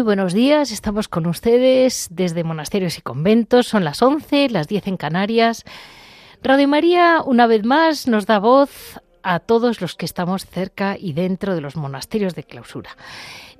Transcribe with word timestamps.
Muy 0.00 0.06
buenos 0.06 0.32
días, 0.32 0.72
estamos 0.72 1.08
con 1.08 1.26
ustedes 1.26 2.08
desde 2.10 2.42
monasterios 2.42 2.96
y 2.96 3.02
conventos, 3.02 3.66
son 3.66 3.84
las 3.84 4.00
11, 4.00 4.48
las 4.48 4.66
10 4.66 4.86
en 4.86 4.96
Canarias. 4.96 5.64
Radio 6.42 6.68
María, 6.68 7.20
una 7.22 7.46
vez 7.46 7.66
más, 7.66 8.08
nos 8.08 8.24
da 8.24 8.38
voz 8.38 8.98
a 9.22 9.40
todos 9.40 9.82
los 9.82 9.96
que 9.96 10.06
estamos 10.06 10.46
cerca 10.46 10.96
y 10.98 11.12
dentro 11.12 11.54
de 11.54 11.60
los 11.60 11.76
monasterios 11.76 12.34
de 12.34 12.44
clausura. 12.44 12.96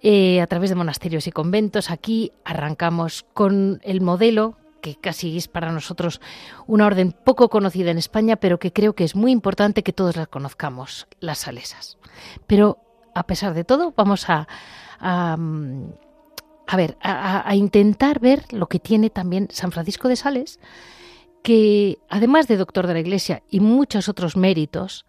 Eh, 0.01 0.41
a 0.41 0.47
través 0.47 0.71
de 0.71 0.77
monasterios 0.77 1.27
y 1.27 1.31
conventos, 1.31 1.91
aquí 1.91 2.33
arrancamos 2.47 3.27
con 3.35 3.79
el 3.85 4.01
modelo 4.01 4.57
que 4.81 4.95
casi 4.95 5.37
es 5.37 5.47
para 5.47 5.73
nosotros 5.73 6.23
una 6.67 6.87
orden 6.87 7.13
poco 7.13 7.51
conocida 7.51 7.91
en 7.91 7.99
España, 7.99 8.37
pero 8.37 8.59
que 8.59 8.73
creo 8.73 8.95
que 8.95 9.05
es 9.05 9.15
muy 9.15 9.31
importante 9.31 9.83
que 9.83 9.93
todos 9.93 10.17
la 10.17 10.25
conozcamos, 10.25 11.07
las 11.21 11.37
salesas. 11.37 11.99
Pero 12.47 12.79
a 13.15 13.25
pesar 13.25 13.53
de 13.53 13.65
todo, 13.65 13.93
vamos 13.95 14.31
a, 14.31 14.49
a 15.01 15.37
a 16.73 16.77
ver, 16.77 16.97
a, 17.03 17.53
intentar 17.57 18.21
ver 18.21 18.45
lo 18.53 18.69
que 18.69 18.79
tiene 18.79 19.11
también 19.11 19.49
San 19.51 19.73
Francisco 19.73 20.07
de 20.07 20.15
Sales, 20.15 20.61
que 21.43 21.99
además 22.09 22.47
de 22.47 22.57
doctor 22.57 22.87
de 22.87 22.95
la 22.95 23.01
Iglesia 23.01 23.43
y 23.51 23.59
muchos 23.59 24.09
otros 24.09 24.37
méritos, 24.37 25.05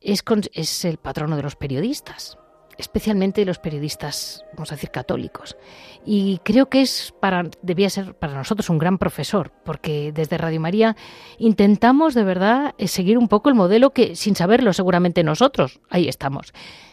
es, 0.00 0.22
es 0.52 0.84
el 0.84 0.98
patrono 0.98 1.34
de 1.34 1.42
los 1.42 1.56
periodistas 1.56 2.38
especialmente 2.82 3.44
los 3.44 3.58
periodistas, 3.58 4.44
vamos 4.54 4.72
a 4.72 4.74
decir, 4.74 4.90
católicos. 4.90 5.56
Y 6.04 6.40
creo 6.42 6.68
que 6.68 6.82
es 6.82 7.14
para, 7.20 7.48
debía 7.62 7.88
ser 7.88 8.14
para 8.14 8.34
nosotros 8.34 8.68
un 8.70 8.78
gran 8.78 8.98
profesor, 8.98 9.52
porque 9.64 10.12
desde 10.12 10.36
Radio 10.36 10.60
María 10.60 10.96
intentamos 11.38 12.14
de 12.14 12.24
verdad 12.24 12.74
eh, 12.78 12.88
seguir 12.88 13.18
un 13.18 13.28
poco 13.28 13.48
el 13.48 13.54
modelo 13.54 13.90
que, 13.90 14.16
sin 14.16 14.34
saberlo, 14.34 14.72
seguramente 14.72 15.22
nosotros, 15.22 15.80
ahí 15.90 16.08
estamos. 16.08 16.52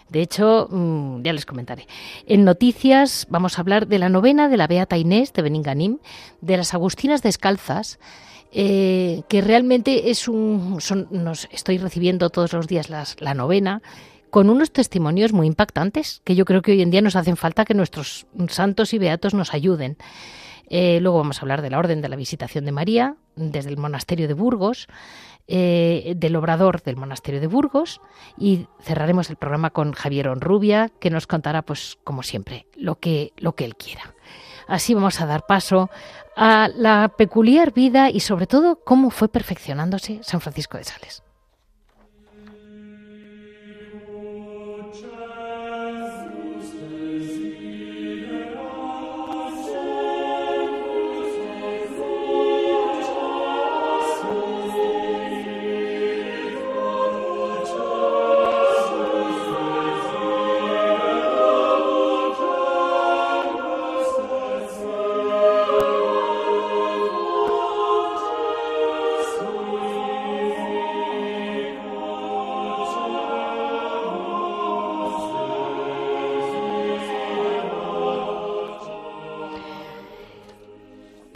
De 0.10 0.22
hecho, 0.22 0.68
mm, 0.70 1.24
ya 1.24 1.34
les 1.34 1.46
comentaré. 1.46 1.88
En 2.28 2.46
noticias 2.46 3.26
vamos 3.30 3.58
a 3.58 3.62
hablar 3.62 3.88
de 3.88 4.00
la 4.00 4.10
novena 4.10 4.48
de 4.48 4.58
la 4.58 4.68
Beata 4.68 4.98
Inés 4.98 5.34
de 5.34 5.42
Beninganim, 5.42 5.98
de 6.42 6.58
las 6.58 6.74
Agustinas 6.76 7.24
Descalzas, 7.24 8.00
eh, 8.52 9.24
que 9.28 9.42
realmente 9.42 10.12
es 10.12 10.28
un... 10.28 10.80
nos 11.12 11.48
estoy 11.52 11.78
recibiendo 11.80 12.30
todos 12.30 12.54
los 12.54 12.68
días 12.68 12.90
la 12.90 13.34
novena, 13.34 13.82
con 14.30 14.50
unos 14.50 14.72
testimonios 14.72 15.34
muy 15.34 15.48
impactantes, 15.48 16.22
que 16.24 16.36
yo 16.36 16.46
creo 16.46 16.62
que 16.62 16.74
hoy 16.74 16.82
en 16.82 16.92
día 16.92 17.02
nos 17.02 17.16
hacen 17.16 17.38
falta 17.38 17.66
que 17.66 17.74
nuestros 17.74 18.28
santos 18.50 18.94
y 18.94 19.00
beatos 19.00 19.34
nos 19.34 19.54
ayuden. 19.54 19.98
Eh, 20.70 21.00
luego 21.02 21.18
vamos 21.18 21.40
a 21.40 21.42
hablar 21.42 21.62
de 21.62 21.70
la 21.70 21.80
Orden 21.80 22.02
de 22.02 22.10
la 22.10 22.16
Visitación 22.16 22.66
de 22.66 22.72
María, 22.72 23.16
desde 23.36 23.70
el 23.70 23.78
Monasterio 23.78 24.28
de 24.28 24.36
Burgos, 24.36 24.88
eh, 25.48 26.14
del 26.16 26.36
obrador 26.36 26.84
del 26.84 26.96
monasterio 26.96 27.42
de 27.42 27.48
Burgos 27.48 28.02
y 28.38 28.68
cerraremos 28.82 29.32
el 29.32 29.36
programa 29.36 29.72
con 29.72 29.94
Javier 29.94 30.28
Onrubia, 30.28 30.92
que 31.00 31.10
nos 31.10 31.26
contará, 31.26 31.64
pues, 31.64 31.98
como 32.04 32.22
siempre, 32.22 32.68
lo 32.76 33.00
que, 33.00 33.34
lo 33.38 33.56
que 33.56 33.66
él 33.66 33.76
quiera. 33.76 34.14
Así 34.68 34.94
vamos 34.94 35.20
a 35.22 35.26
dar 35.26 35.48
paso 35.48 35.90
a 36.36 36.70
la 36.76 37.16
peculiar 37.18 37.74
vida 37.74 38.12
y 38.12 38.20
sobre 38.20 38.46
todo 38.46 38.80
cómo 38.86 39.10
fue 39.10 39.28
perfeccionándose 39.28 40.20
San 40.22 40.40
Francisco 40.40 40.78
de 40.78 40.84
Sales. 40.84 41.24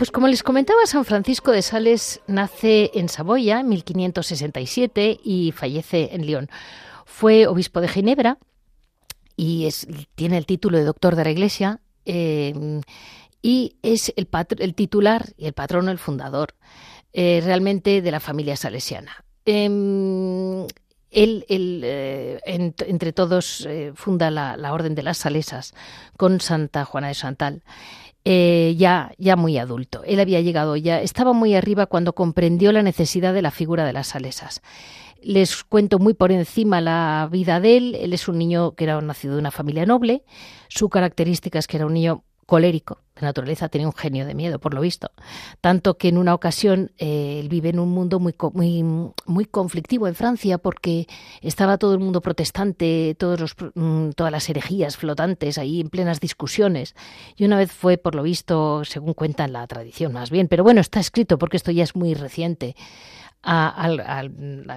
Pues 0.04 0.12
como 0.12 0.28
les 0.28 0.44
comentaba, 0.44 0.86
San 0.86 1.06
Francisco 1.06 1.52
de 1.54 1.62
Sales 1.62 2.20
nace 2.28 2.92
en 2.94 3.08
Saboya 3.08 3.62
en 3.62 3.70
1567 3.70 5.18
y 5.24 5.54
fallece 5.54 6.10
en 6.12 6.26
León. 6.26 6.50
Fue 7.06 7.48
obispo 7.48 7.80
de 7.80 7.88
Ginebra 7.88 8.38
y 9.38 9.70
tiene 10.16 10.38
el 10.38 10.46
título 10.46 10.78
de 10.78 10.84
doctor 10.84 11.16
de 11.16 11.24
la 11.24 11.32
Iglesia 11.32 11.80
eh, 12.06 12.82
y 13.42 13.78
es 13.82 14.12
el, 14.18 14.28
titular 14.76 15.30
y 15.38 15.46
el 15.46 15.54
patrono, 15.54 15.90
el 15.90 16.00
fundador 16.00 16.54
eh, 17.14 17.40
realmente 17.42 18.02
de 18.02 18.12
la 18.12 18.20
familia 18.20 18.58
salesiana. 18.58 19.24
Em, 19.46 20.68
él, 21.12 21.46
eh, 21.48 22.42
entre 22.46 23.14
todos, 23.14 23.66
funda 23.96 24.30
la, 24.32 24.58
la, 24.58 24.74
Orden 24.74 24.96
de 24.96 25.04
las 25.04 25.20
Salesas 25.20 25.74
con 26.18 26.42
Santa 26.42 26.84
Juana 26.84 27.08
de 27.08 27.14
Santal. 27.14 27.64
Eh, 28.26 28.76
ya, 28.78 29.12
ya 29.18 29.36
muy 29.36 29.58
adulto. 29.58 30.04
Él 30.06 30.20
había 30.20 30.40
llegado 30.40 30.78
ya, 30.78 31.02
estaba 31.02 31.34
muy 31.34 31.56
arriba 31.56 31.88
cuando 31.88 32.14
comprendió 32.14 32.72
la 32.72 32.82
necesidad 32.82 33.34
de 33.34 33.42
la 33.42 33.52
figura 33.52 33.86
de 33.86 33.94
las 33.94 34.08
salesas. 34.08 34.62
Les 35.22 35.64
cuento 35.64 36.00
muy 36.00 36.14
por 36.14 36.32
encima 36.32 36.82
la 36.82 37.28
vida 37.32 37.60
de 37.60 37.78
él. 37.78 37.96
Él 37.96 38.14
es 38.14 38.28
un 38.28 38.38
niño 38.38 38.76
que 38.76 38.86
era 38.86 39.00
nacido 39.02 39.36
de 39.36 39.40
una 39.40 39.52
familia 39.52 39.86
noble. 39.86 40.24
Su 40.70 40.90
característica 40.90 41.60
es 41.60 41.68
que 41.68 41.78
era 41.78 41.86
un 41.86 41.94
niño 41.94 42.24
colérico 42.46 43.00
de 43.16 43.22
naturaleza, 43.22 43.70
tenía 43.70 43.88
un 43.88 43.94
genio 43.94 44.26
de 44.26 44.34
miedo, 44.34 44.60
por 44.60 44.74
lo 44.74 44.82
visto. 44.82 45.12
Tanto 45.62 45.98
que 45.98 46.08
en 46.08 46.18
una 46.18 46.34
ocasión 46.34 46.92
eh, 46.98 47.40
él 47.40 47.48
vive 47.48 47.70
en 47.70 47.80
un 47.80 47.90
mundo 47.90 48.20
muy, 48.20 48.34
muy, 48.54 48.84
muy 49.26 49.46
conflictivo 49.46 50.08
en 50.08 50.16
Francia 50.16 50.58
porque 50.58 51.08
estaba 51.42 51.78
todo 51.78 51.94
el 51.94 52.00
mundo 52.00 52.22
protestante, 52.22 53.16
todos 53.20 53.40
los, 53.40 53.56
mm, 53.76 54.12
todas 54.12 54.32
las 54.32 54.50
herejías 54.50 54.98
flotantes 54.98 55.58
ahí 55.58 55.80
en 55.80 55.90
plenas 55.90 56.20
discusiones. 56.20 56.96
Y 57.36 57.46
una 57.46 57.58
vez 57.58 57.72
fue, 57.72 57.98
por 57.98 58.16
lo 58.16 58.24
visto, 58.24 58.84
según 58.84 59.14
cuenta 59.14 59.48
la 59.48 59.68
tradición 59.68 60.14
más 60.14 60.32
bien, 60.32 60.48
pero 60.48 60.64
bueno, 60.64 60.82
está 60.82 61.00
escrito 61.00 61.38
porque 61.38 61.58
esto 61.58 61.72
ya 61.72 61.84
es 61.84 61.96
muy 61.96 62.16
reciente. 62.16 62.76
A, 63.46 63.90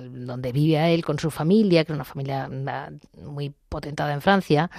donde 0.02 0.50
vive 0.50 0.92
él 0.92 1.04
con 1.04 1.20
su 1.20 1.30
familia, 1.30 1.84
que 1.84 1.92
es 1.92 1.94
una 1.94 2.04
familia 2.04 2.50
muy 3.22 3.54
potentada 3.68 4.12
en 4.12 4.20
Francia, 4.20 4.70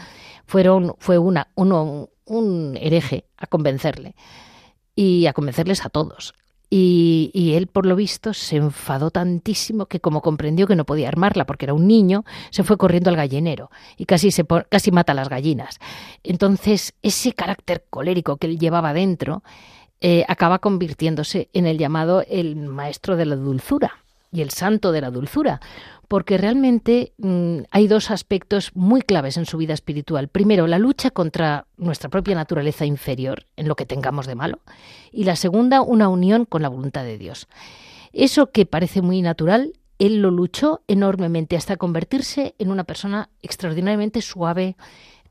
fueron, 0.45 0.95
fue 0.99 1.17
una, 1.17 1.47
un 1.55 2.77
hereje 2.81 3.25
a 3.37 3.47
convencerle 3.47 4.13
y 4.93 5.27
a 5.27 5.33
convencerles 5.33 5.85
a 5.85 5.89
todos. 5.89 6.33
Y, 6.69 7.53
él, 7.55 7.67
por 7.67 7.85
lo 7.85 7.95
visto, 7.95 8.33
se 8.33 8.57
enfadó 8.57 9.09
tantísimo 9.09 9.85
que 9.85 10.01
como 10.01 10.21
comprendió 10.21 10.67
que 10.67 10.75
no 10.75 10.85
podía 10.85 11.07
armarla 11.07 11.45
porque 11.45 11.65
era 11.65 11.73
un 11.73 11.87
niño, 11.87 12.25
se 12.49 12.63
fue 12.63 12.77
corriendo 12.77 13.09
al 13.09 13.15
gallinero 13.15 13.71
y 13.95 14.05
casi, 14.05 14.31
se, 14.31 14.45
casi 14.69 14.91
mata 14.91 15.13
a 15.13 15.15
las 15.15 15.29
gallinas. 15.29 15.79
Entonces, 16.23 16.93
ese 17.01 17.31
carácter 17.31 17.85
colérico 17.89 18.35
que 18.35 18.47
él 18.47 18.59
llevaba 18.59 18.93
dentro 18.93 19.43
eh, 20.01 20.25
acaba 20.27 20.59
convirtiéndose 20.59 21.49
en 21.53 21.65
el 21.65 21.77
llamado 21.77 22.23
el 22.27 22.55
maestro 22.55 23.15
de 23.15 23.25
la 23.25 23.35
dulzura 23.35 24.03
y 24.31 24.41
el 24.41 24.51
santo 24.51 24.91
de 24.91 25.01
la 25.01 25.09
dulzura, 25.09 25.59
porque 26.07 26.37
realmente 26.37 27.13
mm, 27.17 27.59
hay 27.71 27.87
dos 27.87 28.11
aspectos 28.11 28.71
muy 28.75 29.01
claves 29.01 29.37
en 29.37 29.45
su 29.45 29.57
vida 29.57 29.73
espiritual. 29.73 30.27
Primero, 30.27 30.67
la 30.67 30.79
lucha 30.79 31.11
contra 31.11 31.65
nuestra 31.77 32.09
propia 32.09 32.35
naturaleza 32.35 32.85
inferior, 32.85 33.45
en 33.55 33.67
lo 33.67 33.75
que 33.75 33.85
tengamos 33.85 34.27
de 34.27 34.35
malo, 34.35 34.59
y 35.11 35.23
la 35.23 35.35
segunda, 35.35 35.81
una 35.81 36.07
unión 36.09 36.45
con 36.45 36.61
la 36.61 36.69
voluntad 36.69 37.03
de 37.03 37.17
Dios. 37.17 37.47
Eso 38.13 38.51
que 38.51 38.65
parece 38.65 39.01
muy 39.01 39.21
natural, 39.21 39.73
él 39.99 40.21
lo 40.21 40.31
luchó 40.31 40.81
enormemente 40.87 41.57
hasta 41.57 41.77
convertirse 41.77 42.55
en 42.59 42.71
una 42.71 42.83
persona 42.83 43.29
extraordinariamente 43.41 44.21
suave, 44.21 44.75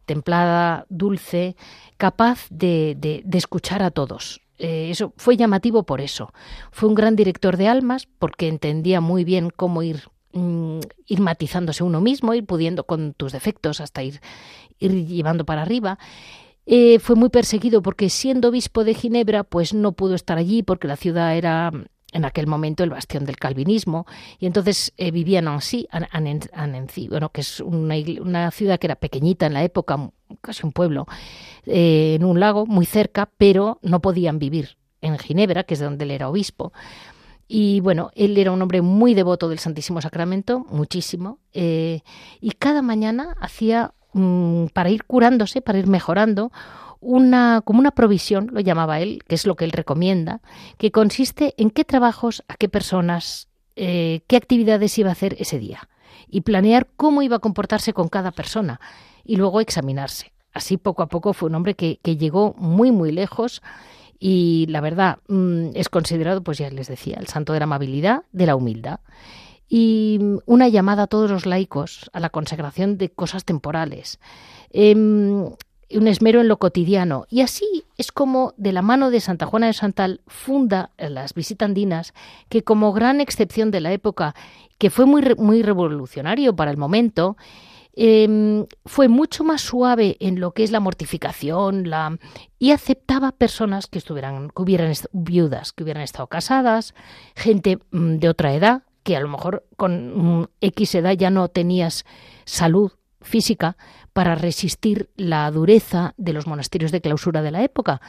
templada, 0.05 0.87
dulce, 0.89 1.57
capaz 1.97 2.47
de, 2.51 2.97
de 2.99 3.39
escuchar 3.39 3.83
a 3.83 3.91
todos, 3.91 4.41
eh, 4.59 4.89
eso 4.91 5.13
fue 5.17 5.37
llamativo 5.37 5.85
por 5.85 6.01
eso. 6.01 6.33
Fue 6.71 6.89
un 6.89 6.95
gran 6.95 7.17
director 7.17 7.57
de 7.57 7.69
almas 7.69 8.09
porque 8.19 8.49
entendía 8.49 9.01
muy 9.01 9.25
bien 9.25 9.51
cómo 9.55 9.83
ir, 9.83 10.05
mm, 10.33 10.81
ir 11.07 11.21
matizándose 11.21 11.85
uno 11.85 12.01
mismo, 12.01 12.35
ir 12.35 12.47
pudiendo 12.47 12.85
con 12.85 13.15
tus 13.15 13.33
defectos 13.33 13.81
hasta 13.81 14.03
ir, 14.03 14.21
llevando 14.79 15.45
para 15.45 15.63
arriba. 15.63 15.99
Eh, 16.67 16.99
fue 16.99 17.15
muy 17.17 17.29
perseguido 17.29 17.83
porque 17.83 18.11
siendo 18.11 18.49
obispo 18.49 18.85
de 18.85 18.95
Ginebra, 18.95 19.45
pues 19.45 19.73
no 19.73 19.93
pudo 19.93 20.15
estar 20.15 20.39
allí 20.39 20.63
porque 20.63 20.89
la 20.89 20.97
ciudad 20.97 21.37
era 21.37 21.71
en 22.17 22.25
aquel 22.25 22.47
momento 22.47 22.83
el 22.83 22.91
bastión 22.91 23.25
del 23.25 23.37
calvinismo, 23.37 24.07
y 24.39 24.47
entonces 24.47 24.93
eh, 24.97 25.11
vivía 25.11 25.39
en 25.39 25.45
Nancy, 25.45 27.09
bueno, 27.09 27.29
que 27.31 27.43
es 27.43 27.61
una, 27.61 28.51
ciudad 28.51 28.79
que 28.79 28.87
era 28.87 28.97
pequeñita 28.97 29.47
en 29.47 29.53
la 29.53 29.63
época, 29.63 30.11
casi 30.41 30.65
un 30.65 30.73
pueblo, 30.73 31.07
eh, 31.67 32.15
en 32.17 32.25
un 32.25 32.41
lago 32.41 32.67
muy 32.67 32.87
cerca, 32.87 33.29
pero 33.37 33.79
no 33.83 34.01
podían 34.01 34.39
vivir 34.39 34.77
en 35.03 35.19
Ginebra, 35.19 35.65
que 35.65 35.75
es 35.75 35.81
de 35.81 35.87
donde 35.87 36.05
él 36.05 36.11
era 36.11 36.29
obispo. 36.29 36.73
Y 37.49 37.81
bueno, 37.81 38.11
él 38.15 38.37
era 38.39 38.51
un 38.51 38.61
hombre 38.61 38.83
muy 38.83 39.15
devoto 39.15 39.49
del 39.49 39.59
Santísimo 39.59 40.01
Sacramento, 40.01 40.67
muchísimo, 40.71 41.39
eh, 41.53 42.01
y 42.41 42.51
cada 42.53 42.83
mañana 42.83 43.37
hacía, 43.41 43.95
mm, 44.15 44.67
para 44.73 44.91
ir 44.91 45.05
curándose, 45.05 45.61
para 45.61 45.79
ir 45.79 45.87
mejorando, 45.87 46.51
una, 47.01 47.63
como 47.65 47.81
una 47.81 47.91
provisión, 47.91 48.51
lo 48.53 48.61
llamaba 48.61 49.01
él, 49.01 49.23
que 49.27 49.35
es 49.35 49.47
lo 49.47 49.55
que 49.55 49.65
él 49.65 49.73
recomienda, 49.73 50.41
que 50.79 50.91
consiste 50.91 51.55
en 51.57 51.71
qué 51.71 51.85
trabajos, 51.85 52.45
a 52.49 52.55
qué 52.57 52.69
personas, 52.69 53.49
eh, 53.77 54.21
qué 54.27 54.37
actividades 54.37 54.99
iba 54.99 55.11
a 55.11 55.13
hacer 55.13 55.37
ese 55.39 55.59
día 55.59 55.89
y 56.29 56.43
planear 56.43 56.89
cómo 56.97 57.23
iba 57.23 57.37
a 57.37 57.41
comportarse 57.41 57.93
con 57.93 58.09
cada 58.09 58.33
persona 58.33 58.81
y 59.25 59.37
luego 59.37 59.61
examinarse. 59.61 60.33
Así 60.53 60.77
poco 60.77 61.03
a 61.03 61.09
poco 61.09 61.33
fue 61.33 61.49
un 61.49 61.55
hombre 61.55 61.75
que, 61.75 61.99
que 62.03 62.17
llegó 62.17 62.55
muy, 62.59 62.91
muy 62.91 63.13
lejos 63.13 63.63
y 64.19 64.67
la 64.71 64.81
verdad 64.81 65.19
mm, 65.29 65.71
es 65.75 65.89
considerado, 65.89 66.43
pues 66.43 66.59
ya 66.59 66.71
les 66.71 66.89
decía, 66.89 67.19
el 67.21 67.27
santo 67.27 67.53
de 67.53 67.61
la 67.61 67.65
amabilidad, 67.65 68.23
de 68.33 68.47
la 68.47 68.57
humildad 68.57 69.01
y 69.69 70.19
mm, 70.21 70.39
una 70.47 70.69
llamada 70.69 71.05
a 71.05 71.07
todos 71.07 71.31
los 71.31 71.47
laicos 71.47 72.11
a 72.13 72.21
la 72.21 72.31
consagración 72.31 72.99
de 72.99 73.11
cosas 73.11 73.45
temporales. 73.45 74.19
Em, 74.71 75.51
un 75.91 76.09
esmero 76.09 76.41
en 76.41 76.49
lo 76.49 76.59
cotidiano. 76.59 77.27
Y 77.31 77.43
así 77.43 77.85
es 77.97 78.13
como, 78.13 78.53
de 78.57 78.73
la 78.73 78.83
mano 78.83 79.11
de 79.11 79.21
Santa 79.21 79.47
Juana 79.47 79.67
de 79.67 79.73
Santal, 79.73 80.21
funda 80.27 80.91
las 80.99 81.35
visitandinas, 81.35 82.15
que 82.49 82.63
como 82.63 82.93
gran 82.93 83.21
excepción 83.21 83.71
de 83.71 83.81
la 83.81 83.93
época, 83.93 84.35
que 84.79 84.91
fue 84.91 85.07
muy, 85.07 85.23
muy 85.37 85.63
revolucionario 85.63 86.55
para 86.55 86.71
el 86.71 86.77
momento, 86.77 87.37
em, 87.95 88.67
fue 88.85 89.09
mucho 89.09 89.45
más 89.45 89.63
suave 89.63 90.17
en 90.21 90.41
lo 90.41 90.53
que 90.53 90.65
es 90.65 90.71
la 90.71 90.81
mortificación 90.81 91.89
la, 91.89 92.19
y 92.59 92.73
aceptaba 92.73 93.33
personas 93.33 93.87
que, 93.87 93.99
estuvieran, 93.99 94.51
que 94.51 94.63
hubieran 94.63 94.93
viudas, 95.13 95.73
que 95.73 95.85
hubieran 95.85 96.03
estado 96.03 96.27
casadas, 96.27 96.95
gente 97.35 97.79
mm, 97.91 98.17
de 98.17 98.29
otra 98.29 98.55
edad, 98.55 98.83
que 99.03 99.17
a 99.17 99.21
lo 99.21 99.29
mejor 99.29 99.65
con 99.77 100.41
mm, 100.41 100.47
X 100.61 100.97
edad 100.97 101.13
ya 101.13 101.31
no 101.31 101.49
tenías 101.49 102.05
salud 102.45 102.93
física, 103.23 103.77
para 104.17 104.35
resistir 104.35 105.11
la 105.17 105.51
dureza 105.51 106.15
de 106.17 106.33
los 106.33 106.47
monasterios 106.47 106.91
de 106.91 107.03
clausura 107.03 107.43
de 107.43 107.51
la 107.51 107.63
época. 107.63 108.01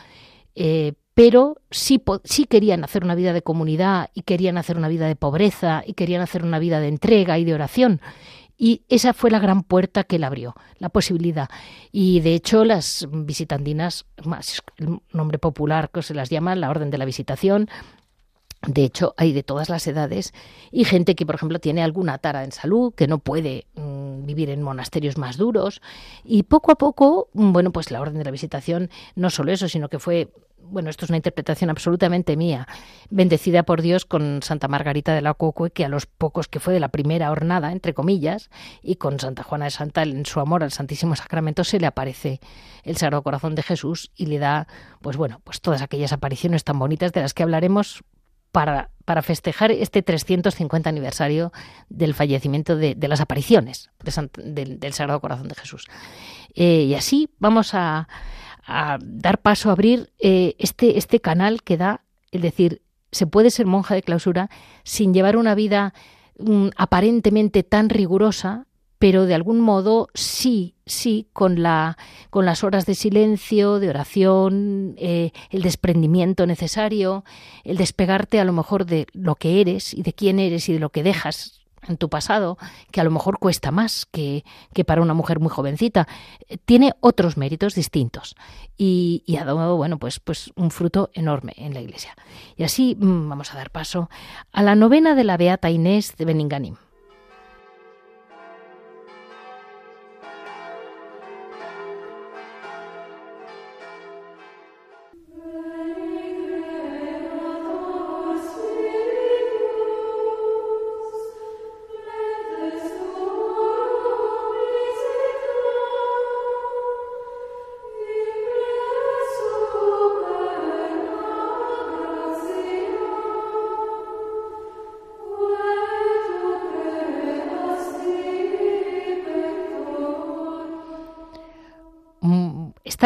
Eh, 0.55 0.93
pero 1.13 1.57
sí, 1.69 2.01
sí, 2.23 2.45
querían 2.45 2.85
hacer 2.85 3.03
una 3.03 3.13
vida 3.13 3.33
de 3.33 3.41
comunidad 3.41 4.09
y 4.13 4.21
querían 4.21 4.57
hacer 4.57 4.77
una 4.77 4.87
vida 4.87 5.05
de 5.05 5.17
pobreza 5.17 5.83
y 5.85 5.95
querían 5.95 6.21
hacer 6.21 6.45
una 6.45 6.59
vida 6.59 6.79
de 6.79 6.87
entrega 6.87 7.37
y 7.39 7.43
de 7.43 7.53
oración. 7.53 7.99
Y 8.57 8.83
esa 8.87 9.11
fue 9.11 9.31
la 9.31 9.39
gran 9.39 9.63
puerta 9.63 10.05
que 10.05 10.15
él 10.15 10.23
abrió, 10.23 10.55
la 10.79 10.87
posibilidad. 10.87 11.49
Y 11.91 12.21
de 12.21 12.35
hecho 12.35 12.63
las 12.63 13.05
visitandinas, 13.11 14.05
más 14.23 14.61
el 14.77 15.01
nombre 15.11 15.39
popular 15.39 15.89
que 15.89 16.03
se 16.03 16.13
las 16.13 16.29
llama, 16.29 16.55
la 16.55 16.69
Orden 16.69 16.89
de 16.89 16.99
la 16.99 17.05
Visitación, 17.05 17.67
de 18.65 18.83
hecho, 18.83 19.13
hay 19.17 19.33
de 19.33 19.43
todas 19.43 19.69
las 19.69 19.85
edades 19.85 20.33
y 20.71 20.83
gente 20.83 21.15
que, 21.15 21.25
por 21.25 21.35
ejemplo, 21.35 21.59
tiene 21.59 21.83
alguna 21.83 22.17
tara 22.17 22.43
en 22.43 22.51
salud, 22.51 22.93
que 22.93 23.07
no 23.07 23.19
puede 23.19 23.67
mm, 23.75 24.25
vivir 24.25 24.49
en 24.49 24.63
monasterios 24.63 25.17
más 25.17 25.37
duros. 25.37 25.81
Y 26.23 26.43
poco 26.43 26.71
a 26.71 26.75
poco, 26.75 27.29
mm, 27.33 27.51
bueno, 27.51 27.71
pues 27.71 27.91
la 27.91 28.01
Orden 28.01 28.17
de 28.17 28.25
la 28.25 28.31
Visitación, 28.31 28.89
no 29.15 29.29
solo 29.29 29.51
eso, 29.51 29.69
sino 29.69 29.89
que 29.89 29.99
fue, 29.99 30.33
bueno, 30.57 30.89
esto 30.89 31.05
es 31.05 31.09
una 31.09 31.17
interpretación 31.17 31.69
absolutamente 31.69 32.35
mía, 32.35 32.67
bendecida 33.11 33.61
por 33.61 33.83
Dios 33.83 34.05
con 34.05 34.41
Santa 34.41 34.67
Margarita 34.67 35.13
de 35.13 35.21
la 35.21 35.35
Cocue, 35.35 35.69
que 35.69 35.85
a 35.85 35.89
los 35.89 36.07
pocos 36.07 36.47
que 36.47 36.59
fue 36.59 36.73
de 36.73 36.79
la 36.79 36.89
primera 36.89 37.29
hornada, 37.31 37.71
entre 37.71 37.93
comillas, 37.93 38.49
y 38.81 38.95
con 38.95 39.19
Santa 39.19 39.43
Juana 39.43 39.65
de 39.65 39.71
Santal 39.71 40.11
en 40.11 40.25
su 40.25 40.39
amor 40.39 40.63
al 40.63 40.71
Santísimo 40.71 41.15
Sacramento, 41.15 41.63
se 41.63 41.79
le 41.79 41.85
aparece 41.85 42.41
el 42.83 42.97
Sagrado 42.97 43.21
Corazón 43.21 43.53
de 43.53 43.61
Jesús 43.61 44.11
y 44.15 44.25
le 44.25 44.39
da, 44.39 44.67
pues 45.01 45.15
bueno, 45.15 45.41
pues 45.43 45.61
todas 45.61 45.83
aquellas 45.83 46.11
apariciones 46.11 46.63
tan 46.63 46.79
bonitas 46.79 47.13
de 47.13 47.21
las 47.21 47.35
que 47.35 47.43
hablaremos 47.43 48.03
para, 48.57 48.89
para 49.05 49.21
festejar 49.21 49.69
este 49.69 50.01
350 50.01 50.89
aniversario 50.89 51.53
del 51.89 52.15
fallecimiento 52.15 52.75
de, 52.75 52.97
las 53.07 53.21
apariciones 53.21 53.91
del, 54.35 54.93
Sagrado 54.93 55.21
Corazón 55.21 55.47
de 55.47 55.53
Jesús. 55.53 55.85
Eh, 56.55 56.85
y 56.89 56.95
así 56.95 57.29
vamos 57.37 57.75
a, 57.75 58.07
dar 58.99 59.37
paso 59.43 59.69
a 59.69 59.73
abrir 59.73 60.11
eh, 60.17 60.55
este, 60.57 60.97
este 60.97 61.19
canal 61.19 61.61
que 61.61 61.77
da, 61.77 62.01
es 62.31 62.41
decir, 62.41 62.81
se 63.11 63.27
puede 63.27 63.51
ser 63.51 63.67
monja 63.67 63.93
de 63.93 64.01
clausura 64.01 64.49
sin 64.83 65.13
llevar 65.13 65.37
una 65.37 65.53
vida 65.53 65.93
mm, 66.39 66.69
aparentemente 66.77 67.61
tan 67.61 67.89
rigurosa, 67.89 68.65
pero 68.99 69.25
de 69.25 69.35
algún 69.35 69.59
modo 69.59 70.09
sí, 70.13 70.75
sí, 70.85 71.27
con, 71.33 71.61
la, 71.61 71.97
con 72.29 72.45
las 72.45 72.63
horas 72.63 72.85
de 72.85 72.95
silencio, 72.95 73.79
de 73.79 73.89
oración, 73.89 74.95
eh, 74.97 75.31
el 75.49 75.61
desprendimiento 75.61 76.45
necesario, 76.47 77.23
el 77.63 77.77
despegarte 77.77 78.39
a 78.39 78.45
lo 78.45 78.53
mejor 78.53 78.85
de 78.85 79.07
lo 79.13 79.35
que 79.35 79.61
eres 79.61 79.93
y 79.93 80.01
de 80.01 80.13
quién 80.13 80.39
eres 80.39 80.67
y 80.69 80.73
de 80.73 80.79
lo 80.79 80.89
que 80.89 81.03
dejas 81.03 81.61
en 81.87 81.97
tu 81.97 82.09
pasado, 82.09 82.57
que 82.91 83.01
a 83.01 83.03
lo 83.03 83.11
mejor 83.11 83.39
cuesta 83.39 83.71
más 83.71 84.05
que, 84.05 84.43
que 84.73 84.83
para 84.83 85.01
una 85.01 85.13
mujer 85.13 85.39
muy 85.39 85.49
jovencita, 85.49 86.07
tiene 86.65 86.93
otros 86.99 87.37
méritos 87.37 87.75
distintos 87.75 88.35
y, 88.77 89.23
y, 89.25 89.37
ha 89.37 89.45
dado, 89.45 89.77
bueno, 89.77 89.97
pues, 89.97 90.19
pues 90.19 90.51
un 90.55 90.71
fruto 90.71 91.11
enorme 91.13 91.53
en 91.55 91.73
la 91.73 91.81
Iglesia. 91.81 92.15
Y 92.55 92.63
así 92.63 92.97
mm, 92.99 93.29
vamos 93.29 93.53
a 93.53 93.57
dar 93.57 93.71
paso 93.71 94.09
a 94.51 94.63
la 94.63 94.75
novena 94.75 95.15
de 95.15 95.23
la 95.23 95.37
Beata 95.37 95.69
Inés 95.69 96.15
de 96.17 96.25
Beninganim. 96.25 96.75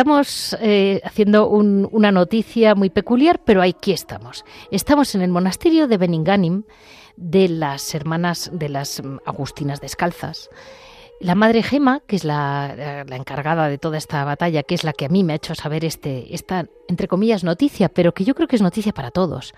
Estamos 0.01 0.58
eh, 0.60 1.00
haciendo 1.03 1.48
una 1.48 2.12
noticia 2.12 2.74
muy 2.74 2.89
peculiar, 2.89 3.39
pero 3.46 3.62
aquí 3.62 3.91
estamos. 3.91 4.43
Estamos 4.72 5.13
en 5.13 5.22
el 5.22 5.29
monasterio 5.29 5.88
de 5.88 5.98
Beninganim 5.98 6.63
de 7.17 7.48
las 7.48 7.93
hermanas 7.93 8.50
de 8.51 8.70
las 8.70 9.00
mm, 9.03 9.17
Agustinas 9.27 9.79
Descalzas. 9.79 10.50
La 11.20 11.36
madre 11.36 11.62
Gema, 11.62 12.00
que 12.08 12.15
es 12.15 12.24
la, 12.24 13.05
encargada 13.12 13.67
de 13.67 13.77
toda 13.77 14.00
esta 14.00 14.25
batalla, 14.25 14.63
que 14.63 14.74
es 14.74 14.84
la 14.84 14.93
que 14.93 15.05
a 15.05 15.10
mí 15.10 15.24
me 15.24 15.34
ha 15.34 15.36
hecho 15.36 15.53
saber 15.53 15.86
este, 15.86 16.34
esta, 16.34 16.65
entre 16.88 17.08
comillas, 17.08 17.43
noticia, 17.43 17.88
pero 17.88 18.12
que 18.15 18.24
yo 18.24 18.34
creo 18.34 18.48
que 18.48 18.55
es 18.55 18.63
noticia 18.63 18.93
para 18.93 19.12
todos. 19.12 19.53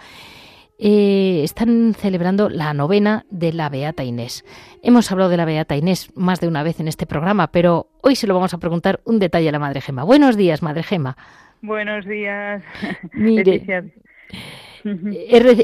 Eh, 0.85 1.45
están 1.45 1.93
celebrando 1.93 2.49
la 2.49 2.73
novena 2.73 3.25
de 3.29 3.53
la 3.53 3.69
Beata 3.69 4.03
Inés. 4.03 4.43
Hemos 4.81 5.09
hablado 5.13 5.29
de 5.29 5.37
la 5.37 5.45
Beata 5.45 5.77
Inés 5.77 6.11
más 6.13 6.41
de 6.41 6.49
una 6.49 6.61
vez 6.61 6.81
en 6.81 6.89
este 6.89 7.05
programa, 7.05 7.53
pero 7.53 7.87
hoy 8.01 8.17
se 8.17 8.27
lo 8.27 8.33
vamos 8.33 8.53
a 8.53 8.57
preguntar 8.57 8.99
un 9.05 9.17
detalle 9.17 9.47
a 9.47 9.53
la 9.53 9.59
Madre 9.59 9.79
Gema. 9.79 10.03
Buenos 10.03 10.35
días, 10.35 10.61
Madre 10.61 10.83
Gema. 10.83 11.15
Buenos 11.61 12.05
días. 12.05 12.61
Mire, 13.13 13.63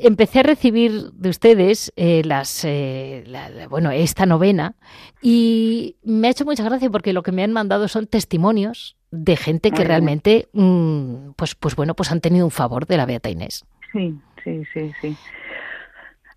empecé 0.04 0.40
a 0.40 0.44
recibir 0.44 1.12
de 1.12 1.30
ustedes 1.30 1.92
eh, 1.98 2.22
las, 2.24 2.64
eh, 2.64 3.26
bueno, 3.70 3.92
esta 3.92 4.26
novena 4.26 4.76
y 5.22 5.98
me 6.02 6.30
ha 6.30 6.32
hecho 6.32 6.46
mucha 6.46 6.64
gracia 6.64 6.90
porque 6.90 7.12
lo 7.12 7.24
que 7.24 7.34
me 7.34 7.44
han 7.44 7.52
mandado 7.52 7.90
son 7.90 8.08
testimonios 8.08 8.96
de 9.12 9.36
gente 9.36 9.72
que 9.72 9.84
realmente, 9.84 10.48
mm, 10.54 11.32
pues, 11.36 11.56
pues 11.56 11.76
bueno, 11.76 11.94
pues 11.94 12.10
han 12.10 12.22
tenido 12.22 12.46
un 12.46 12.52
favor 12.52 12.88
de 12.88 12.96
la 12.96 13.06
Beata 13.06 13.30
Inés. 13.30 13.66
Sí, 13.92 14.16
sí, 14.44 14.64
sí, 14.74 14.94
sí. 15.02 15.18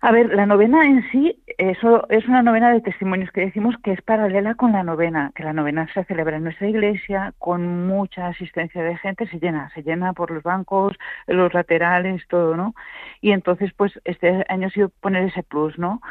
A 0.01 0.11
ver, 0.11 0.35
la 0.35 0.45
novena 0.45 0.85
en 0.85 1.01
sí 1.11 1.41
eso 1.57 2.05
es 2.09 2.27
una 2.27 2.41
novena 2.41 2.71
de 2.71 2.81
testimonios 2.81 3.31
que 3.31 3.39
decimos 3.39 3.75
que 3.83 3.93
es 3.93 4.01
paralela 4.01 4.55
con 4.55 4.71
la 4.73 4.83
novena, 4.83 5.31
que 5.35 5.43
la 5.43 5.53
novena 5.53 5.87
se 5.93 6.03
celebra 6.03 6.37
en 6.37 6.43
nuestra 6.43 6.67
iglesia 6.67 7.33
con 7.37 7.87
mucha 7.87 8.27
asistencia 8.27 8.83
de 8.83 8.97
gente, 8.97 9.27
se 9.27 9.39
llena, 9.39 9.69
se 9.73 9.83
llena 9.83 10.13
por 10.13 10.31
los 10.31 10.43
bancos, 10.43 10.97
los 11.27 11.53
laterales, 11.53 12.21
todo, 12.27 12.57
¿no? 12.57 12.73
Y 13.21 13.31
entonces, 13.31 13.71
pues 13.77 13.99
este 14.03 14.43
año 14.49 14.67
ha 14.67 14.71
sido 14.71 14.89
poner 14.89 15.23
ese 15.23 15.43
plus, 15.43 15.77
¿no? 15.77 16.01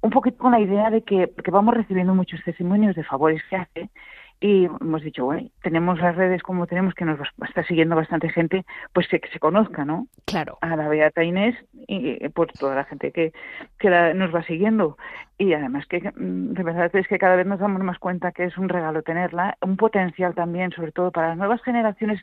Un 0.00 0.10
poquito 0.10 0.38
con 0.38 0.52
la 0.52 0.60
idea 0.60 0.90
de 0.90 1.02
que, 1.02 1.32
que 1.44 1.50
vamos 1.50 1.74
recibiendo 1.74 2.14
muchos 2.14 2.42
testimonios 2.42 2.96
de 2.96 3.04
favores 3.04 3.42
que 3.48 3.56
hace 3.56 3.90
y 4.40 4.64
hemos 4.64 5.02
dicho, 5.02 5.24
bueno, 5.24 5.48
tenemos 5.62 5.98
las 5.98 6.14
redes 6.14 6.42
como 6.42 6.66
tenemos, 6.66 6.94
que 6.94 7.04
nos 7.04 7.18
está 7.46 7.64
siguiendo 7.64 7.96
bastante 7.96 8.28
gente, 8.28 8.66
pues 8.92 9.08
que, 9.08 9.20
se 9.32 9.38
conozca, 9.38 9.84
¿no? 9.84 10.08
Claro. 10.26 10.58
A 10.60 10.76
la 10.76 10.88
Beata 10.88 11.24
Inés 11.24 11.54
y 11.88 12.28
pues 12.30 12.52
toda 12.52 12.74
la 12.74 12.84
gente 12.84 13.12
que, 13.12 13.32
que 13.78 13.88
nos 14.14 14.34
va 14.34 14.42
siguiendo. 14.42 14.98
Y 15.38 15.54
además 15.54 15.86
que 15.86 16.00
mm, 16.00 16.52
de 16.52 16.62
verdad 16.62 16.94
es 16.94 17.08
que 17.08 17.18
cada 17.18 17.36
vez 17.36 17.46
nos 17.46 17.60
damos 17.60 17.82
más 17.82 17.98
cuenta 17.98 18.32
que 18.32 18.44
es 18.44 18.58
un 18.58 18.68
regalo 18.68 19.02
tenerla, 19.02 19.56
un 19.62 19.76
potencial 19.76 20.34
también, 20.34 20.70
sobre 20.72 20.92
todo 20.92 21.10
para 21.12 21.28
las 21.28 21.38
nuevas 21.38 21.62
generaciones, 21.62 22.20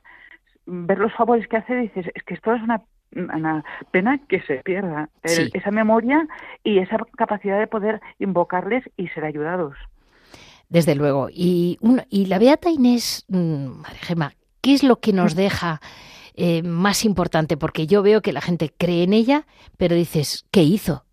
ver 0.65 0.99
los 0.99 1.13
favores 1.13 1.47
que 1.47 1.57
hace, 1.57 1.75
dices, 1.75 2.05
es 2.13 2.23
que 2.23 2.35
esto 2.35 2.53
es 2.53 2.61
una 2.61 2.81
una 3.15 3.63
pena 3.91 4.19
que 4.27 4.41
se 4.41 4.55
pierda 4.63 5.07
esa 5.21 5.69
memoria 5.69 6.27
y 6.63 6.79
esa 6.79 6.97
capacidad 7.15 7.59
de 7.59 7.67
poder 7.67 8.01
invocarles 8.17 8.83
y 8.97 9.07
ser 9.09 9.25
ayudados. 9.25 9.75
Desde 10.73 10.95
luego. 10.95 11.29
Y, 11.31 11.77
y 12.09 12.25
la 12.25 12.39
Beata 12.39 12.71
Inés, 12.71 13.25
mm, 13.29 13.81
María 13.81 14.01
Gema, 14.01 14.33
¿qué 14.59 14.73
es 14.73 14.81
lo 14.81 14.99
que 14.99 15.13
nos 15.13 15.35
deja 15.35 15.79
eh, 16.33 16.63
más 16.63 17.05
importante? 17.05 17.57
Porque 17.57 17.85
yo 17.85 18.01
veo 18.01 18.23
que 18.23 18.33
la 18.33 18.41
gente 18.41 18.71
cree 18.75 19.03
en 19.03 19.13
ella, 19.13 19.45
pero 19.77 19.93
dices, 19.93 20.47
¿qué 20.49 20.63
hizo? 20.63 21.05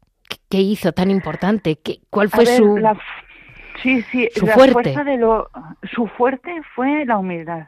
¿Qué 0.48 0.62
hizo 0.62 0.92
tan 0.92 1.10
importante? 1.10 1.76
¿Qué, 1.76 2.00
¿Cuál 2.08 2.30
fue 2.30 2.46
su, 2.46 2.80
sí, 3.82 4.00
sí, 4.10 4.30
su 4.34 4.46
fuerte? 4.46 5.04
de 5.04 5.18
lo, 5.18 5.50
su 5.92 6.06
fuerte 6.06 6.62
fue 6.74 7.04
la 7.04 7.18
humildad 7.18 7.66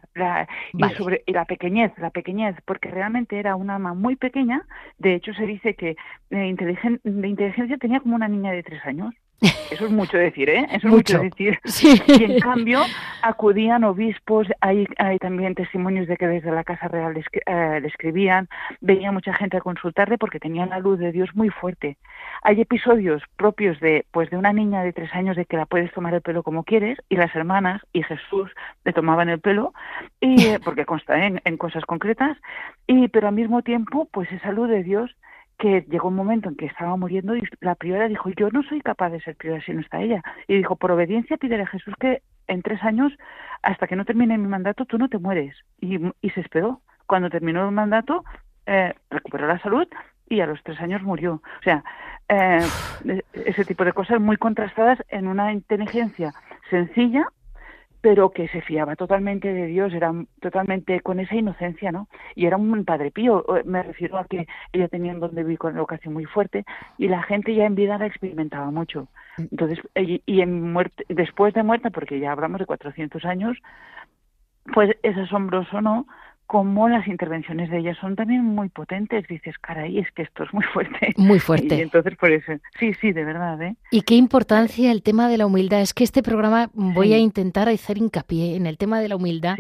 y, 0.73 0.83
sobre, 0.95 1.23
y 1.27 1.33
la 1.33 1.45
pequeñez, 1.45 1.93
la 1.99 2.09
pequeñez, 2.09 2.57
porque 2.65 2.91
realmente 2.91 3.39
era 3.39 3.55
una 3.55 3.75
ama 3.75 3.93
muy 3.93 4.17
pequeña. 4.17 4.63
De 4.97 5.15
hecho, 5.15 5.35
se 5.35 5.45
dice 5.45 5.75
que 5.75 5.97
de, 6.31 6.39
de 7.05 7.29
inteligencia 7.29 7.77
tenía 7.77 8.01
como 8.01 8.17
una 8.17 8.29
niña 8.29 8.53
de 8.53 8.63
tres 8.63 8.81
años. 8.87 9.15
Eso 9.71 9.87
es 9.87 9.91
mucho 9.91 10.17
decir, 10.17 10.49
¿eh? 10.49 10.67
Eso 10.71 10.87
es 10.87 10.95
mucho, 10.95 11.19
decir. 11.19 11.59
Y 12.07 12.25
en 12.25 12.39
cambio 12.39 12.83
acudían 13.23 13.85
obispos, 13.85 14.47
hay, 14.61 14.87
hay 14.99 15.19
también 15.19 15.55
testimonios 15.55 16.07
de 16.07 16.17
que 16.17 16.29
desde 16.29 16.53
la 16.53 16.63
Casa 16.63 16.89
Real 16.89 17.15
le, 17.15 17.25
eh, 17.47 17.81
escribían, 17.85 18.49
venía 18.81 19.11
mucha 19.11 19.33
gente 19.35 19.57
a 19.57 19.61
consultarle 19.61 20.19
porque 20.19 20.39
tenían 20.39 20.71
la 20.71 20.79
luz 20.79 20.99
de 20.99 21.11
Dios 21.11 21.31
muy 21.35 21.49
fuerte. 21.49 21.97
Hay 22.43 22.61
episodios 22.61 23.23
propios 23.37 23.81
de, 23.81 24.07
pues, 24.13 24.31
de 24.31 24.37
una 24.37 24.53
niña 24.53 24.83
de 24.83 24.93
tres 24.93 25.13
años 25.15 25.37
de 25.37 25.45
que 25.45 25.57
la 25.57 25.67
puedes 25.67 25.93
tomar 25.93 26.15
el 26.15 26.23
pelo 26.23 26.43
como 26.43 26.65
quieres 26.65 26.99
y 27.09 27.17
las 27.17 27.35
hermanas 27.35 27.83
y 27.93 28.03
Jesús 28.03 28.51
le 28.85 28.93
tomaban 28.93 29.29
el 29.29 29.41
pelo 29.41 29.73
y 30.21 30.47
eh, 30.47 30.61
porque 30.63 30.85
consta 30.85 31.27
en, 31.27 31.41
en 31.45 31.57
cosas 31.57 31.85
concretas 31.85 32.37
y 32.87 33.09
pero 33.09 33.29
al 33.29 33.35
mismo 33.35 33.63
tiempo 33.63 34.09
pues 34.13 34.31
esa 34.31 34.53
luz 34.53 34.69
de 34.69 34.83
Dios 34.83 35.11
que 35.63 35.87
llegó 35.89 36.09
un 36.09 36.17
momento 36.17 36.49
en 36.49 36.57
que 36.57 36.67
estaba 36.67 36.97
muriendo 36.97 37.37
y 37.37 37.43
la 37.61 37.77
priora 37.77 38.09
dijo, 38.09 38.29
yo 38.31 38.51
no 38.51 38.65
soy 38.65 38.81
capaz 38.81 39.11
de 39.11 39.21
ser 39.21 39.37
priora 39.37 39.63
si 39.65 39.73
no 39.73 39.81
está 39.81 40.01
ella. 40.01 40.21
Y 40.49 40.57
dijo, 40.57 40.75
por 40.75 40.91
obediencia 40.91 41.37
pídele 41.37 41.63
a 41.63 41.69
Jesús 41.69 41.95
que 42.01 42.21
en 42.49 42.63
tres 42.63 42.83
años, 42.83 43.13
hasta 43.63 43.87
que 43.87 43.95
no 43.95 44.05
termine 44.05 44.37
mi 44.39 44.49
mandato, 44.49 44.87
tú 44.87 44.99
no 44.99 45.09
te 45.09 45.19
mueres. 45.19 45.55
Y, 45.81 46.01
y 46.21 46.31
se 46.31 46.41
esperó. 46.41 46.81
Cuando 47.07 47.31
terminó 47.31 47.65
el 47.65 47.71
mandato, 47.71 48.25
eh, 48.67 48.93
recuperó 49.09 49.47
la 49.47 49.61
salud 49.61 49.87
y 50.29 50.41
a 50.41 50.47
los 50.47 50.61
tres 50.65 50.81
años 50.81 51.01
murió. 51.03 51.35
O 51.35 51.63
sea, 51.63 51.85
eh, 52.29 52.59
ese 53.33 53.65
tipo 53.65 53.85
de 53.85 53.93
cosas 53.93 54.21
muy 54.21 54.39
contrastadas 54.39 54.99
en 55.11 55.29
una 55.29 55.53
inteligencia 55.53 56.35
sencilla, 56.71 57.25
pero 58.03 58.31
que 58.31 58.49
se 58.49 58.61
fiaba 58.61 58.97
totalmente 58.97 59.53
de 59.55 59.67
Dios, 59.67 59.95
era 59.95 60.13
totalmente 60.41 61.01
con 61.01 61.21
esa 61.21 61.37
inocencia, 61.37 61.93
¿no? 61.93 62.09
Y 62.35 62.47
era 62.47 62.57
un 62.57 62.85
padre 62.85 63.13
pío, 63.13 63.45
me 63.65 63.83
refiero 63.83 64.19
a 64.19 64.25
que 64.25 64.47
ella 64.73 64.89
tenía 64.89 65.13
un 65.13 65.21
don 65.21 65.35
de 65.35 65.45
vocación 65.45 66.13
muy 66.13 66.25
fuerte 66.25 66.65
y 66.99 67.09
la 67.09 67.23
gente 67.23 67.55
ya 67.55 67.65
en 67.65 67.77
vida 67.77 67.99
la 67.99 68.07
experimentaba 68.07 68.71
mucho. 68.73 69.09
Entonces, 69.39 69.79
y 69.95 70.41
en 70.41 70.73
muerte, 70.73 71.05
después 71.09 71.55
de 71.55 71.63
muerta, 71.63 71.91
porque 71.91 72.19
ya 72.19 72.33
hablamos 72.33 72.59
de 72.59 72.67
400 72.67 73.25
años, 73.25 73.57
pues 74.75 74.91
es 75.03 75.17
asombroso, 75.17 75.81
¿no? 75.81 76.07
Como 76.53 76.87
las 76.87 77.09
intervenciones 77.09 77.71
de 77.71 77.79
ella 77.79 77.97
son 77.99 78.15
también 78.15 78.45
muy 78.45 78.69
potentes. 78.69 79.27
Dices, 79.27 79.55
caray, 79.59 79.99
es 79.99 80.13
que 80.13 80.21
esto 80.21 80.45
es 80.45 80.53
muy 80.53 80.63
fuerte. 80.75 81.15
Muy 81.17 81.39
fuerte. 81.39 81.77
Y 81.77 81.81
entonces 81.81 82.15
por 82.19 82.31
eso, 82.31 82.53
sí, 82.79 82.93
sí, 83.01 83.13
de 83.13 83.25
verdad. 83.25 83.63
¿eh? 83.63 83.75
Y 83.91 84.03
qué 84.03 84.17
importancia 84.17 84.93
el 84.93 85.03
tema 85.03 85.31
de 85.31 85.39
la 85.39 85.47
humildad. 85.47 85.81
Es 85.81 85.95
que 85.95 86.05
este 86.05 86.23
programa 86.23 86.69
voy 86.75 87.15
a 87.15 87.19
intentar 87.19 87.71
hacer 87.71 87.97
hincapié 87.97 88.55
en 88.55 88.67
el 88.67 88.77
tema 88.77 89.01
de 89.01 89.09
la 89.09 89.17
humildad 89.17 89.57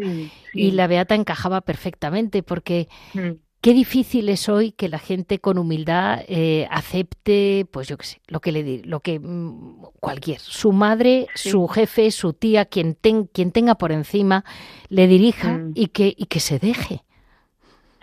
y 0.52 0.72
la 0.72 0.86
Beata 0.86 1.14
encajaba 1.14 1.62
perfectamente 1.62 2.42
porque 2.42 2.88
mm. 3.14 3.40
Qué 3.62 3.74
difícil 3.74 4.28
es 4.28 4.48
hoy 4.48 4.72
que 4.72 4.88
la 4.88 4.98
gente 4.98 5.38
con 5.38 5.56
humildad 5.56 6.22
eh, 6.26 6.66
acepte, 6.68 7.64
pues 7.72 7.86
yo 7.86 7.96
qué 7.96 8.04
sé, 8.04 8.20
lo 8.26 8.40
que 8.40 8.50
le 8.50 8.64
di, 8.64 8.82
lo 8.82 8.98
que 8.98 9.20
mm, 9.20 9.84
cualquier, 10.00 10.40
su 10.40 10.72
madre, 10.72 11.28
su 11.34 11.68
jefe, 11.68 12.10
su 12.10 12.32
tía, 12.32 12.64
quien, 12.64 12.96
ten, 12.96 13.28
quien 13.28 13.52
tenga 13.52 13.76
por 13.76 13.92
encima, 13.92 14.44
le 14.88 15.06
dirija 15.06 15.58
mm. 15.58 15.72
y 15.76 15.86
que 15.88 16.12
y 16.16 16.26
que 16.26 16.40
se 16.40 16.58
deje. 16.58 17.02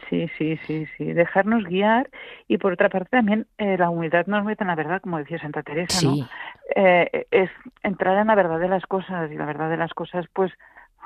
Sí, 0.10 0.30
sí, 0.38 0.58
sí, 0.66 0.88
sí, 0.98 1.12
dejarnos 1.12 1.66
guiar 1.66 2.10
y 2.48 2.58
por 2.58 2.72
otra 2.72 2.88
parte 2.88 3.10
también 3.12 3.46
eh, 3.58 3.78
la 3.78 3.90
humildad 3.90 4.28
nos 4.28 4.46
mete 4.46 4.64
en 4.64 4.70
la 4.70 4.76
verdad, 4.76 5.02
como 5.02 5.18
decía 5.18 5.40
Santa 5.40 5.62
Teresa, 5.62 6.08
¿no? 6.08 6.26
Eh, 6.74 7.28
es 7.32 7.50
entrar 7.84 8.18
en 8.18 8.28
la 8.28 8.36
verdad 8.36 8.60
de 8.60 8.70
las 8.70 8.86
cosas 8.86 9.30
y 9.30 9.36
la 9.36 9.46
verdad 9.46 9.70
de 9.70 9.78
las 9.78 9.94
cosas, 9.94 10.26
pues 10.32 10.54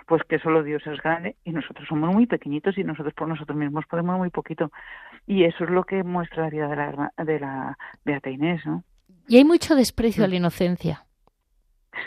pues 0.08 0.24
que 0.24 0.40
solo 0.40 0.64
Dios 0.64 0.86
es 0.88 1.02
grande 1.02 1.36
y 1.44 1.52
nosotros 1.52 1.88
somos 1.88 2.14
muy 2.14 2.26
pequeñitos 2.26 2.78
y 2.78 2.84
nosotros 2.84 3.14
por 3.14 3.28
nosotros 3.28 3.58
mismos 3.58 3.86
podemos 3.90 4.18
muy 4.18 4.30
poquito. 4.30 4.72
Y 5.26 5.44
eso 5.44 5.64
es 5.64 5.70
lo 5.70 5.84
que 5.84 6.04
muestra 6.04 6.44
la 6.44 6.50
vida 6.50 6.68
de 6.68 6.76
la, 6.76 7.14
de 7.18 7.40
la 7.40 7.78
Beata 8.04 8.30
Inés, 8.30 8.66
¿no? 8.66 8.84
Y 9.28 9.38
hay 9.38 9.46
mucho 9.46 9.76
desprecio 9.76 10.26
a 10.26 10.28
la 10.28 10.36
inocencia. 10.36 11.06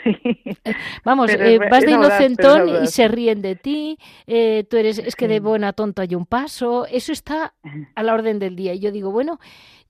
Sí. 0.03 0.15
Vamos, 1.03 1.31
eh, 1.31 1.59
vas 1.71 1.83
de 1.83 1.91
inocentón 1.91 2.83
y 2.83 2.87
se 2.87 3.07
ríen 3.07 3.41
de 3.41 3.55
ti, 3.55 3.97
eh, 4.25 4.65
tú 4.69 4.77
eres, 4.77 4.99
es 4.99 5.15
que 5.15 5.27
de 5.27 5.39
buena 5.39 5.73
tonto 5.73 6.01
hay 6.01 6.15
un 6.15 6.25
paso, 6.25 6.85
eso 6.87 7.11
está 7.11 7.53
a 7.95 8.03
la 8.03 8.13
orden 8.13 8.39
del 8.39 8.55
día. 8.55 8.73
Y 8.73 8.79
yo 8.79 8.91
digo, 8.91 9.11
bueno, 9.11 9.39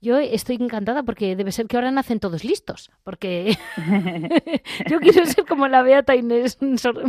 yo 0.00 0.18
estoy 0.18 0.56
encantada 0.56 1.02
porque 1.02 1.34
debe 1.34 1.52
ser 1.52 1.66
que 1.66 1.76
ahora 1.76 1.90
nacen 1.90 2.20
todos 2.20 2.44
listos, 2.44 2.90
porque 3.02 3.56
yo 4.88 5.00
quiero 5.00 5.26
ser 5.26 5.44
como 5.46 5.66
la 5.68 5.82
Beata 5.82 6.14
Inés, 6.14 6.58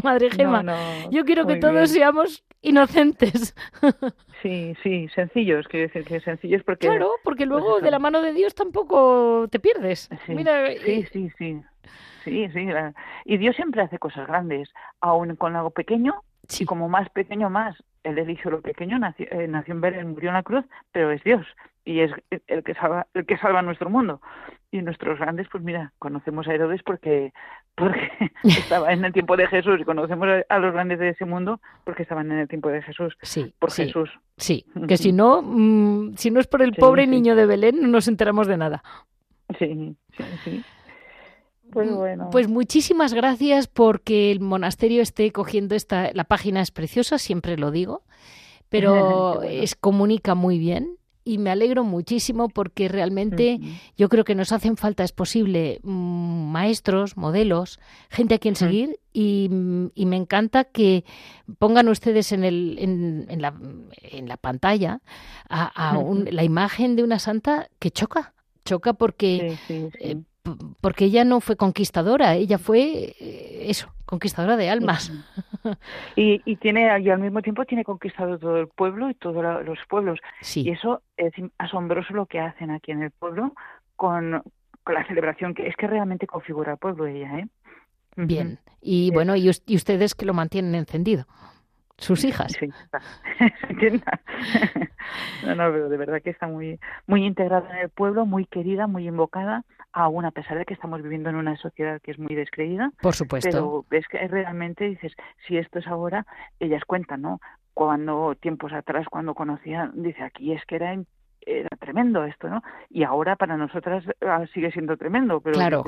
Madre 0.04 0.30
Gema. 0.32 0.64
yo 1.12 1.26
quiero 1.26 1.46
que 1.46 1.58
todos 1.58 1.92
seamos 1.92 2.44
inocentes. 2.62 3.56
sí, 4.42 4.74
sí, 4.82 5.08
sencillos, 5.14 5.68
quiero 5.68 5.88
decir 5.88 6.04
que 6.06 6.20
sencillos 6.22 6.64
porque... 6.64 6.88
Claro, 6.88 7.12
porque 7.24 7.46
pues 7.46 7.50
luego 7.50 7.80
de 7.80 7.92
la 7.92 8.00
mano 8.00 8.22
de 8.22 8.34
Dios 8.34 8.56
tampoco 8.56 9.48
te 9.52 9.60
pierdes. 9.60 10.10
Sí, 10.26 10.36
sí, 10.84 11.06
sí, 11.12 11.30
sí. 11.38 11.62
Sí, 12.24 12.50
sí. 12.50 12.68
Y 13.26 13.38
Dios 13.38 13.56
siempre 13.56 13.82
hace 13.82 14.00
cosas 14.00 14.28
grandes, 14.28 14.70
aún 15.02 15.36
con 15.36 15.56
algo 15.56 15.72
pequeño, 15.72 16.22
y 16.60 16.66
como 16.66 16.90
más 16.90 17.10
pequeño 17.10 17.50
más. 17.50 17.76
Él 18.04 18.18
eligió 18.18 18.50
lo 18.50 18.62
pequeño, 18.62 18.98
nació, 18.98 19.28
eh, 19.32 19.48
nació 19.48 19.74
en 19.74 19.82
Belén, 19.82 20.12
murió 20.12 20.30
en 20.30 20.36
la 20.36 20.44
cruz, 20.44 20.66
pero 20.92 21.12
es 21.12 21.24
Dios 21.24 21.46
y 21.90 22.02
es 22.02 22.12
el 22.48 22.64
que 22.64 22.76
salva 22.76 23.08
el 23.16 23.26
que 23.26 23.38
salva 23.38 23.64
nuestro 23.64 23.90
mundo. 23.90 24.22
Y 24.72 24.82
nuestros 24.84 25.18
grandes 25.18 25.48
pues 25.52 25.64
mira 25.64 25.92
conocemos 25.98 26.48
a 26.48 26.54
Herodes 26.54 26.84
porque 26.84 27.34
porque 27.76 28.12
estaba 28.44 28.94
en 28.94 29.04
el 29.04 29.12
tiempo 29.12 29.36
de 29.36 29.48
Jesús 29.48 29.80
y 29.82 29.86
conocemos 29.86 30.28
a 30.48 30.60
los 30.60 30.74
grandes 30.74 31.00
de 31.00 31.10
ese 31.10 31.26
mundo 31.26 31.60
porque 31.86 32.04
estaban 32.04 32.32
en 32.32 32.40
el 32.40 32.48
tiempo 32.48 32.70
de 32.70 32.84
Jesús 32.84 33.18
sí 33.24 33.54
por 33.58 33.72
sí, 33.72 33.86
Jesús. 33.86 34.12
sí 34.38 34.66
que 34.88 34.98
si 34.98 35.12
no 35.12 35.42
mm, 35.42 36.16
si 36.16 36.30
no 36.30 36.40
es 36.40 36.46
por 36.46 36.62
el 36.62 36.74
pobre 36.74 37.08
niño 37.08 37.36
de 37.36 37.48
Belén 37.48 37.82
no 37.82 37.88
nos 37.88 38.08
enteramos 38.08 38.46
de 38.46 38.58
nada. 38.58 38.84
Sí 39.58 39.98
sí 40.16 40.24
sí 40.44 40.64
pues, 41.72 41.92
bueno. 41.92 42.30
pues 42.32 42.48
muchísimas 42.48 43.14
gracias 43.14 43.68
porque 43.68 44.32
el 44.32 44.40
monasterio 44.40 45.02
esté 45.02 45.32
cogiendo 45.32 45.76
esta 45.76 46.12
la 46.14 46.24
página 46.24 46.62
es 46.62 46.72
preciosa 46.72 47.18
siempre 47.18 47.58
lo 47.58 47.72
digo 47.72 48.04
pero 48.70 49.44
es 49.44 49.76
comunica 49.76 50.36
muy 50.36 50.60
bien 50.60 51.00
y 51.30 51.38
me 51.38 51.52
alegro 51.52 51.84
muchísimo 51.84 52.50
porque 52.50 52.88
realmente 52.88 53.60
yo 53.96 54.10
creo 54.10 54.24
que 54.24 54.34
nos 54.34 54.52
hacen 54.52 54.78
falta, 54.78 55.04
es 55.04 55.12
posible, 55.12 55.80
mm, 55.84 56.52
maestros, 56.52 57.18
modelos, 57.18 57.80
gente 58.10 58.36
a 58.36 58.40
quien 58.40 58.56
seguir 58.56 59.00
y, 59.14 59.48
me 59.50 60.16
encanta 60.16 60.64
que 60.64 61.06
pongan 61.60 61.88
ustedes 61.88 62.32
en, 62.32 62.44
el, 62.44 62.78
en, 62.80 63.42
la, 63.42 63.54
en 64.02 64.28
la, 64.28 64.38
pantalla 64.38 65.02
a, 65.50 66.02
la 66.32 66.44
imagen 66.44 66.96
de 66.96 67.04
una 67.04 67.20
santa 67.20 67.70
que 67.78 67.92
choca, 67.92 68.34
choca 68.66 68.94
porque 68.94 69.56
eh, 69.70 70.18
porque 70.82 71.06
ella 71.06 71.24
no 71.24 71.42
fue 71.42 71.56
conquistadora, 71.56 72.36
ella 72.36 72.58
fue 72.58 73.16
eh, 73.20 73.66
eso, 73.68 73.92
conquistadora 74.06 74.58
de 74.58 74.70
almas. 74.70 75.12
Y, 76.16 76.42
y 76.46 76.56
tiene 76.56 77.00
y 77.02 77.10
al 77.10 77.20
mismo 77.20 77.42
tiempo 77.42 77.66
tiene 77.66 77.84
conquistado 77.84 78.40
todo 78.40 78.58
el 78.58 78.70
pueblo 78.70 79.10
y 79.10 79.14
todos 79.14 79.66
los 79.66 79.78
pueblos. 79.90 80.20
Y 80.56 80.70
eso 80.70 81.02
es 81.18 81.34
asombroso 81.58 82.14
lo 82.14 82.26
que 82.26 82.40
hacen 82.40 82.72
aquí 82.72 82.92
en 82.92 83.04
el 83.04 83.12
pueblo 83.12 83.54
con, 83.98 84.42
la 84.88 85.06
celebración 85.06 85.54
que 85.54 85.68
es 85.68 85.76
que 85.76 85.86
realmente 85.86 86.28
configura 86.28 86.72
el 86.72 86.78
pueblo 86.78 87.06
ella, 87.06 87.40
¿eh? 87.40 87.48
Bien. 88.16 88.58
Y 88.82 89.12
bueno, 89.12 89.36
y, 89.36 89.52
y 89.66 89.76
ustedes 89.76 90.16
que 90.16 90.26
lo 90.26 90.34
mantienen 90.34 90.76
encendido 90.76 91.28
sus 92.00 92.24
hijas. 92.24 92.54
Sí, 92.54 92.68
no, 95.46 95.56
no, 95.56 95.72
pero 95.72 95.90
de 95.90 95.98
verdad 95.98 96.22
que 96.22 96.32
está 96.32 96.48
muy, 96.48 96.80
muy 97.08 97.26
integrada 97.26 97.70
en 97.72 97.80
el 97.84 97.90
pueblo, 97.90 98.26
muy 98.26 98.46
querida, 98.46 98.88
muy 98.88 99.08
invocada, 99.08 99.64
aún 99.92 100.26
a 100.26 100.32
pesar 100.32 100.58
de 100.58 100.66
que 100.66 100.74
estamos 100.74 101.02
viviendo 101.02 101.30
en 101.30 101.36
una 101.36 101.58
sociedad 101.58 102.02
que 102.02 102.12
es 102.12 102.20
muy 102.20 102.36
descreída. 102.36 102.92
Por 103.02 103.16
supuesto. 103.16 103.86
Pero 103.90 104.00
es 104.00 104.08
que 104.08 104.28
realmente 104.28 104.86
dices, 104.86 105.14
si 105.48 105.58
esto 105.58 105.80
es 105.80 105.88
ahora, 105.88 106.26
ellas 106.60 106.84
cuentan, 106.86 107.22
¿no? 107.22 107.40
Cuando 107.74 108.36
tiempos 108.36 108.74
atrás, 108.74 109.08
cuando 109.10 109.36
conocían, 109.36 109.92
dice, 109.96 110.24
aquí 110.24 110.54
es 110.54 110.64
que 110.66 110.76
era 110.76 110.96
era 111.46 111.70
tremendo 111.80 112.26
esto, 112.26 112.50
¿no? 112.50 112.62
Y 112.90 113.04
ahora 113.04 113.36
para 113.36 113.58
nosotras 113.58 114.04
ah, 114.22 114.46
sigue 114.54 114.72
siendo 114.72 114.98
tremendo, 114.98 115.42
pero 115.42 115.56
claro. 115.56 115.84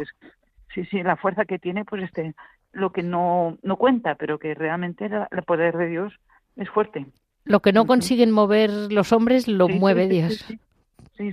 Sí, 0.74 0.86
sí, 0.86 1.04
la 1.04 1.16
fuerza 1.16 1.46
que 1.46 1.60
tiene, 1.60 1.86
pues 1.86 2.04
este, 2.04 2.34
lo 2.72 2.92
que 2.92 3.04
no, 3.04 3.58
no 3.64 3.78
cuenta, 3.78 4.16
pero 4.16 4.40
que 4.40 4.54
realmente 4.54 5.06
el 5.06 5.44
poder 5.44 5.78
de 5.78 5.88
Dios 5.88 6.14
es 6.56 6.70
fuerte. 6.70 7.06
Lo 7.44 7.62
que 7.62 7.74
no 7.74 7.86
consiguen 7.86 8.32
mover 8.32 8.70
los 8.70 9.12
hombres 9.12 9.48
lo 9.48 9.68
mueve 9.68 10.08
Dios. 10.08 10.46
Sí 10.48 10.60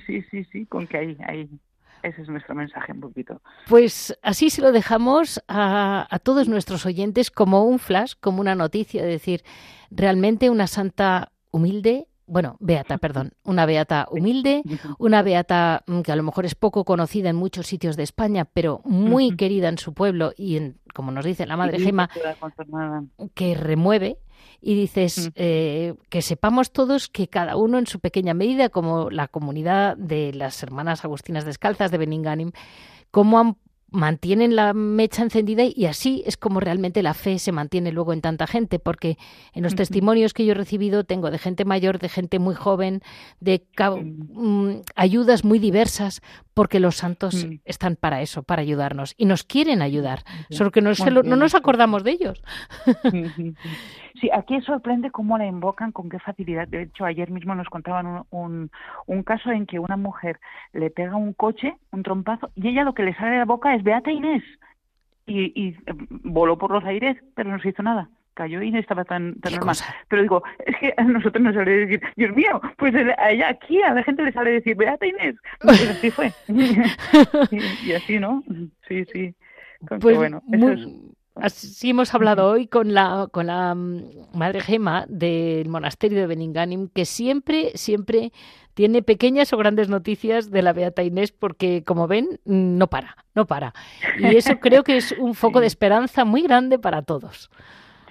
sí, 0.07 0.23
sí, 0.30 0.45
sí, 0.52 0.66
con 0.66 0.87
que 0.87 0.99
ahí, 0.99 1.16
ahí. 1.26 1.49
Ese 2.02 2.23
es 2.23 2.28
nuestro 2.28 2.54
mensaje 2.54 2.92
un 2.92 3.00
poquito. 3.00 3.40
Pues 3.68 4.16
así 4.23 4.50
se 4.50 4.62
lo 4.62 4.71
dejamos 4.71 5.42
a, 5.49 6.07
a 6.09 6.18
todos 6.18 6.49
nuestros 6.49 6.87
oyentes 6.87 7.30
como 7.30 7.64
un 7.64 7.78
flash, 7.78 8.12
como 8.21 8.40
una 8.40 8.54
noticia, 8.54 9.02
es 9.02 9.09
decir, 9.09 9.42
realmente 9.90 10.50
una 10.50 10.66
santa 10.66 11.33
humilde, 11.50 12.07
bueno, 12.28 12.56
beata, 12.61 12.99
perdón, 12.99 13.32
una 13.42 13.66
beata 13.66 14.06
humilde, 14.11 14.62
una 14.99 15.23
beata 15.23 15.82
mm, 15.87 16.00
que 16.00 16.12
a 16.12 16.16
lo 16.16 16.23
mejor 16.23 16.44
es 16.44 16.54
poco 16.54 16.85
conocida 16.85 17.30
en 17.30 17.37
muchos 17.37 17.66
sitios 17.66 17.97
de 17.97 18.02
España, 18.02 18.44
pero 18.44 18.80
muy 18.85 19.37
querida 19.37 19.68
en 19.68 19.78
su 19.78 19.94
pueblo 19.94 20.32
y 20.37 20.56
en, 20.56 20.78
como 20.94 21.11
nos 21.11 21.25
dice 21.25 21.47
la 21.47 21.56
Madre 21.56 21.80
Gema, 21.80 22.11
que 23.35 23.54
remueve 23.54 24.18
y 24.61 24.75
dices 24.75 25.30
eh, 25.35 25.94
que 26.08 26.23
sepamos 26.23 26.73
todos 26.73 27.08
que 27.08 27.28
cada 27.28 27.56
uno 27.56 27.78
en 27.78 27.87
su 27.87 28.00
pequeña 28.00 28.35
medida, 28.35 28.68
como 28.68 29.11
la 29.11 29.28
comunidad 29.28 29.97
de 29.97 30.32
las 30.32 30.62
hermanas 30.62 31.04
agustinas 31.04 31.44
descalzas 31.44 31.90
de 31.90 31.99
Beninganim, 31.99 32.52
cómo 33.11 33.38
han 33.38 33.56
mantienen 33.90 34.54
la 34.54 34.75
mecha 34.75 35.23
encendida 35.23 35.64
y 35.64 35.87
así 35.87 36.23
es 36.26 36.37
como 36.37 36.61
realmente 36.61 37.02
la 37.02 37.14
fe 37.14 37.38
se 37.38 37.52
mantiene 37.52 37.90
luego 37.90 38.12
en 38.12 38.21
tanta 38.21 38.47
gente, 38.47 38.78
porque 38.78 39.16
en 39.54 39.62
los 39.62 39.75
testimonios 39.75 40.35
que 40.35 40.44
yo 40.44 40.53
he 40.53 40.55
recibido 40.55 41.05
tengo 41.05 41.31
de 41.31 41.38
gente 41.38 41.64
mayor, 41.64 41.98
de 41.98 42.09
gente 42.09 42.38
muy 42.38 42.55
joven, 42.55 43.03
de 43.40 43.64
mm, 43.79 44.81
ayudas 44.94 45.44
muy 45.44 45.59
diversas, 45.59 46.20
porque 46.53 46.81
los 46.81 46.96
santos 46.96 47.46
mm. 47.46 47.61
están 47.64 47.96
para 47.96 48.20
eso, 48.20 48.42
para 48.42 48.62
ayudarnos 48.62 49.14
y 49.16 49.24
nos 49.24 49.44
quieren 49.44 49.81
ayudar, 49.81 50.24
solo 50.51 50.70
que 50.70 50.83
no, 50.83 50.92
no 51.24 51.37
nos 51.37 51.55
acordamos 51.55 52.05
de 52.05 52.11
ellos. 52.11 52.42
Sí, 54.20 54.31
aquí 54.33 54.61
sorprende 54.62 55.11
cómo 55.11 55.38
la 55.38 55.46
invocan, 55.46 55.92
con 55.92 56.09
qué 56.09 56.18
facilidad. 56.18 56.66
De 56.68 56.83
hecho, 56.83 57.04
ayer 57.04 57.31
mismo 57.31 57.54
nos 57.54 57.68
contaban 57.68 58.24
un, 58.31 58.70
un, 59.07 59.22
caso 59.22 59.50
en 59.50 59.66
que 59.66 59.78
una 59.78 59.96
mujer 59.96 60.40
le 60.72 60.90
pega 60.90 61.16
un 61.16 61.33
coche, 61.33 61.76
un 61.92 62.02
trompazo, 62.02 62.50
y 62.54 62.68
ella 62.68 62.85
lo 62.85 62.94
que 62.94 63.04
le 63.04 63.14
sale 63.14 63.33
de 63.33 63.38
la 63.38 63.44
boca 63.44 63.74
es 63.74 63.83
Beata 63.83 64.11
Inés. 64.11 64.42
Y, 65.26 65.52
y 65.54 65.68
eh, 65.87 65.94
voló 66.09 66.57
por 66.59 66.70
los 66.70 66.85
aires, 66.85 67.16
pero 67.35 67.50
no 67.50 67.61
se 67.61 67.68
hizo 67.68 67.83
nada 67.83 68.09
cayó 68.35 68.62
y 68.62 68.70
no 68.70 68.78
estaba 68.78 69.04
tan, 69.04 69.35
tan 69.40 69.52
normal. 69.52 69.74
Pero 70.07 70.22
digo, 70.22 70.42
es 70.64 70.76
que 70.76 70.94
a 70.96 71.02
nosotros 71.02 71.42
nos 71.42 71.57
sale 71.57 71.72
decir, 71.72 72.00
Dios 72.14 72.37
mío, 72.37 72.61
pues 72.76 72.94
a 72.94 73.31
ella 73.31 73.48
aquí 73.48 73.83
a 73.83 73.92
la 73.92 74.04
gente 74.04 74.22
le 74.22 74.33
sale 74.33 74.52
decir, 74.52 74.76
Beata 74.76 75.04
Inés. 75.04 75.35
Pues 75.61 75.90
así 75.90 76.09
fue. 76.12 76.33
y, 77.85 77.92
así, 77.92 78.20
¿no? 78.20 78.44
Sí, 78.87 79.04
sí. 79.12 79.35
pues 79.88 80.16
bueno, 80.16 80.40
eso 80.52 80.70
es 80.70 80.87
Así 81.40 81.90
hemos 81.90 82.14
hablado 82.14 82.51
hoy 82.51 82.66
con 82.66 82.94
la, 82.94 83.29
con 83.31 83.46
la 83.46 83.74
mm, 83.74 84.35
Madre 84.35 84.61
Gema 84.61 85.07
del 85.09 85.68
monasterio 85.68 86.18
de 86.18 86.27
Beninganim, 86.27 86.88
que 86.88 87.05
siempre, 87.05 87.70
siempre 87.74 88.33
tiene 88.74 89.03
pequeñas 89.03 89.53
o 89.53 89.57
grandes 89.57 89.88
noticias 89.88 90.51
de 90.51 90.62
la 90.62 90.72
Beata 90.72 91.03
Inés, 91.03 91.33
porque 91.33 91.85
como 91.85 92.07
ven, 92.07 92.40
no 92.44 92.87
para, 92.88 93.16
no 93.35 93.46
para. 93.46 93.72
Y 94.18 94.37
eso 94.37 94.59
creo 94.61 94.83
que 94.83 94.96
es 94.96 95.12
un 95.12 95.35
foco 95.35 95.61
de 95.61 95.66
esperanza 95.66 96.24
muy 96.24 96.42
grande 96.42 96.79
para 96.79 97.03
todos. 97.03 97.51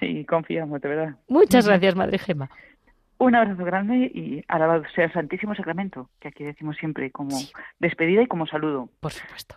Sí, 0.00 0.24
confiamos, 0.24 0.80
de 0.80 0.88
verdad. 0.88 1.16
Muchas 1.28 1.66
gracias, 1.66 1.96
Madre 1.96 2.18
Gema. 2.18 2.50
Un 3.18 3.34
abrazo 3.34 3.64
grande 3.64 4.12
y 4.14 4.44
alabado 4.46 4.84
sea 4.94 5.06
el 5.06 5.12
Santísimo 5.12 5.54
Sacramento, 5.54 6.08
que 6.20 6.28
aquí 6.28 6.44
decimos 6.44 6.76
siempre 6.76 7.10
como 7.10 7.36
despedida 7.80 8.22
y 8.22 8.26
como 8.26 8.46
saludo. 8.46 8.88
Por 9.00 9.12
supuesto. 9.12 9.56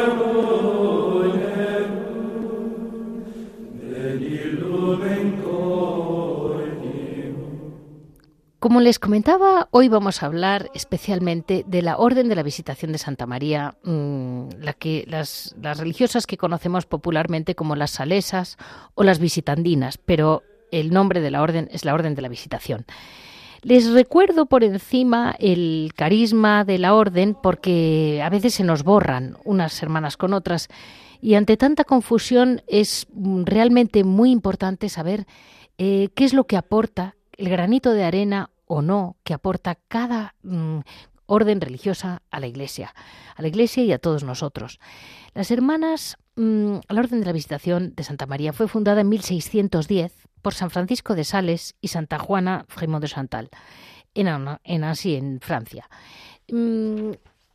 Como 8.61 8.79
les 8.79 8.99
comentaba, 8.99 9.69
hoy 9.71 9.87
vamos 9.89 10.21
a 10.21 10.27
hablar 10.27 10.69
especialmente 10.75 11.65
de 11.65 11.81
la 11.81 11.97
Orden 11.97 12.29
de 12.29 12.35
la 12.35 12.43
Visitación 12.43 12.91
de 12.91 12.99
Santa 12.99 13.25
María, 13.25 13.73
mm, 13.83 14.49
las, 15.07 15.55
religiosas 15.79 16.27
que 16.27 16.37
conocemos 16.37 16.85
popularmente 16.85 17.55
como 17.55 17.75
las 17.75 17.89
salesas 17.89 18.57
o 18.93 19.03
las 19.03 19.17
visitandinas, 19.17 19.97
pero 19.97 20.43
el 20.71 20.93
nombre 20.93 21.21
de 21.21 21.31
la 21.31 21.41
orden 21.41 21.69
es 21.71 21.85
la 21.85 21.95
Orden 21.95 22.13
de 22.13 22.21
la 22.21 22.29
Visitación. 22.29 22.85
Les 23.63 23.91
recuerdo 23.91 24.45
por 24.45 24.63
encima 24.63 25.35
el 25.39 25.91
carisma 25.95 26.63
de 26.63 26.77
la 26.77 26.93
orden 26.93 27.35
porque 27.41 28.21
a 28.23 28.29
veces 28.29 28.53
se 28.53 28.63
nos 28.63 28.83
borran 28.83 29.37
unas 29.43 29.81
hermanas 29.81 30.17
con 30.17 30.35
otras 30.35 30.67
y 31.19 31.33
ante 31.33 31.57
tanta 31.57 31.83
confusión 31.83 32.61
es 32.67 33.07
mm, 33.11 33.45
realmente 33.45 34.03
muy 34.03 34.29
importante 34.29 34.87
saber 34.87 35.25
eh, 35.79 36.09
qué 36.13 36.25
es 36.25 36.35
lo 36.35 36.43
que 36.43 36.57
aporta 36.57 37.15
el 37.41 37.49
granito 37.49 37.93
de 37.93 38.03
arena 38.03 38.50
o 38.71 38.81
no 38.81 39.17
que 39.25 39.33
aporta 39.33 39.75
cada 39.89 40.35
mm, 40.43 40.79
orden 41.25 41.59
religiosa 41.59 42.21
a 42.31 42.39
la 42.39 42.47
Iglesia, 42.47 42.95
a 43.35 43.41
la 43.41 43.49
Iglesia 43.49 43.83
y 43.83 43.91
a 43.91 43.99
todos 43.99 44.23
nosotros. 44.23 44.79
Las 45.33 45.51
hermanas, 45.51 46.17
mm, 46.37 46.77
la 46.87 46.99
Orden 47.01 47.19
de 47.19 47.25
la 47.25 47.33
Visitación 47.33 47.93
de 47.95 48.03
Santa 48.05 48.27
María 48.27 48.53
fue 48.53 48.69
fundada 48.69 49.01
en 49.01 49.09
1610 49.09 50.13
por 50.41 50.53
San 50.53 50.71
Francisco 50.71 51.15
de 51.15 51.25
Sales 51.25 51.75
y 51.81 51.89
Santa 51.89 52.17
Juana 52.17 52.65
Fremont 52.69 53.01
de 53.01 53.09
Santal, 53.09 53.49
en, 54.13 54.27
en 54.63 54.83
en 54.83 55.39
Francia. 55.41 55.89
Mm, 56.49 57.11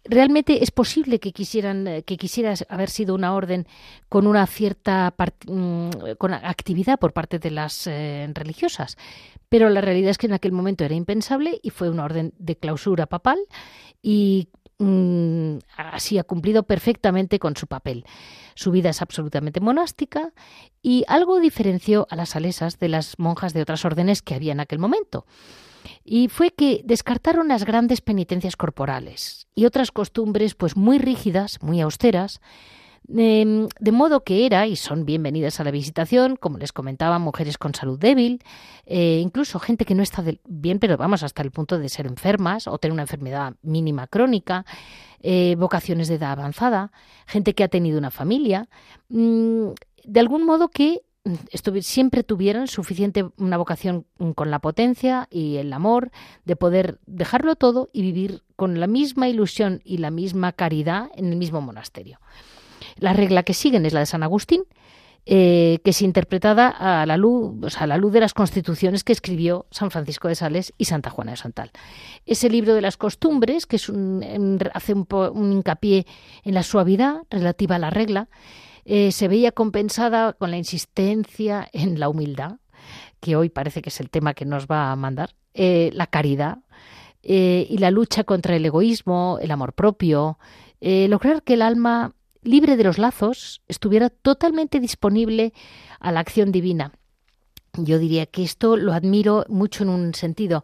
realmente 0.08 0.62
es 0.62 0.70
posible 0.70 1.18
que 1.18 1.32
quisieran 1.32 1.86
eh, 1.86 2.02
que 2.02 2.16
quisiera 2.16 2.54
haber 2.68 2.90
sido 2.90 3.14
una 3.14 3.34
orden 3.34 3.66
con 4.08 4.26
una 4.26 4.46
cierta 4.46 5.14
mm, 5.46 5.90
con 6.18 6.34
actividad 6.34 6.98
por 6.98 7.12
parte 7.12 7.38
de 7.38 7.50
las 7.50 7.86
eh, 7.86 8.28
religiosas 8.34 8.96
pero 9.48 9.70
la 9.70 9.80
realidad 9.80 10.10
es 10.10 10.18
que 10.18 10.26
en 10.26 10.32
aquel 10.32 10.52
momento 10.52 10.84
era 10.84 10.94
impensable 10.94 11.60
y 11.62 11.70
fue 11.70 11.90
una 11.90 12.04
orden 12.04 12.34
de 12.38 12.56
clausura 12.56 13.06
papal 13.06 13.38
y 14.02 14.48
mm, 14.78 15.58
así 15.76 16.18
ha 16.18 16.24
cumplido 16.24 16.64
perfectamente 16.64 17.38
con 17.38 17.56
su 17.56 17.66
papel. 17.66 18.04
Su 18.54 18.70
vida 18.70 18.90
es 18.90 19.02
absolutamente 19.02 19.60
monástica 19.60 20.32
y 20.82 21.04
algo 21.08 21.38
diferenció 21.38 22.06
a 22.10 22.16
las 22.16 22.30
salesas 22.30 22.78
de 22.78 22.88
las 22.88 23.18
monjas 23.18 23.52
de 23.52 23.62
otras 23.62 23.84
órdenes 23.84 24.22
que 24.22 24.34
había 24.34 24.52
en 24.52 24.60
aquel 24.60 24.78
momento 24.78 25.26
y 26.04 26.28
fue 26.28 26.50
que 26.50 26.82
descartaron 26.84 27.48
las 27.48 27.64
grandes 27.64 28.00
penitencias 28.00 28.56
corporales 28.56 29.46
y 29.54 29.64
otras 29.64 29.90
costumbres 29.90 30.54
pues 30.54 30.76
muy 30.76 30.98
rígidas, 30.98 31.62
muy 31.62 31.80
austeras, 31.80 32.40
Em, 33.08 33.68
de 33.78 33.92
modo 33.92 34.24
que 34.24 34.46
era, 34.46 34.66
y 34.66 34.74
son 34.74 35.04
bienvenidas 35.04 35.60
a 35.60 35.64
la 35.64 35.70
visitación, 35.70 36.36
como 36.36 36.58
les 36.58 36.72
comentaba, 36.72 37.18
mujeres 37.18 37.56
con 37.56 37.72
salud 37.74 37.98
débil, 37.98 38.42
eh, 38.84 39.20
incluso 39.22 39.60
gente 39.60 39.84
que 39.84 39.94
no 39.94 40.02
está 40.02 40.24
bien, 40.44 40.80
pero 40.80 40.96
vamos 40.96 41.22
hasta 41.22 41.42
el 41.42 41.52
punto 41.52 41.78
de 41.78 41.88
ser 41.88 42.06
enfermas 42.06 42.66
o 42.66 42.78
tener 42.78 42.92
una 42.92 43.02
enfermedad 43.02 43.54
mínima 43.62 44.08
crónica, 44.08 44.66
eh, 45.20 45.54
vocaciones 45.56 46.08
de 46.08 46.16
edad 46.16 46.32
avanzada, 46.32 46.90
gente 47.26 47.54
que 47.54 47.62
ha 47.62 47.68
tenido 47.68 47.98
una 47.98 48.10
familia, 48.10 48.68
mm, 49.08 49.68
de 50.04 50.20
algún 50.20 50.44
modo 50.44 50.68
que 50.68 51.02
siempre 51.80 52.22
tuvieron 52.22 52.68
suficiente 52.68 53.24
una 53.36 53.56
vocación 53.56 54.06
con 54.34 54.50
la 54.50 54.58
potencia 54.58 55.28
y 55.30 55.56
el 55.56 55.72
amor 55.72 56.10
de 56.44 56.56
poder 56.56 56.98
dejarlo 57.06 57.56
todo 57.56 57.90
y 57.92 58.02
vivir 58.02 58.42
con 58.56 58.80
la 58.80 58.86
misma 58.86 59.28
ilusión 59.28 59.80
y 59.84 59.98
la 59.98 60.10
misma 60.10 60.52
caridad 60.52 61.10
en 61.14 61.26
el 61.26 61.36
mismo 61.36 61.60
monasterio. 61.60 62.20
La 62.98 63.12
regla 63.12 63.42
que 63.42 63.54
siguen 63.54 63.86
es 63.86 63.92
la 63.92 64.00
de 64.00 64.06
San 64.06 64.22
Agustín, 64.22 64.64
eh, 65.28 65.80
que 65.82 65.90
es 65.90 66.02
interpretada 66.02 66.68
a 66.68 67.04
la 67.04 67.16
luz, 67.16 67.76
a 67.78 67.86
la 67.88 67.96
luz 67.96 68.12
de 68.12 68.20
las 68.20 68.32
constituciones 68.32 69.02
que 69.02 69.12
escribió 69.12 69.66
San 69.72 69.90
Francisco 69.90 70.28
de 70.28 70.36
Sales 70.36 70.72
y 70.78 70.84
Santa 70.84 71.10
Juana 71.10 71.32
de 71.32 71.36
Santal. 71.36 71.72
Ese 72.26 72.48
libro 72.48 72.74
de 72.74 72.80
las 72.80 72.96
costumbres, 72.96 73.66
que 73.66 73.74
es 73.74 73.88
un, 73.88 74.60
hace 74.72 74.94
un, 74.94 75.06
un 75.10 75.52
hincapié 75.52 76.06
en 76.44 76.54
la 76.54 76.62
suavidad 76.62 77.22
relativa 77.28 77.74
a 77.74 77.80
la 77.80 77.90
regla, 77.90 78.28
eh, 78.88 79.10
se 79.10 79.26
veía 79.26 79.50
compensada 79.50 80.32
con 80.34 80.52
la 80.52 80.58
insistencia 80.58 81.68
en 81.72 81.98
la 81.98 82.08
humildad, 82.08 82.58
que 83.18 83.34
hoy 83.34 83.48
parece 83.48 83.82
que 83.82 83.88
es 83.88 83.98
el 83.98 84.10
tema 84.10 84.32
que 84.32 84.44
nos 84.44 84.68
va 84.68 84.92
a 84.92 84.96
mandar, 84.96 85.34
eh, 85.54 85.90
la 85.92 86.06
caridad 86.06 86.58
eh, 87.24 87.66
y 87.68 87.78
la 87.78 87.90
lucha 87.90 88.22
contra 88.22 88.54
el 88.54 88.64
egoísmo, 88.64 89.38
el 89.42 89.50
amor 89.50 89.72
propio, 89.72 90.38
lograr 90.80 91.42
que 91.42 91.54
el 91.54 91.62
alma 91.62 92.14
libre 92.42 92.76
de 92.76 92.84
los 92.84 92.98
lazos 92.98 93.60
estuviera 93.66 94.08
totalmente 94.08 94.78
disponible 94.78 95.52
a 95.98 96.12
la 96.12 96.20
acción 96.20 96.52
divina. 96.52 96.92
Yo 97.76 97.98
diría 97.98 98.26
que 98.26 98.44
esto 98.44 98.76
lo 98.76 98.92
admiro 98.92 99.44
mucho 99.48 99.82
en 99.82 99.88
un 99.88 100.14
sentido, 100.14 100.62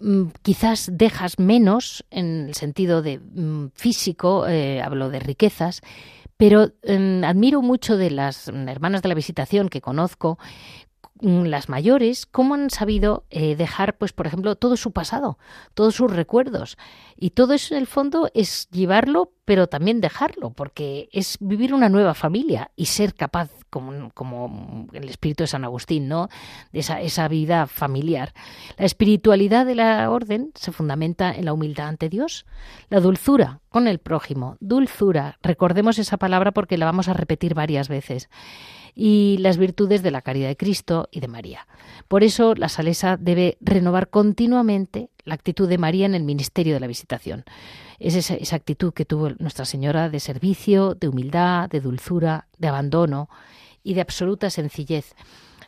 mm, 0.00 0.28
quizás 0.40 0.88
dejas 0.90 1.38
menos 1.38 2.06
en 2.10 2.48
el 2.48 2.54
sentido 2.54 3.02
de 3.02 3.18
mm, 3.18 3.72
físico, 3.74 4.46
hablo 4.82 5.10
de 5.10 5.20
riquezas, 5.20 5.82
pero 6.40 6.72
em, 6.84 7.22
admiro 7.22 7.60
mucho 7.60 7.98
de 7.98 8.10
las 8.10 8.48
hermanas 8.48 9.02
de 9.02 9.10
la 9.10 9.14
visitación 9.14 9.68
que 9.68 9.82
conozco, 9.82 10.38
mm, 10.40 10.89
las 11.20 11.68
mayores, 11.68 12.26
cómo 12.26 12.54
han 12.54 12.70
sabido 12.70 13.24
eh, 13.30 13.56
dejar, 13.56 13.96
pues, 13.98 14.12
por 14.12 14.26
ejemplo, 14.26 14.56
todo 14.56 14.76
su 14.76 14.92
pasado, 14.92 15.38
todos 15.74 15.94
sus 15.94 16.10
recuerdos. 16.10 16.78
Y 17.16 17.30
todo 17.30 17.52
eso, 17.54 17.74
en 17.74 17.80
el 17.80 17.86
fondo, 17.86 18.30
es 18.34 18.68
llevarlo, 18.70 19.32
pero 19.44 19.66
también 19.66 20.00
dejarlo, 20.00 20.50
porque 20.50 21.08
es 21.12 21.36
vivir 21.40 21.74
una 21.74 21.88
nueva 21.88 22.14
familia 22.14 22.70
y 22.76 22.86
ser 22.86 23.14
capaz, 23.14 23.50
como, 23.68 24.10
como 24.12 24.86
el 24.92 25.08
espíritu 25.08 25.42
de 25.42 25.48
San 25.48 25.64
Agustín, 25.64 26.08
¿no? 26.08 26.28
De 26.72 26.80
esa, 26.80 27.00
esa 27.00 27.28
vida 27.28 27.66
familiar. 27.66 28.32
La 28.78 28.86
espiritualidad 28.86 29.66
de 29.66 29.74
la 29.74 30.10
orden 30.10 30.52
se 30.54 30.72
fundamenta 30.72 31.32
en 31.34 31.44
la 31.44 31.52
humildad 31.52 31.88
ante 31.88 32.08
Dios, 32.08 32.46
la 32.88 33.00
dulzura 33.00 33.60
con 33.68 33.86
el 33.86 33.98
prójimo, 33.98 34.56
dulzura. 34.60 35.38
Recordemos 35.42 35.98
esa 35.98 36.16
palabra 36.16 36.52
porque 36.52 36.78
la 36.78 36.86
vamos 36.86 37.08
a 37.08 37.12
repetir 37.12 37.54
varias 37.54 37.88
veces 37.88 38.28
y 38.94 39.36
las 39.38 39.56
virtudes 39.56 40.02
de 40.02 40.10
la 40.10 40.22
caridad 40.22 40.48
de 40.48 40.56
Cristo 40.56 41.08
y 41.10 41.20
de 41.20 41.28
María. 41.28 41.66
Por 42.08 42.24
eso 42.24 42.54
la 42.54 42.68
salesa 42.68 43.16
debe 43.16 43.56
renovar 43.60 44.10
continuamente 44.10 45.10
la 45.24 45.34
actitud 45.34 45.68
de 45.68 45.78
María 45.78 46.06
en 46.06 46.14
el 46.14 46.24
ministerio 46.24 46.74
de 46.74 46.80
la 46.80 46.86
visitación. 46.86 47.44
Es 47.98 48.14
esa, 48.14 48.34
esa, 48.34 48.56
actitud 48.56 48.92
que 48.92 49.04
tuvo 49.04 49.30
Nuestra 49.38 49.64
Señora 49.64 50.08
de 50.08 50.20
servicio, 50.20 50.94
de 50.94 51.08
humildad, 51.08 51.68
de 51.68 51.80
dulzura, 51.80 52.46
de 52.58 52.68
abandono 52.68 53.28
y 53.82 53.94
de 53.94 54.00
absoluta 54.00 54.50
sencillez. 54.50 55.14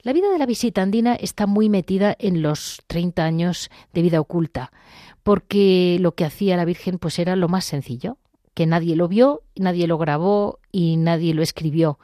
La 0.03 0.13
vida 0.13 0.31
de 0.31 0.39
la 0.39 0.47
visita 0.47 0.83
andina 0.83 1.15
está 1.15 1.47
muy 1.47 1.69
metida 1.69 2.17
en 2.19 2.43
los 2.43 2.83
30 2.89 3.25
años 3.25 3.71
de 3.93 4.03
vida 4.03 4.21
oculta, 4.21 4.73
porque 5.23 5.99
lo 6.01 6.17
que 6.17 6.25
hacía 6.25 6.57
la 6.57 6.65
Virgen 6.65 6.99
pues 6.99 7.21
era 7.21 7.37
lo 7.37 7.49
más 7.49 7.65
sencillo, 7.65 8.19
que 8.55 8.67
nadie 8.67 8.97
lo 8.97 9.07
vio, 9.07 9.43
nadie 9.55 9.87
lo 9.87 9.99
grabó 9.99 10.59
y 10.73 10.97
nadie 10.97 11.35
lo 11.35 11.43
escribió. 11.43 12.01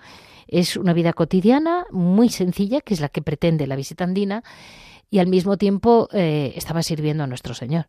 Es 0.49 0.77
una 0.77 0.93
vida 0.93 1.13
cotidiana 1.13 1.87
muy 1.91 2.29
sencilla, 2.29 2.81
que 2.81 2.95
es 2.95 3.01
la 3.01 3.09
que 3.09 3.23
pretende 3.23 3.67
la 3.67 3.77
visita 3.77 4.05
andina, 4.05 4.43
y 5.11 5.21
al 5.21 5.27
mismo 5.27 5.57
tiempo 5.57 6.09
eh, 6.13 6.53
estaba 6.57 6.83
sirviendo 6.83 7.25
a 7.25 7.27
nuestro 7.27 7.55
Señor. 7.55 7.89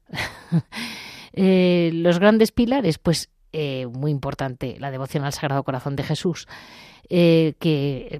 Eh, 1.31 1.91
los 1.93 2.17
grandes 2.17 2.51
pilares, 2.51 2.97
pues 2.97 3.29
eh, 3.53 3.85
muy 3.85 4.09
importante, 4.09 4.77
la 4.79 4.89
devoción 4.89 5.23
al 5.23 5.31
Sagrado 5.31 5.63
Corazón 5.63 5.95
de 5.95 6.01
Jesús, 6.01 6.47
que 7.07 8.19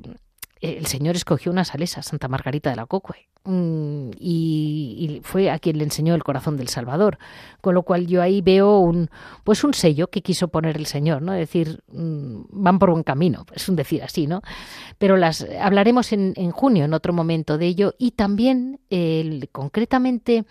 el 0.62 0.86
Señor 0.88 1.16
escogió 1.16 1.52
una 1.52 1.64
salesa, 1.64 2.02
Santa 2.02 2.28
Margarita 2.28 2.70
de 2.70 2.76
la 2.76 2.86
Cocue, 2.86 3.28
mm, 3.46 4.12
y, 4.20 5.22
fue 5.24 5.50
a 5.50 5.60
quien 5.60 5.78
le 5.78 5.84
enseñó 5.84 6.16
el 6.16 6.24
corazón 6.24 6.58
del 6.58 6.68
Salvador. 6.68 7.18
Con 7.62 7.76
lo 7.76 7.84
cual 7.84 8.08
yo 8.08 8.22
ahí 8.22 8.42
veo 8.42 8.80
un, 8.80 9.10
pues 9.44 9.64
un 9.64 9.74
sello 9.74 10.08
que 10.08 10.22
quiso 10.22 10.50
poner 10.50 10.76
el 10.78 10.86
Señor, 10.86 11.22
¿no? 11.22 11.34
Es 11.34 11.40
decir, 11.40 11.82
mm, 11.92 12.42
van 12.50 12.80
por 12.80 12.92
buen 12.92 13.04
camino, 13.04 13.46
es 13.54 13.70
un 13.70 13.76
decir 13.76 14.04
así, 14.04 14.28
¿no? 14.28 14.42
Pero 14.98 15.18
las 15.18 15.46
hablaremos 15.62 16.12
en, 16.12 16.34
en 16.36 16.52
junio, 16.52 16.86
en 16.86 16.94
otro 16.94 17.14
momento 17.14 17.58
de 17.58 17.68
ello, 17.68 17.96
y 17.98 18.12
también 18.12 18.80
el, 18.90 19.50
concretamente 19.52 20.46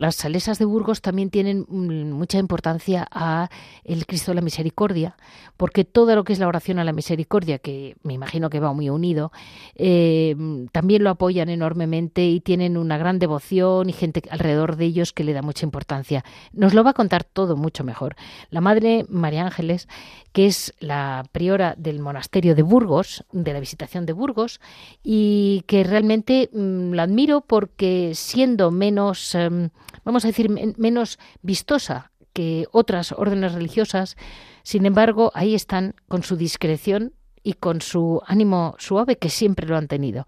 las 0.00 0.16
salesas 0.16 0.58
de 0.58 0.64
Burgos 0.64 1.02
también 1.02 1.28
tienen 1.28 1.66
mm, 1.68 2.12
mucha 2.12 2.38
importancia 2.38 3.06
a 3.10 3.50
el 3.84 4.06
Cristo 4.06 4.30
de 4.30 4.36
la 4.36 4.40
Misericordia, 4.40 5.14
porque 5.58 5.84
todo 5.84 6.16
lo 6.16 6.24
que 6.24 6.32
es 6.32 6.38
la 6.38 6.48
oración 6.48 6.78
a 6.78 6.84
la 6.84 6.94
misericordia, 6.94 7.58
que 7.58 7.96
me 8.02 8.14
imagino 8.14 8.48
que 8.48 8.60
va 8.60 8.72
muy 8.72 8.88
unido, 8.88 9.30
eh, 9.74 10.34
también 10.72 11.04
lo 11.04 11.10
apoyan 11.10 11.50
enormemente 11.50 12.24
y 12.24 12.40
tienen 12.40 12.78
una 12.78 12.96
gran 12.96 13.18
devoción 13.18 13.90
y 13.90 13.92
gente 13.92 14.22
alrededor 14.30 14.76
de 14.76 14.86
ellos 14.86 15.12
que 15.12 15.22
le 15.22 15.34
da 15.34 15.42
mucha 15.42 15.66
importancia. 15.66 16.24
Nos 16.54 16.72
lo 16.72 16.82
va 16.82 16.90
a 16.90 16.94
contar 16.94 17.22
todo 17.22 17.54
mucho 17.58 17.84
mejor. 17.84 18.16
La 18.48 18.62
Madre 18.62 19.04
María 19.10 19.44
Ángeles, 19.44 19.86
que 20.32 20.46
es 20.46 20.72
la 20.80 21.24
priora 21.30 21.74
del 21.76 22.00
monasterio 22.00 22.54
de 22.54 22.62
Burgos, 22.62 23.26
de 23.32 23.52
la 23.52 23.60
visitación 23.60 24.06
de 24.06 24.14
Burgos, 24.14 24.62
y 25.04 25.62
que 25.66 25.84
realmente 25.84 26.48
mm, 26.54 26.94
la 26.94 27.02
admiro 27.02 27.42
porque 27.42 28.12
siendo 28.14 28.70
menos... 28.70 29.34
Em, 29.34 29.68
vamos 30.04 30.24
a 30.24 30.28
decir, 30.28 30.50
menos 30.50 31.18
vistosa 31.42 32.10
que 32.32 32.66
otras 32.72 33.12
órdenes 33.12 33.54
religiosas, 33.54 34.16
sin 34.62 34.86
embargo, 34.86 35.32
ahí 35.34 35.54
están 35.54 35.94
con 36.08 36.22
su 36.22 36.36
discreción 36.36 37.12
y 37.42 37.54
con 37.54 37.80
su 37.80 38.22
ánimo 38.26 38.74
suave 38.78 39.16
que 39.16 39.30
siempre 39.30 39.66
lo 39.66 39.76
han 39.76 39.88
tenido. 39.88 40.24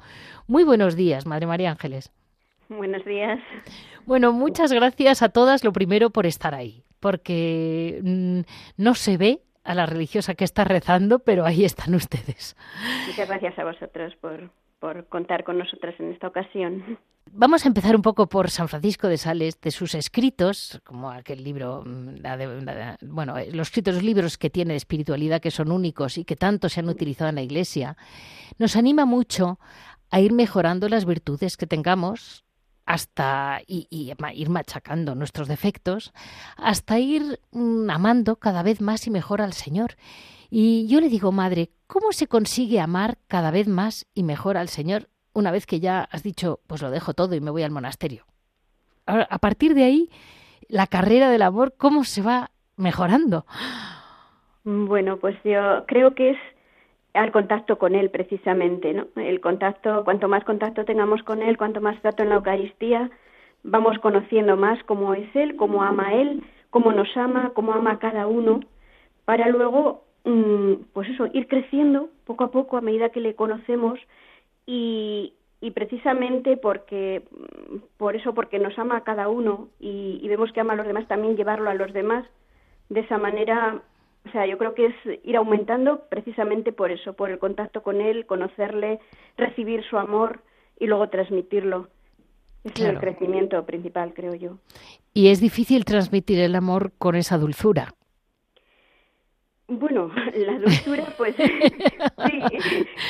Muy 0.47 0.65
buenos 0.65 0.97
días, 0.97 1.27
Madre 1.27 1.47
María 1.47 1.71
Ángeles. 1.71 2.11
Buenos 2.69 3.05
días. 3.05 3.39
Bueno, 4.07 4.33
muchas 4.33 4.73
gracias 4.73 5.23
a 5.23 5.29
todas, 5.29 5.63
lo 5.63 5.73
primero, 5.73 6.11
por 6.11 6.27
estar 6.27 6.55
ahí, 6.55 6.85
porque 7.01 8.01
mm, 8.03 8.41
no 8.77 8.95
se 8.95 9.17
ve 9.17 9.43
a 9.65 9.75
la 9.75 9.87
religiosa 9.87 10.35
que 10.35 10.45
está 10.45 10.65
rezando, 10.65 11.21
pero 11.21 11.45
ahí 11.45 11.65
están 11.65 11.95
ustedes. 11.95 12.57
Muchas 13.07 13.29
gracias 13.29 13.59
a 13.59 13.65
vosotros 13.65 14.15
por, 14.21 14.51
por 14.83 15.07
contar 15.07 15.45
con 15.45 15.59
nosotras 15.59 15.95
en 16.01 16.11
esta 16.11 16.27
ocasión. 16.27 16.99
Vamos 17.31 17.65
a 17.65 17.69
empezar 17.69 17.95
un 17.95 18.03
poco 18.03 18.29
por 18.29 18.51
San 18.51 18.67
Francisco 18.67 19.07
de 19.07 19.17
Sales, 19.17 19.61
de 19.61 19.71
sus 19.71 19.95
escritos, 19.95 20.81
como 20.85 21.09
aquel 21.09 21.45
libro, 21.45 21.85
mm, 21.87 22.17
bueno, 23.03 23.39
eh, 23.39 23.53
los 23.53 23.69
escritos 23.69 24.03
libros 24.03 24.37
que 24.37 24.51
tiene 24.51 24.73
de 24.73 24.79
espiritualidad 24.79 25.41
que 25.41 25.53
son 25.53 25.71
únicos 25.71 26.19
y 26.19 26.25
que 26.25 26.35
tanto 26.35 26.69
se 26.69 26.81
han 26.81 26.89
utilizado 26.89 27.29
en 27.29 27.37
la 27.37 27.43
Iglesia, 27.43 27.97
nos 28.59 28.75
anima 28.75 29.07
mucho 29.07 29.61
a 30.11 30.21
ir 30.21 30.33
mejorando 30.33 30.89
las 30.89 31.07
virtudes 31.07 31.57
que 31.57 31.69
tengamos 31.69 32.45
hasta 32.87 33.61
y, 33.67 33.87
ir 33.91 34.51
machacando 34.51 35.15
nuestros 35.15 35.49
defectos, 35.49 36.13
hasta 36.57 36.99
ir 36.99 37.41
mm, 37.53 37.91
amando 37.91 38.37
cada 38.37 38.63
vez 38.63 38.81
más 38.81 39.07
y 39.07 39.11
mejor 39.11 39.41
al 39.41 39.53
Señor. 39.53 39.93
Y 40.51 40.87
yo 40.89 41.01
le 41.01 41.09
digo, 41.09 41.33
madre, 41.33 41.71
¿cómo 41.87 42.13
se 42.13 42.27
consigue 42.27 42.81
amar 42.81 43.19
cada 43.29 43.51
vez 43.51 43.69
más 43.69 44.07
y 44.15 44.23
mejor 44.23 44.57
al 44.57 44.69
Señor 44.69 45.09
una 45.33 45.51
vez 45.51 45.67
que 45.67 45.81
ya 45.81 46.03
has 46.11 46.23
dicho, 46.23 46.61
pues 46.67 46.83
lo 46.83 46.91
dejo 46.91 47.15
todo 47.15 47.35
y 47.35 47.41
me 47.41 47.51
voy 47.51 47.63
al 47.63 47.71
monasterio? 47.71 48.25
A 49.07 49.39
partir 49.39 49.75
de 49.75 49.85
ahí, 49.85 50.11
la 50.69 50.87
carrera 50.87 51.31
del 51.31 51.43
amor, 51.43 51.75
¿cómo 51.77 52.05
se 52.05 52.23
va 52.23 52.51
mejorando? 52.77 53.47
Bueno, 54.65 55.17
pues 55.17 55.37
yo 55.45 55.85
creo 55.87 56.15
que 56.15 56.31
es 56.31 56.39
al 57.15 57.33
contacto 57.33 57.79
con 57.79 57.95
Él 57.95 58.11
precisamente, 58.11 58.93
¿no? 58.95 59.07
El 59.17 59.41
contacto, 59.41 60.05
cuanto 60.05 60.29
más 60.29 60.45
contacto 60.45 60.85
tengamos 60.85 61.23
con 61.23 61.43
Él, 61.43 61.59
cuanto 61.59 61.81
más 61.81 62.01
trato 62.01 62.23
en 62.23 62.31
la 62.31 62.37
Eucaristía, 62.37 63.11
vamos 63.63 63.99
conociendo 63.99 64.57
más 64.57 64.83
cómo 64.85 65.15
es 65.15 65.29
Él, 65.35 65.57
cómo 65.57 65.83
ama 65.83 66.15
Él, 66.15 66.43
cómo 66.71 66.93
nos 66.93 67.15
ama, 67.17 67.53
cómo 67.55 67.73
ama 67.73 67.93
a 67.93 67.99
cada 67.99 68.27
uno, 68.27 68.61
para 69.25 69.49
luego 69.49 70.05
Mm, 70.25 70.85
pues 70.93 71.09
eso, 71.09 71.27
ir 71.33 71.49
creciendo 71.49 72.09
poco 72.25 72.45
a 72.45 72.51
poco 72.53 72.77
a 72.77 72.81
medida 72.81 73.09
que 73.11 73.21
le 73.21 73.35
conocemos 73.35 73.99
y, 74.67 75.35
y 75.61 75.73
precisamente 75.73 76.57
porque, 76.57 77.23
mm, 77.31 77.77
por 77.97 78.15
eso, 78.15 78.33
porque 78.35 78.59
nos 78.59 78.79
ama 78.79 78.99
a 78.99 79.05
cada 79.05 79.29
uno 79.29 79.69
y, 79.81 80.27
vemos 80.29 80.53
que 80.53 80.61
ama 80.61 80.75
a 80.75 80.77
los 80.77 80.87
demás, 80.87 81.09
también 81.09 81.37
llevarlo 81.37 81.71
a 81.71 81.75
los 81.75 81.93
demás. 81.93 82.25
De 82.89 83.01
esa 83.01 83.19
manera 83.19 83.83
O 84.27 84.31
sea, 84.31 84.47
yo 84.47 84.57
creo 84.57 84.75
que 84.75 84.87
es 84.87 84.95
ir 85.25 85.37
aumentando 85.37 86.05
precisamente 86.09 86.73
por 86.73 86.91
eso, 86.91 87.15
por 87.15 87.31
el 87.31 87.39
contacto 87.39 87.83
con 87.83 88.01
él, 88.01 88.27
conocerle, 88.27 89.01
recibir 89.37 89.85
su 89.85 89.99
amor 89.99 90.43
y 90.79 90.87
luego 90.87 91.09
transmitirlo. 91.09 91.89
es 92.65 92.81
el 92.81 92.99
crecimiento 92.99 93.65
principal, 93.67 94.15
creo 94.15 94.35
yo. 94.35 94.59
Y 95.13 95.29
es 95.29 95.41
difícil 95.41 95.85
transmitir 95.85 96.39
el 96.39 96.55
amor 96.55 96.93
con 96.99 97.17
esa 97.17 97.37
dulzura. 97.37 97.95
Bueno, 99.69 100.11
la 100.35 100.59
dulzura, 100.59 101.07
pues 101.17 101.35
sí, 101.37 102.43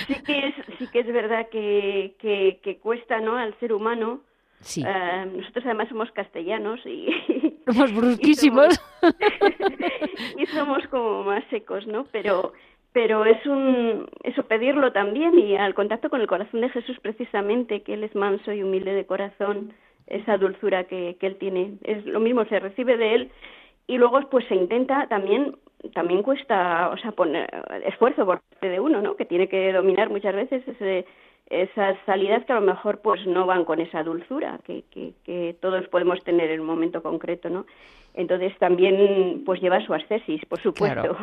sí 0.07 0.14
que 0.22 0.48
es, 0.48 0.55
sí 0.79 0.87
que 0.88 1.01
es 1.01 1.07
verdad 1.07 1.48
que, 1.51 2.14
que, 2.62 2.79
cuesta, 2.79 3.20
¿no? 3.20 3.37
Al 3.37 3.59
ser 3.59 3.72
humano. 3.72 4.20
Sí. 4.62 4.83
Eh, 4.87 5.27
nosotros 5.37 5.64
además 5.66 5.88
somos 5.88 6.11
castellanos 6.12 6.81
y 6.87 7.09
somos 7.66 7.94
brusquísimos 7.94 8.81
y 10.38 10.46
somos, 10.46 10.87
como 10.88 11.25
más 11.25 11.44
secos, 11.51 11.87
¿no? 11.87 12.07
Pero 12.12 12.53
pero 12.92 13.25
es 13.25 13.44
un 13.46 14.07
eso 14.22 14.42
pedirlo 14.44 14.92
también 14.92 15.38
y 15.38 15.57
al 15.57 15.75
contacto 15.75 16.11
con 16.11 16.20
el 16.20 16.27
corazón 16.27 16.61
de 16.61 16.68
Jesús 16.68 16.98
precisamente 17.01 17.83
que 17.83 17.94
él 17.94 18.05
es 18.05 18.14
manso 18.14 18.53
y 18.53 18.62
humilde 18.62 18.92
de 18.92 19.07
corazón 19.07 19.72
esa 20.07 20.37
dulzura 20.37 20.85
que, 20.85 21.16
que 21.18 21.27
él 21.27 21.37
tiene 21.37 21.79
es 21.85 22.05
lo 22.05 22.20
mismo 22.20 22.44
se 22.44 22.61
recibe 22.61 22.98
de 22.98 23.14
él 23.14 23.31
y 23.87 23.96
luego 23.96 24.20
pues 24.29 24.46
se 24.46 24.55
intenta 24.55 25.07
también 25.09 25.57
también 25.90 26.22
cuesta, 26.22 26.90
o 26.90 26.96
sea, 26.96 27.12
poner 27.12 27.48
esfuerzo 27.85 28.25
por 28.25 28.40
parte 28.40 28.68
de 28.68 28.81
uno, 28.81 29.01
¿no? 29.03 29.16
Que 29.16 29.25
tiene 29.25 29.48
que 29.48 29.72
dominar 29.72 30.11
muchas 30.11 30.35
veces 30.35 30.66
ese, 30.66 31.05
esas 31.46 31.96
salidas 32.07 32.44
que 32.44 32.52
a 32.52 32.61
lo 32.61 32.66
mejor 32.66 33.00
pues 33.00 33.26
no 33.26 33.46
van 33.46 33.64
con 33.64 33.81
esa 33.81 34.02
dulzura 34.02 34.59
que, 34.64 34.85
que, 34.90 35.12
que 35.24 35.57
todos 35.61 35.87
podemos 35.88 36.22
tener 36.24 36.50
en 36.50 36.61
un 36.61 36.66
momento 36.66 37.02
concreto, 37.02 37.50
¿no? 37.50 37.66
Entonces 38.14 38.52
también 38.59 39.42
pues 39.46 39.61
lleva 39.62 39.85
su 39.87 39.94
ascesis, 39.94 40.44
por 40.46 40.61
supuesto. 40.62 41.16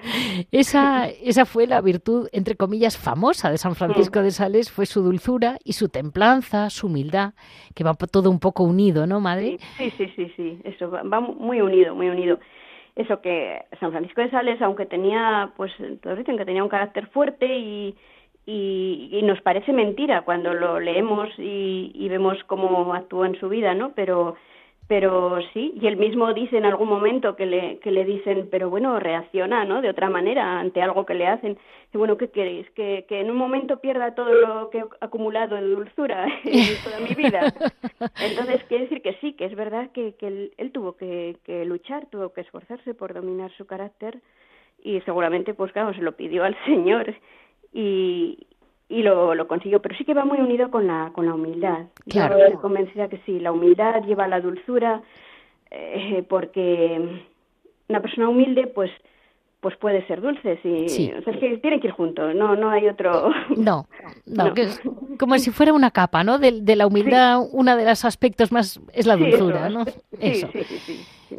esa, 0.52 1.08
esa 1.08 1.46
fue 1.46 1.66
la 1.66 1.80
virtud, 1.80 2.28
entre 2.32 2.54
comillas, 2.54 2.98
famosa 2.98 3.50
de 3.50 3.56
San 3.56 3.74
Francisco 3.74 4.22
de 4.22 4.30
Sales, 4.30 4.70
fue 4.70 4.84
su 4.84 5.02
dulzura 5.02 5.56
y 5.64 5.72
su 5.72 5.88
templanza, 5.88 6.68
su 6.68 6.88
humildad, 6.88 7.32
que 7.74 7.82
va 7.82 7.94
todo 7.94 8.30
un 8.30 8.40
poco 8.40 8.62
unido, 8.62 9.06
¿no, 9.06 9.20
madre? 9.20 9.56
Sí, 9.78 9.90
sí, 9.96 10.12
sí, 10.14 10.32
sí, 10.36 10.58
eso 10.64 10.90
va 10.90 11.20
muy 11.20 11.62
unido, 11.62 11.94
muy 11.94 12.08
unido 12.08 12.38
eso 12.96 13.20
que 13.20 13.60
San 13.80 13.90
Francisco 13.90 14.20
de 14.20 14.30
Sales, 14.30 14.62
aunque 14.62 14.86
tenía, 14.86 15.52
pues 15.56 15.72
todos 16.00 16.16
dicen 16.16 16.38
que 16.38 16.44
tenía 16.44 16.62
un 16.62 16.68
carácter 16.68 17.08
fuerte 17.08 17.46
y, 17.46 17.96
y, 18.46 19.20
nos 19.24 19.40
parece 19.40 19.72
mentira 19.72 20.22
cuando 20.22 20.52
lo 20.52 20.78
leemos 20.78 21.30
y, 21.38 21.92
y, 21.94 22.08
vemos 22.08 22.36
cómo 22.46 22.92
actúa 22.94 23.26
en 23.26 23.40
su 23.40 23.48
vida, 23.48 23.74
¿no? 23.74 23.92
Pero 23.94 24.36
pero 24.86 25.38
sí, 25.54 25.72
y 25.80 25.86
él 25.86 25.96
mismo 25.96 26.34
dice 26.34 26.58
en 26.58 26.66
algún 26.66 26.88
momento 26.88 27.36
que 27.36 27.46
le, 27.46 27.78
que 27.78 27.90
le 27.90 28.04
dicen, 28.04 28.48
pero 28.50 28.68
bueno, 28.68 29.00
reacciona, 29.00 29.64
¿no? 29.64 29.80
De 29.80 29.88
otra 29.88 30.10
manera 30.10 30.60
ante 30.60 30.82
algo 30.82 31.06
que 31.06 31.14
le 31.14 31.26
hacen. 31.26 31.56
Y 31.92 31.96
bueno, 31.96 32.18
¿qué 32.18 32.28
queréis? 32.28 32.68
Que, 32.72 33.06
que 33.08 33.20
en 33.20 33.30
un 33.30 33.36
momento 33.36 33.80
pierda 33.80 34.14
todo 34.14 34.34
lo 34.34 34.68
que 34.68 34.78
he 34.78 34.84
acumulado 35.00 35.56
de 35.56 35.62
dulzura 35.62 36.26
en 36.44 36.84
toda 36.84 37.00
mi 37.00 37.14
vida. 37.14 37.54
Entonces, 38.20 38.62
quiere 38.64 38.84
decir 38.84 39.00
que 39.00 39.14
sí, 39.22 39.32
que 39.32 39.46
es 39.46 39.54
verdad 39.54 39.90
que, 39.92 40.16
que 40.16 40.26
él, 40.26 40.52
él 40.58 40.70
tuvo 40.70 40.96
que, 40.96 41.38
que 41.44 41.64
luchar, 41.64 42.04
tuvo 42.10 42.34
que 42.34 42.42
esforzarse 42.42 42.92
por 42.92 43.14
dominar 43.14 43.50
su 43.52 43.64
carácter 43.66 44.20
y 44.82 45.00
seguramente, 45.00 45.54
pues 45.54 45.72
claro, 45.72 45.94
se 45.94 46.02
lo 46.02 46.12
pidió 46.12 46.44
al 46.44 46.56
Señor. 46.66 47.14
Y, 47.76 48.46
y 48.88 49.02
lo, 49.02 49.34
lo 49.34 49.48
consiguió, 49.48 49.82
pero 49.82 49.96
sí 49.96 50.04
que 50.04 50.14
va 50.14 50.24
muy 50.24 50.38
unido 50.38 50.70
con 50.70 50.86
la, 50.86 51.10
con 51.12 51.26
la 51.26 51.34
humildad. 51.34 51.86
Claro. 52.08 52.38
Yo 52.38 52.44
estoy 52.44 52.60
convencida 52.60 53.08
que 53.08 53.18
sí, 53.26 53.40
la 53.40 53.50
humildad 53.50 54.04
lleva 54.04 54.28
la 54.28 54.40
dulzura, 54.40 55.02
eh, 55.72 56.24
porque 56.28 57.00
una 57.88 58.00
persona 58.00 58.28
humilde, 58.28 58.68
pues 58.68 58.92
pues 59.64 59.78
puede 59.78 60.06
ser 60.06 60.20
dulce, 60.20 60.58
sí. 60.62 61.10
O 61.18 61.22
sea, 61.22 61.32
es 61.32 61.40
que 61.40 61.56
tienen 61.56 61.80
que 61.80 61.86
ir 61.86 61.94
juntos, 61.94 62.34
no, 62.34 62.54
no 62.54 62.68
hay 62.68 62.86
otro... 62.86 63.30
No, 63.56 63.88
no, 64.26 64.52
Que 64.52 64.64
es 64.64 64.78
como 65.18 65.38
si 65.38 65.50
fuera 65.50 65.72
una 65.72 65.90
capa, 65.90 66.22
¿no? 66.22 66.38
De, 66.38 66.60
de 66.60 66.76
la 66.76 66.86
humildad, 66.86 67.40
uno 67.50 67.74
de 67.74 67.86
los 67.86 68.04
aspectos 68.04 68.52
más 68.52 68.78
es 68.92 69.06
la 69.06 69.16
dulzura, 69.16 69.70
¿no? 69.70 69.86
Eso. 70.20 70.50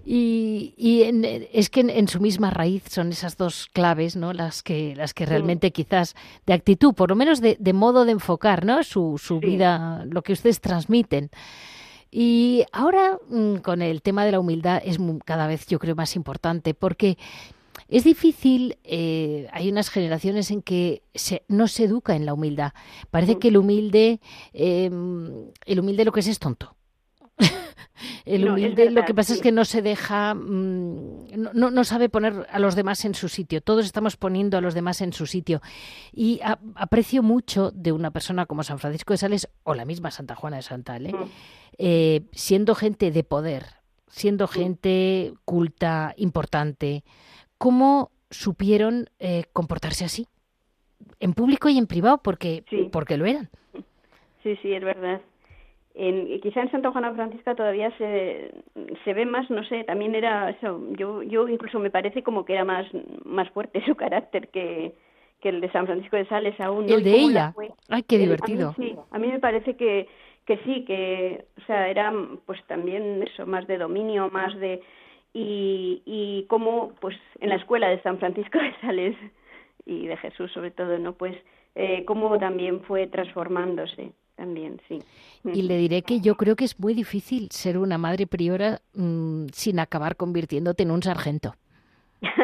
Y, 0.04 0.74
y 0.76 1.04
es 1.54 1.70
que 1.70 1.82
en, 1.82 2.08
su 2.08 2.20
misma 2.20 2.50
raíz 2.50 2.86
son 2.90 3.12
esas 3.12 3.38
dos 3.38 3.70
claves, 3.72 4.16
¿no? 4.16 4.34
Las 4.34 4.64
que, 4.64 4.96
las 4.96 5.14
que 5.14 5.28
realmente 5.28 5.70
quizás 5.70 6.16
de 6.48 6.54
actitud, 6.54 6.96
por 6.96 7.12
lo 7.12 7.16
menos 7.16 7.42
de, 7.42 7.58
de 7.60 7.74
modo 7.74 8.06
de 8.06 8.14
enfocar, 8.14 8.66
¿no? 8.66 8.82
Su, 8.82 9.22
su 9.24 9.40
vida, 9.40 10.04
lo 10.10 10.24
que 10.24 10.34
ustedes 10.34 10.62
transmiten. 10.62 11.30
Y 12.10 12.64
ahora 12.72 13.20
mm, 13.30 13.58
con 13.58 13.82
el 13.82 14.02
tema 14.02 14.26
de 14.26 14.32
la 14.32 14.40
humildad 14.40 14.82
es 14.84 14.98
cada 15.26 15.46
vez 15.46 15.68
yo 15.68 15.78
creo 15.78 15.96
más 15.96 16.16
importante 16.16 16.74
porque 16.74 17.18
es 17.88 18.04
difícil, 18.04 18.78
eh, 18.84 19.48
hay 19.52 19.70
unas 19.70 19.90
generaciones 19.90 20.50
en 20.50 20.62
que 20.62 21.04
se, 21.14 21.44
no 21.48 21.68
se 21.68 21.84
educa 21.84 22.16
en 22.16 22.26
la 22.26 22.34
humildad. 22.34 22.74
Parece 23.12 23.36
mm. 23.36 23.40
que 23.40 23.48
el 23.50 23.58
humilde, 23.58 24.20
em, 24.54 25.52
el 25.66 25.80
humilde 25.80 26.06
lo 26.06 26.12
que 26.12 26.22
es 26.22 26.28
es 26.28 26.40
tonto. 26.40 26.76
el 28.26 28.48
humilde 28.48 28.90
lo 28.90 29.06
que 29.06 29.14
pasa 29.14 29.34
es 29.34 29.42
que 29.42 29.52
no 29.52 29.66
se 29.66 29.84
deja, 29.84 30.34
mm, 30.34 31.54
no, 31.54 31.70
no, 31.70 31.84
sabe 31.84 32.10
poner 32.10 32.48
a 32.50 32.58
los 32.58 32.76
demás 32.76 33.06
en 33.06 33.14
su 33.14 33.30
sitio. 33.30 33.62
Todos 33.62 33.86
estamos 33.86 34.18
poniendo 34.18 34.58
a 34.58 34.62
los 34.62 34.74
demás 34.74 35.02
en 35.02 35.14
su 35.14 35.28
sitio. 35.28 35.62
Y 36.12 36.40
aprecio 36.76 37.22
mucho 37.22 37.70
de 37.72 37.92
una 37.92 38.10
persona 38.10 38.48
como 38.48 38.64
San 38.64 38.80
Francisco 38.80 39.14
de 39.14 39.18
Sales 39.18 39.50
o 39.64 39.76
la 39.76 39.86
misma 39.86 40.10
Santa 40.10 40.34
Juana 40.34 40.58
de 40.58 40.64
Santale, 40.64 41.14
mm. 41.14 41.30
eh, 41.78 42.22
siendo 42.32 42.74
gente 42.74 43.12
de 43.12 43.24
poder, 43.24 43.66
siendo 44.08 44.48
gente 44.48 45.34
culta, 45.46 46.16
importante, 46.18 47.04
¿cómo 47.58 48.12
supieron 48.30 49.08
eh, 49.20 49.44
comportarse 49.54 50.06
así? 50.06 50.28
En 51.20 51.34
público 51.34 51.70
y 51.70 51.78
en 51.78 51.88
privado, 51.88 52.20
porque, 52.24 52.64
porque 52.92 53.18
lo 53.18 53.26
eran. 53.26 53.50
Sí, 54.44 54.58
sí, 54.62 54.74
es 54.74 54.84
verdad. 54.84 55.22
En, 55.96 56.42
quizá 56.42 56.62
en 56.62 56.72
Santa 56.72 56.92
Juana 56.92 57.14
Francisca 57.14 57.56
todavía 57.56 57.90
se, 57.98 58.54
se 59.06 59.14
ve 59.14 59.26
más, 59.26 59.50
no 59.50 59.64
sé, 59.64 59.86
también 59.86 60.14
era 60.14 60.50
eso, 60.50 60.82
yo, 60.92 61.24
yo 61.24 61.48
incluso 61.48 61.80
me 61.80 61.90
parece 61.90 62.22
como 62.22 62.44
que 62.44 62.54
era 62.54 62.66
más, 62.66 62.86
más 63.24 63.50
fuerte 63.52 63.82
su 63.86 63.96
carácter 63.96 64.50
que, 64.50 64.94
que 65.40 65.50
el 65.50 65.62
de 65.62 65.72
San 65.72 65.86
Francisco 65.86 66.18
de 66.18 66.28
Sales 66.28 66.60
aún. 66.60 66.90
El 66.90 67.02
de 67.04 67.16
ella. 67.16 67.54
Ay, 67.88 68.04
qué 68.04 68.18
divertido. 68.18 68.70
A 68.76 68.80
mí, 68.80 68.90
sí, 68.90 68.96
a 69.10 69.18
mí 69.18 69.28
me 69.28 69.40
parece 69.40 69.78
que, 69.78 70.08
que 70.46 70.58
sí, 70.66 70.84
que, 70.86 71.46
o 71.62 71.66
sea, 71.66 71.88
era 71.88 72.14
pues 72.46 72.62
también 72.68 73.24
eso, 73.24 73.46
más 73.46 73.66
de 73.66 73.78
dominio, 73.78 74.30
más 74.30 74.54
de, 74.60 74.82
y, 75.36 76.02
y 76.06 76.46
cómo 76.48 76.94
pues 77.02 77.18
en 77.42 77.50
la 77.50 77.56
escuela 77.56 77.90
de 77.90 78.02
San 78.02 78.18
Francisco 78.20 78.58
de 78.58 78.74
Sales 78.80 79.18
y 79.86 80.08
de 80.08 80.16
Jesús 80.18 80.52
sobre 80.54 80.72
todo 80.72 80.98
no 80.98 81.14
pues 81.14 81.36
eh, 81.76 82.06
cómo 82.06 82.40
también 82.40 82.82
fue 82.84 83.08
transformándose 83.08 84.14
también 84.38 84.82
sí. 84.88 85.00
Y 85.44 85.62
le 85.62 85.78
diré 85.78 86.02
que 86.02 86.20
yo 86.20 86.36
creo 86.36 86.56
que 86.56 86.66
es 86.66 86.80
muy 86.80 86.94
difícil 86.94 87.50
ser 87.52 87.78
una 87.78 87.98
madre 87.98 88.28
priora 88.28 88.82
mm, 88.94 89.48
sin 89.54 89.80
acabar 89.80 90.16
convirtiéndote 90.16 90.84
en 90.84 90.92
un 90.92 91.04
sargento. 91.04 91.56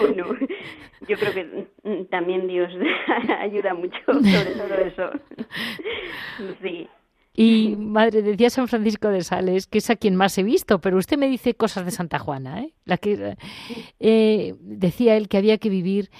Bueno, 0.00 0.24
yo 1.06 1.16
creo 1.16 1.32
que 1.32 1.68
mm, 1.84 2.04
también 2.06 2.48
Dios 2.48 2.72
ayuda 3.38 3.74
mucho 3.74 3.98
sobre 4.06 4.54
todo 4.54 4.74
eso. 4.74 5.10
Sí 6.60 6.88
y 7.32 7.76
madre, 7.76 8.22
decía 8.22 8.50
San 8.50 8.68
Francisco 8.68 9.08
de 9.08 9.22
Sales, 9.22 9.66
que 9.66 9.78
es 9.78 9.88
a 9.90 9.96
quien 9.96 10.16
más 10.16 10.36
he 10.38 10.42
visto, 10.42 10.80
pero 10.80 10.96
usted 10.96 11.16
me 11.16 11.28
dice 11.28 11.54
cosas 11.54 11.84
de 11.84 11.90
Santa 11.90 12.18
Juana, 12.18 12.62
¿eh? 12.62 12.72
La 12.84 12.96
que 12.96 13.36
eh, 14.00 14.54
decía 14.60 15.16
él 15.16 15.28
que 15.28 15.38
había 15.38 15.58
que 15.58 15.68
vivir 15.68 16.10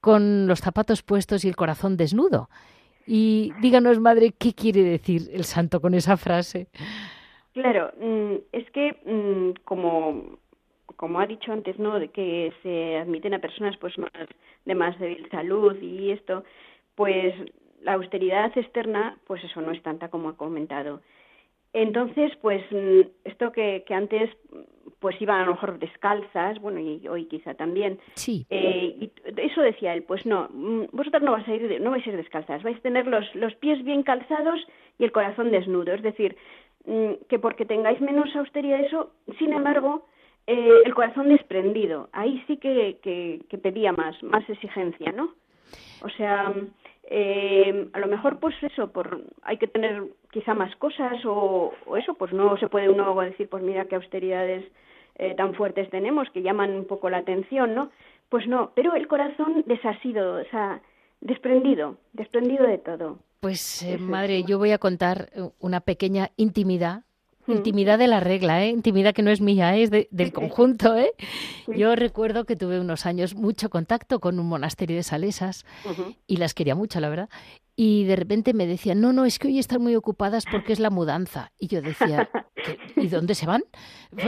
con 0.00 0.46
los 0.46 0.60
zapatos 0.60 1.02
puestos 1.02 1.44
y 1.44 1.48
el 1.48 1.56
corazón 1.56 1.96
desnudo. 1.96 2.48
Y 3.06 3.52
díganos, 3.60 3.98
madre, 3.98 4.32
¿qué 4.38 4.54
quiere 4.54 4.82
decir 4.82 5.22
el 5.32 5.44
santo 5.44 5.80
con 5.80 5.94
esa 5.94 6.16
frase? 6.16 6.68
Claro, 7.52 7.90
mm, 8.00 8.34
es 8.52 8.70
que 8.70 8.96
mm, 9.04 9.62
como 9.64 10.38
como 10.96 11.18
ha 11.18 11.26
dicho 11.26 11.50
antes, 11.50 11.78
¿no? 11.78 11.98
De 11.98 12.08
que 12.08 12.52
se 12.62 12.98
admiten 12.98 13.32
a 13.32 13.38
personas 13.38 13.74
pues 13.78 13.96
más 13.96 14.12
de 14.66 14.74
más 14.74 14.98
débil 14.98 15.26
salud 15.30 15.74
y 15.80 16.10
esto, 16.10 16.44
pues 16.94 17.34
la 17.82 17.94
austeridad 17.94 18.56
externa, 18.56 19.18
pues 19.26 19.42
eso 19.44 19.60
no 19.60 19.72
es 19.72 19.82
tanta 19.82 20.08
como 20.08 20.30
ha 20.30 20.36
comentado. 20.36 21.00
Entonces, 21.72 22.32
pues 22.42 22.62
mm, 22.70 23.00
esto 23.24 23.52
que, 23.52 23.84
que 23.86 23.94
antes 23.94 24.30
pues 24.98 25.20
iban 25.20 25.40
a 25.40 25.46
lo 25.46 25.52
mejor 25.52 25.78
descalzas, 25.78 26.60
bueno, 26.60 26.78
y 26.78 27.06
hoy 27.08 27.24
quizá 27.24 27.54
también. 27.54 27.98
Sí. 28.14 28.46
Eh, 28.50 28.96
y 29.00 29.12
eso 29.40 29.62
decía 29.62 29.94
él, 29.94 30.02
pues 30.02 30.26
no, 30.26 30.48
mm, 30.52 30.86
vosotros 30.92 31.22
no 31.22 31.32
vais 31.32 31.48
a 31.48 31.54
ir, 31.54 31.80
no 31.80 31.90
vais 31.90 32.06
a 32.06 32.10
ir 32.10 32.16
descalzas, 32.16 32.62
vais 32.62 32.76
a 32.76 32.82
tener 32.82 33.06
los, 33.06 33.34
los 33.34 33.54
pies 33.54 33.82
bien 33.82 34.02
calzados 34.02 34.60
y 34.98 35.04
el 35.04 35.12
corazón 35.12 35.50
desnudo. 35.50 35.94
Es 35.94 36.02
decir, 36.02 36.36
mm, 36.84 37.12
que 37.28 37.38
porque 37.38 37.64
tengáis 37.64 38.00
menos 38.00 38.34
austeridad 38.36 38.80
eso, 38.80 39.12
sin 39.38 39.52
embargo, 39.52 40.06
eh, 40.46 40.82
el 40.84 40.94
corazón 40.94 41.28
desprendido. 41.28 42.10
Ahí 42.12 42.42
sí 42.46 42.58
que, 42.58 42.98
que, 43.02 43.40
que 43.48 43.58
pedía 43.58 43.92
más, 43.92 44.22
más 44.22 44.48
exigencia, 44.50 45.12
¿no? 45.12 45.34
O 46.02 46.08
sea, 46.10 46.52
eh, 47.12 47.88
a 47.92 47.98
lo 47.98 48.06
mejor 48.06 48.38
pues 48.38 48.54
eso 48.62 48.92
por 48.92 49.20
hay 49.42 49.58
que 49.58 49.66
tener 49.66 50.04
quizá 50.30 50.54
más 50.54 50.74
cosas 50.76 51.20
o, 51.26 51.72
eso 51.98 52.14
pues 52.14 52.32
no 52.32 52.56
se 52.58 52.68
puede 52.68 52.88
uno 52.88 53.20
decir 53.20 53.48
pues 53.48 53.64
mira 53.64 53.86
qué 53.86 53.96
austeridades 53.96 54.64
eh, 55.16 55.34
tan 55.34 55.54
fuertes 55.54 55.90
tenemos 55.90 56.28
que 56.30 56.40
llaman 56.40 56.70
un 56.70 56.86
poco 56.86 57.10
la 57.10 57.18
atención, 57.18 57.74
¿no? 57.74 57.90
Pues 58.28 58.46
no, 58.46 58.70
pero 58.74 58.94
el 58.94 59.08
corazón 59.08 59.64
desasido, 59.66 60.40
o 60.40 60.44
sea, 60.50 60.80
desprendido, 61.20 61.98
desprendido 62.12 62.66
de 62.66 62.78
todo. 62.78 63.18
Pues 63.40 63.82
eh, 63.82 63.98
madre, 63.98 64.44
yo 64.44 64.58
voy 64.58 64.70
a 64.70 64.78
contar 64.78 65.28
eh, 65.34 65.50
una 65.58 65.80
pequeña 65.80 66.30
intimidad. 66.36 67.02
Intimidad 67.46 67.98
de 67.98 68.06
la 68.06 68.20
regla, 68.20 68.64
¿eh? 68.64 68.68
Intimidad 68.68 69.14
que 69.14 69.22
no 69.22 69.30
es 69.30 69.40
mía, 69.40 69.76
¿eh? 69.76 69.82
es 69.82 69.90
del 69.90 70.32
conjunto, 70.32 70.96
¿eh? 70.96 71.12
Yo 71.66 71.96
recuerdo 71.96 72.44
que 72.44 72.56
tuve 72.56 72.80
unos 72.80 73.06
años 73.06 73.34
mucho 73.34 73.70
contacto 73.70 74.20
con 74.20 74.38
un 74.38 74.46
monasterio 74.46 74.96
de 74.96 75.02
salesas 75.02 75.64
y 76.26 76.36
las 76.36 76.54
quería 76.54 76.74
mucho, 76.74 77.00
la 77.00 77.08
verdad. 77.08 77.28
Y 77.76 78.04
de 78.04 78.16
repente 78.16 78.52
me 78.52 78.66
decían, 78.66 79.00
no, 79.00 79.12
no, 79.12 79.24
es 79.24 79.38
que 79.38 79.48
hoy 79.48 79.58
están 79.58 79.80
muy 79.80 79.96
ocupadas 79.96 80.44
porque 80.50 80.72
es 80.72 80.80
la 80.80 80.90
mudanza. 80.90 81.50
Y 81.58 81.68
yo 81.68 81.80
decía, 81.80 82.28
¿y 82.96 83.08
dónde 83.08 83.34
se 83.34 83.46
van? 83.46 83.62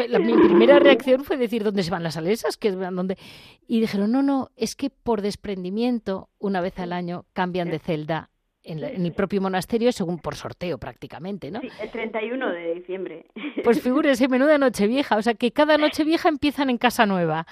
la, 0.08 0.18
mi 0.18 0.32
primera 0.32 0.78
reacción 0.78 1.24
fue 1.24 1.36
decir, 1.36 1.62
¿dónde 1.62 1.82
se 1.82 1.90
van 1.90 2.02
las 2.02 2.14
salesas? 2.14 2.56
¿Qué, 2.56 2.72
dónde? 2.72 3.18
Y 3.66 3.80
dijeron, 3.80 4.10
no, 4.10 4.22
no, 4.22 4.50
es 4.56 4.74
que 4.74 4.88
por 4.88 5.20
desprendimiento, 5.20 6.30
una 6.38 6.62
vez 6.62 6.78
al 6.78 6.92
año, 6.92 7.26
cambian 7.34 7.70
de 7.70 7.78
celda 7.78 8.31
en, 8.64 9.04
el 9.04 9.12
propio 9.12 9.40
monasterio 9.40 9.92
según 9.92 10.18
por 10.18 10.34
sorteo 10.34 10.78
prácticamente, 10.78 11.50
¿no? 11.50 11.60
Sí, 11.60 11.68
el 11.80 11.90
31 11.90 12.52
de 12.52 12.74
diciembre. 12.74 13.26
Pues 13.64 13.82
figúrese, 13.82 14.28
menuda 14.28 14.58
noche 14.58 14.86
vieja, 14.86 15.16
o 15.16 15.22
sea 15.22 15.34
que 15.34 15.52
cada 15.52 15.78
noche 15.78 16.04
vieja 16.04 16.28
empiezan 16.28 16.70
en 16.70 16.78
casa 16.78 17.06
nueva. 17.06 17.46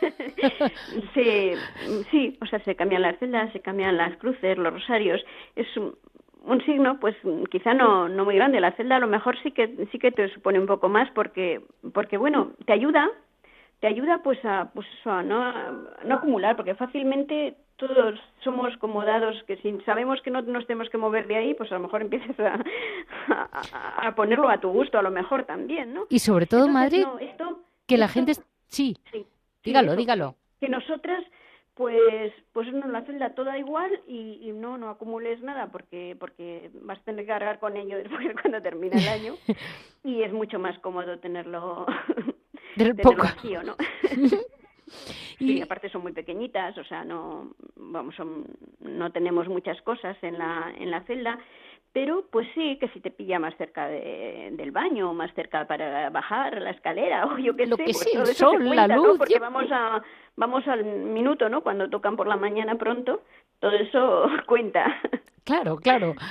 sí, 1.14 1.52
sí, 2.10 2.38
o 2.40 2.46
sea, 2.46 2.62
se 2.64 2.74
cambian 2.74 3.02
las 3.02 3.18
celdas, 3.18 3.52
se 3.52 3.60
cambian 3.60 3.96
las 3.96 4.16
cruces, 4.18 4.58
los 4.58 4.72
rosarios, 4.72 5.22
es 5.56 5.66
un, 5.76 5.94
signo 6.64 6.98
pues 6.98 7.14
quizá 7.50 7.74
no 7.74 8.08
no 8.08 8.24
muy 8.24 8.34
grande 8.34 8.60
la 8.60 8.72
celda 8.72 8.96
a 8.96 9.00
lo 9.00 9.06
mejor 9.06 9.36
sí 9.42 9.52
que 9.52 9.86
sí 9.92 9.98
que 9.98 10.10
te 10.10 10.28
supone 10.32 10.58
un 10.58 10.66
poco 10.66 10.88
más 10.88 11.10
porque 11.12 11.60
porque 11.92 12.16
bueno 12.16 12.52
te 12.66 12.72
ayuda 12.72 13.10
te 13.80 13.86
ayuda 13.86 14.22
pues 14.22 14.38
a 14.44 14.70
pues 14.74 14.86
a 15.04 15.22
no, 15.22 15.42
a 15.42 15.72
no 16.04 16.14
acumular 16.14 16.56
porque 16.56 16.74
fácilmente 16.74 17.56
todos 17.80 18.20
somos 18.44 18.76
como 18.76 19.04
dados 19.04 19.42
que 19.46 19.56
si 19.56 19.72
sabemos 19.86 20.20
que 20.20 20.30
no 20.30 20.42
nos 20.42 20.66
tenemos 20.66 20.90
que 20.90 20.98
mover 20.98 21.26
de 21.26 21.36
ahí, 21.36 21.54
pues 21.54 21.72
a 21.72 21.76
lo 21.76 21.80
mejor 21.80 22.02
empiezas 22.02 22.36
a, 23.28 24.14
ponerlo 24.14 24.50
a 24.50 24.60
tu 24.60 24.68
gusto, 24.68 24.98
a 24.98 25.02
lo 25.02 25.10
mejor 25.10 25.44
también, 25.44 25.94
¿no? 25.94 26.06
Y 26.10 26.18
sobre 26.18 26.46
todo, 26.46 26.68
madre, 26.68 27.06
que 27.86 27.96
la 27.96 28.08
gente... 28.08 28.34
Sí, 28.66 28.96
dígalo, 29.64 29.96
dígalo. 29.96 30.36
Que 30.60 30.68
nosotras 30.68 31.24
pues 31.74 32.32
pues 32.52 32.70
no 32.74 32.86
la 32.88 33.02
celda 33.06 33.34
toda 33.34 33.56
igual 33.56 33.90
y, 34.06 34.52
no 34.52 34.76
no 34.76 34.90
acumules 34.90 35.40
nada 35.40 35.68
porque 35.72 36.14
porque 36.20 36.70
vas 36.82 36.98
a 36.98 37.04
tener 37.04 37.24
que 37.24 37.30
cargar 37.30 37.58
con 37.58 37.74
ello 37.74 37.96
después 37.96 38.20
cuando 38.42 38.60
termine 38.60 38.98
el 38.98 39.08
año 39.08 39.34
y 40.04 40.22
es 40.22 40.30
mucho 40.30 40.58
más 40.58 40.78
cómodo 40.80 41.18
tenerlo, 41.20 41.86
tenerlo 42.76 43.16
vacío, 43.16 43.62
¿no? 43.62 43.76
y 45.38 45.60
aparte 45.60 45.88
son 45.88 46.02
muy 46.02 46.12
pequeñitas, 46.12 46.76
o 46.78 46.84
sea, 46.84 47.04
no 47.04 47.52
vamos, 47.76 48.14
no 48.80 49.12
tenemos 49.12 49.48
muchas 49.48 49.80
cosas 49.82 50.16
en 50.22 50.38
la 50.38 50.72
en 50.76 50.90
la 50.90 51.02
celda, 51.02 51.38
pero 51.92 52.26
pues 52.30 52.46
sí 52.54 52.78
que 52.78 52.88
si 52.88 53.00
te 53.00 53.10
pilla 53.10 53.38
más 53.38 53.56
cerca 53.56 53.88
del 53.88 54.70
baño, 54.70 55.12
más 55.12 55.32
cerca 55.34 55.66
para 55.66 56.10
bajar 56.10 56.60
la 56.60 56.70
escalera 56.70 57.26
o 57.26 57.38
yo 57.38 57.56
qué 57.56 57.66
sé, 57.66 57.76
que 57.76 57.84
pues 57.84 57.98
sí, 57.98 58.10
el 58.16 58.26
sol, 58.26 58.76
la 58.76 58.86
luz, 58.86 59.18
porque 59.18 59.38
vamos 59.38 59.66
a 59.70 60.02
vamos 60.36 60.66
al 60.68 60.84
minuto, 60.84 61.48
¿no? 61.48 61.62
Cuando 61.62 61.90
tocan 61.90 62.16
por 62.16 62.26
la 62.26 62.36
mañana 62.36 62.76
pronto, 62.76 63.22
todo 63.60 63.72
eso 63.72 64.26
cuenta. 64.46 65.00
Claro, 65.44 65.76
claro. 65.76 66.14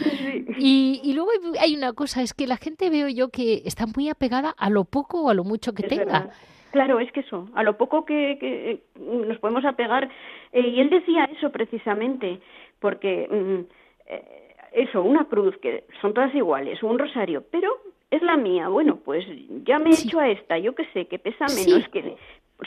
Y, 0.62 1.00
y, 1.04 1.14
luego 1.14 1.32
hay 1.60 1.74
una 1.76 1.94
cosa, 1.94 2.22
es 2.22 2.34
que 2.34 2.46
la 2.46 2.58
gente 2.58 2.90
veo 2.90 3.08
yo 3.08 3.30
que 3.30 3.62
está 3.66 3.86
muy 3.86 4.10
apegada 4.10 4.54
a 4.58 4.70
lo 4.70 4.84
poco 4.84 5.24
o 5.24 5.30
a 5.30 5.34
lo 5.34 5.46
mucho 5.46 5.74
que 5.74 5.84
tenga. 5.84 6.32
Claro, 6.72 7.00
es 7.00 7.12
que 7.12 7.22
eso, 7.22 7.48
a 7.56 7.64
lo 7.64 7.78
poco 7.78 8.06
que, 8.06 8.38
que 8.40 8.72
eh, 8.72 8.84
nos 8.96 9.38
podemos 9.40 9.66
apegar. 9.66 10.10
Eh, 10.52 10.68
y 10.68 10.82
él 10.82 10.90
decía 10.90 11.30
eso 11.36 11.50
precisamente, 11.50 12.40
porque 12.80 13.28
mm, 13.30 14.12
eh, 14.12 14.56
eso, 14.74 15.02
una 15.02 15.26
cruz, 15.26 15.56
que 15.58 15.86
son 16.02 16.14
todas 16.14 16.34
iguales, 16.36 16.84
un 16.84 17.00
rosario, 17.00 17.44
pero 17.50 17.72
es 18.12 18.22
la 18.22 18.38
mía. 18.38 18.68
Bueno, 18.68 18.98
pues 18.98 19.26
ya 19.66 19.80
me 19.80 19.92
he 19.92 19.94
hecho 19.94 20.20
a 20.20 20.30
esta, 20.30 20.58
yo 20.58 20.76
qué 20.76 20.86
sé, 20.94 21.06
que 21.06 21.20
pesa 21.20 21.46
menos, 21.56 21.88
que 21.90 22.16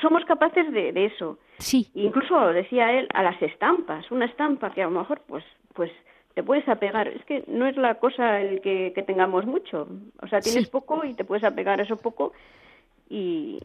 somos 0.00 0.24
capaces 0.24 0.72
de, 0.72 0.92
de 0.92 1.06
eso. 1.06 1.38
Sí. 1.58 1.90
Incluso 1.94 2.48
decía 2.48 2.92
él 2.92 3.08
a 3.14 3.22
las 3.22 3.40
estampas, 3.42 4.10
una 4.10 4.26
estampa 4.26 4.72
que 4.72 4.82
a 4.82 4.86
lo 4.86 4.98
mejor, 4.98 5.20
pues, 5.26 5.44
pues 5.74 5.90
te 6.34 6.42
puedes 6.42 6.68
apegar. 6.68 7.08
Es 7.08 7.24
que 7.24 7.44
no 7.46 7.66
es 7.66 7.76
la 7.76 7.96
cosa 7.96 8.40
el 8.40 8.60
que, 8.60 8.92
que 8.94 9.02
tengamos 9.02 9.44
mucho. 9.46 9.88
O 10.20 10.26
sea, 10.28 10.40
tienes 10.40 10.68
poco 10.68 11.04
y 11.04 11.14
te 11.14 11.24
puedes 11.24 11.44
apegar 11.44 11.80
a 11.80 11.82
eso 11.82 11.96
poco 11.96 12.32
y, 13.08 13.60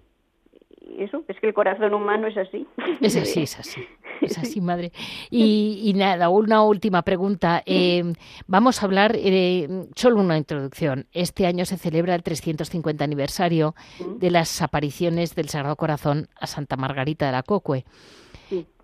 eso, 0.98 1.24
es 1.28 1.40
que 1.40 1.48
el 1.48 1.54
corazón 1.54 1.94
humano 1.94 2.28
es 2.28 2.38
así. 2.38 2.66
Es 3.02 3.16
así, 3.16 3.44
es 3.44 3.60
así. 3.60 3.82
Es 4.22 4.38
así, 4.38 4.62
madre. 4.62 4.92
Y, 5.30 5.94
nada, 5.96 6.30
una 6.30 6.64
última 6.64 7.02
pregunta. 7.04 7.62
Eh, 7.66 8.04
vamos 8.48 8.82
a 8.82 8.86
hablar, 8.86 9.16
eh, 9.16 9.68
solo 9.96 10.20
una 10.20 10.38
introducción. 10.38 11.08
Este 11.12 11.46
año 11.46 11.66
se 11.66 11.78
celebra 11.78 12.16
el 12.16 12.24
350 12.24 13.04
aniversario 13.04 13.76
de 14.18 14.32
las 14.32 14.62
apariciones 14.62 15.36
del 15.36 15.50
Sagrado 15.50 15.76
Corazón 15.76 16.30
a 16.40 16.48
Santa 16.48 16.78
Margarita 16.78 17.26
de 17.26 17.32
la 17.32 17.44
Cocue. 17.44 17.86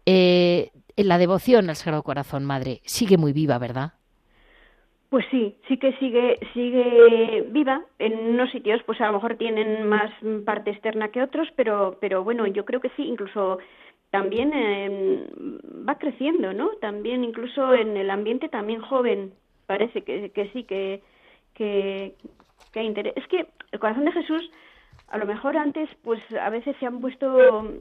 Eh, 0.06 0.72
la 0.98 1.18
devoción 1.18 1.70
al 1.70 1.76
Sagrado 1.76 2.04
Corazón, 2.04 2.46
madre, 2.46 2.82
sigue 2.86 3.18
muy 3.18 3.34
viva, 3.34 3.58
¿verdad? 3.58 3.94
Pues 5.14 5.28
sí, 5.30 5.56
sí 5.68 5.78
que 5.78 5.94
sigue, 6.00 6.40
sigue 6.56 7.46
viva. 7.52 7.86
En 8.00 8.18
unos 8.30 8.50
sitios, 8.50 8.82
pues 8.82 9.00
a 9.00 9.06
lo 9.06 9.14
mejor 9.14 9.36
tienen 9.36 9.88
más 9.88 10.10
parte 10.44 10.72
externa 10.72 11.10
que 11.10 11.22
otros, 11.22 11.48
pero, 11.56 12.00
pero 12.02 12.24
bueno, 12.24 12.48
yo 12.48 12.66
creo 12.66 12.82
que 12.82 12.90
sí, 12.96 13.04
incluso 13.04 13.60
también 14.10 14.50
va 15.88 16.00
creciendo, 16.00 16.52
¿no? 16.54 16.70
También 16.82 17.24
incluso 17.24 17.76
en 17.76 17.96
el 17.96 18.10
ambiente 18.10 18.50
también 18.50 18.82
joven 18.82 19.34
parece 19.68 20.02
que, 20.02 20.32
que 20.32 20.50
sí, 20.50 20.64
que, 20.64 21.04
que, 21.54 22.16
que 22.72 22.80
hay 22.80 22.88
interés. 22.88 23.14
Es 23.16 23.28
que 23.28 23.46
el 23.72 23.80
corazón 23.80 24.06
de 24.06 24.14
Jesús, 24.14 24.50
a 25.10 25.20
lo 25.20 25.28
mejor 25.28 25.58
antes, 25.58 25.88
pues 26.04 26.24
a 26.42 26.50
veces 26.50 26.76
se 26.80 26.88
han 26.88 27.00
puesto 27.02 27.72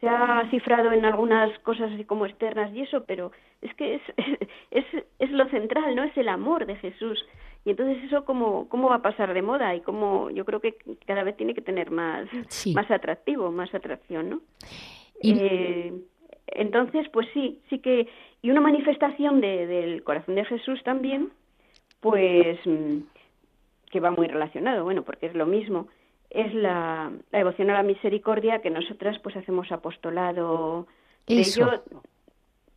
se 0.00 0.08
ha 0.08 0.48
cifrado 0.50 0.92
en 0.92 1.04
algunas 1.04 1.56
cosas 1.60 1.92
así 1.92 2.04
como 2.04 2.26
externas 2.26 2.72
y 2.74 2.82
eso, 2.82 3.04
pero 3.04 3.32
es 3.60 3.74
que 3.74 3.96
es, 3.96 4.02
es, 4.70 4.84
es 5.18 5.30
lo 5.30 5.48
central, 5.48 5.96
¿no? 5.96 6.04
Es 6.04 6.16
el 6.16 6.28
amor 6.28 6.66
de 6.66 6.76
Jesús. 6.76 7.24
Y 7.64 7.70
entonces 7.70 8.02
eso 8.04 8.24
cómo, 8.24 8.68
cómo 8.68 8.88
va 8.88 8.96
a 8.96 9.02
pasar 9.02 9.34
de 9.34 9.42
moda 9.42 9.74
y 9.74 9.80
cómo 9.80 10.30
yo 10.30 10.44
creo 10.44 10.60
que 10.60 10.76
cada 11.06 11.22
vez 11.22 11.36
tiene 11.36 11.54
que 11.54 11.60
tener 11.60 11.90
más, 11.90 12.26
más 12.74 12.90
atractivo, 12.90 13.52
más 13.52 13.72
atracción, 13.74 14.30
¿no? 14.30 14.40
Eh, 15.22 15.92
entonces, 16.48 17.08
pues 17.12 17.28
sí, 17.32 17.60
sí 17.70 17.78
que... 17.78 18.08
Y 18.42 18.50
una 18.50 18.60
manifestación 18.60 19.40
de, 19.40 19.68
del 19.68 20.02
corazón 20.02 20.34
de 20.34 20.44
Jesús 20.44 20.82
también, 20.82 21.30
pues 22.00 22.58
mm, 22.64 22.98
que 23.90 24.00
va 24.00 24.10
muy 24.10 24.26
relacionado, 24.26 24.82
bueno, 24.82 25.02
porque 25.02 25.26
es 25.26 25.34
lo 25.34 25.46
mismo 25.46 25.86
es 26.34 26.54
la, 26.54 27.12
devoción 27.30 27.70
a 27.70 27.74
la 27.74 27.82
misericordia 27.82 28.60
que 28.60 28.70
nosotras 28.70 29.18
pues 29.20 29.36
hacemos 29.36 29.70
apostolado 29.70 30.86
de 31.26 31.40
ello 31.40 31.82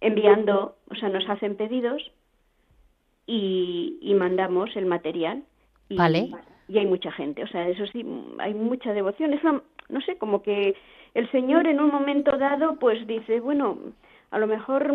enviando, 0.02 0.76
o 0.90 0.96
sea, 0.96 1.10
nos 1.10 1.28
hacen 1.30 1.56
pedidos 1.56 2.12
y, 3.26 3.98
y 4.02 4.14
mandamos 4.14 4.76
el 4.76 4.86
material. 4.86 5.44
Y, 5.90 5.98
vale. 5.98 6.32
y 6.68 6.78
hay 6.78 6.86
mucha 6.86 7.12
gente, 7.12 7.44
o 7.44 7.48
sea, 7.48 7.68
eso 7.68 7.86
sí, 7.88 8.06
hay 8.40 8.54
mucha 8.54 8.94
devoción. 8.94 9.34
Es 9.34 9.44
no 9.44 10.02
sé, 10.02 10.18
como 10.18 10.42
que 10.42 10.76
el 11.14 11.32
Señor 11.32 11.68
en 11.68 11.80
un 11.80 11.90
momento 11.90 12.38
dado 12.38 12.76
pues 12.78 13.06
dice, 13.08 13.40
bueno, 13.40 13.78
a 14.32 14.40
lo 14.40 14.48
mejor 14.48 14.94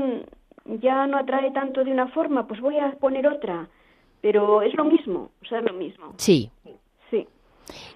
ya 0.65 1.07
no 1.07 1.17
atrae 1.17 1.51
tanto 1.53 1.85
de 1.85 1.93
una 1.93 2.09
forma, 2.09 2.47
pues 2.47 2.61
voy 2.61 2.77
a 2.79 2.93
poner 2.93 3.27
otra, 3.27 3.69
pero 4.21 4.63
es 4.63 4.75
lo 4.75 4.85
mismo, 4.85 5.31
o 5.43 5.45
sea, 5.47 5.59
es 5.61 5.65
lo 5.65 5.73
mismo. 5.73 6.15
Sí. 6.17 6.51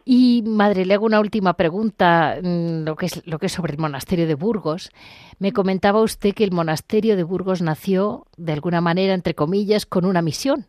Y 0.04 0.42
madre, 0.46 0.84
le 0.84 0.94
hago 0.94 1.06
una 1.06 1.20
última 1.20 1.54
pregunta, 1.54 2.36
mm, 2.42 2.84
lo 2.84 2.96
que 2.96 3.06
es 3.06 3.26
lo 3.26 3.38
que 3.38 3.46
es 3.46 3.52
sobre 3.52 3.72
el 3.72 3.78
monasterio 3.78 4.26
de 4.26 4.34
Burgos. 4.34 4.90
Me 5.38 5.52
comentaba 5.52 6.00
usted 6.00 6.34
que 6.34 6.44
el 6.44 6.52
monasterio 6.52 7.16
de 7.16 7.22
Burgos 7.22 7.62
nació 7.62 8.26
de 8.36 8.52
alguna 8.52 8.80
manera, 8.80 9.14
entre 9.14 9.34
comillas, 9.34 9.86
con 9.86 10.04
una 10.04 10.22
misión, 10.22 10.66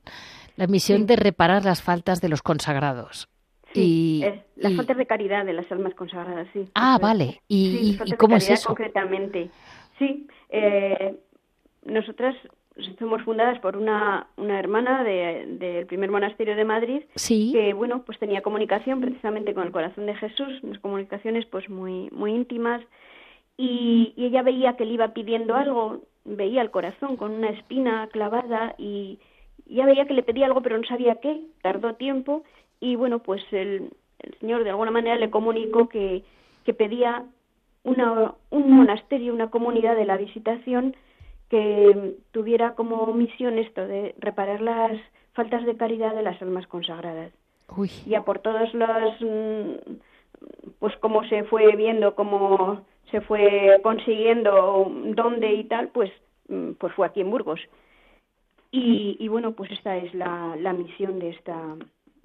la 0.55 0.67
misión 0.67 1.05
de 1.05 1.15
reparar 1.15 1.65
las 1.65 1.81
faltas 1.81 2.21
de 2.21 2.29
los 2.29 2.41
consagrados. 2.41 3.27
Sí, 3.73 4.23
y, 4.23 4.61
las 4.61 4.73
faltas 4.73 4.95
de 4.95 5.05
caridad 5.05 5.45
de 5.45 5.51
las 5.51 5.69
almas 5.69 5.93
consagradas, 5.95 6.47
sí. 6.53 6.69
Ah, 6.75 6.97
vale. 7.01 7.41
¿Y, 7.49 7.97
cómo 8.17 8.37
es 8.37 8.49
eso? 8.49 8.69
Concretamente, 8.69 9.49
sí. 9.99 10.27
Eh, 10.49 11.15
nosotras 11.83 12.35
somos 12.99 13.21
fundadas 13.23 13.59
por 13.59 13.77
una, 13.77 14.27
una 14.35 14.59
hermana 14.59 15.03
del 15.03 15.85
primer 15.85 16.11
monasterio 16.11 16.55
de 16.55 16.65
Madrid 16.65 17.03
que 17.27 17.73
bueno 17.73 18.03
pues 18.05 18.19
tenía 18.19 18.41
comunicación 18.41 18.99
precisamente 18.99 19.53
con 19.53 19.63
el 19.65 19.71
corazón 19.71 20.05
de 20.05 20.15
Jesús 20.15 20.59
unas 20.61 20.79
comunicaciones 20.79 21.45
pues 21.45 21.69
muy 21.69 22.09
muy 22.11 22.31
íntimas. 22.31 22.81
Y, 23.57 24.13
ella 24.17 24.41
veía 24.41 24.75
que 24.75 24.83
le 24.83 24.93
iba 24.93 25.13
pidiendo 25.13 25.55
algo 25.55 26.01
veía 26.25 26.61
el 26.61 26.71
corazón 26.71 27.15
con 27.15 27.31
una 27.31 27.49
espina 27.49 28.09
clavada 28.11 28.75
y 28.77 29.19
ya 29.65 29.85
veía 29.85 30.05
que 30.05 30.13
le 30.13 30.23
pedía 30.23 30.47
algo 30.47 30.61
pero 30.61 30.77
no 30.77 30.83
sabía 30.83 31.15
qué. 31.21 31.41
Tardó 31.61 31.95
tiempo 31.95 32.43
y 32.81 32.95
bueno 32.95 33.19
pues 33.19 33.41
el, 33.51 33.91
el 34.19 34.39
señor 34.39 34.65
de 34.65 34.71
alguna 34.71 34.91
manera 34.91 35.15
le 35.15 35.29
comunicó 35.29 35.87
que 35.87 36.23
que 36.65 36.73
pedía 36.73 37.23
una, 37.83 38.33
un 38.49 38.71
monasterio, 38.71 39.33
una 39.33 39.51
comunidad 39.51 39.95
de 39.95 40.05
la 40.05 40.17
visitación 40.17 40.95
que 41.49 42.15
tuviera 42.31 42.75
como 42.75 43.13
misión 43.13 43.57
esto 43.57 43.85
de 43.85 44.15
reparar 44.19 44.61
las 44.61 44.99
faltas 45.33 45.65
de 45.65 45.77
caridad 45.77 46.15
de 46.15 46.23
las 46.23 46.41
almas 46.41 46.67
consagradas. 46.67 47.31
Uy. 47.75 47.89
Ya 48.05 48.23
por 48.23 48.39
todos 48.39 48.73
los, 48.73 49.21
mm, 49.21 49.95
pues 50.79 50.95
cómo 50.97 51.23
se 51.27 51.43
fue 51.45 51.75
viendo, 51.75 52.15
cómo 52.15 52.85
se 53.11 53.21
fue 53.21 53.79
consiguiendo, 53.83 54.91
dónde 55.15 55.53
y 55.53 55.63
tal, 55.65 55.89
pues, 55.89 56.11
mm, 56.47 56.71
pues 56.73 56.93
fue 56.93 57.07
aquí 57.07 57.21
en 57.21 57.31
Burgos. 57.31 57.59
Y, 58.71 59.17
y 59.19 59.27
bueno, 59.27 59.53
pues 59.53 59.71
esta 59.71 59.97
es 59.97 60.13
la, 60.13 60.55
la 60.59 60.73
misión 60.73 61.19
de 61.19 61.29
esta 61.29 61.75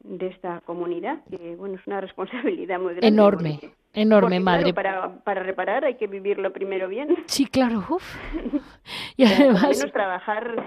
de 0.02 0.28
esta 0.28 0.60
comunidad, 0.62 1.22
que 1.30 1.56
bueno, 1.56 1.76
es 1.76 1.86
una 1.86 2.00
responsabilidad 2.00 2.78
muy 2.78 2.94
grande. 2.94 3.06
Enorme, 3.06 3.60
enorme, 3.92 4.40
madre. 4.40 4.72
para, 4.74 5.16
para 5.24 5.42
reparar 5.42 5.84
hay 5.84 5.96
que 5.96 6.06
vivirlo 6.06 6.52
primero 6.52 6.88
bien. 6.88 7.16
Sí, 7.26 7.46
claro, 7.46 7.84
uf. 7.88 8.16
y 9.16 9.24
además... 9.24 9.84
trabajar 9.92 10.64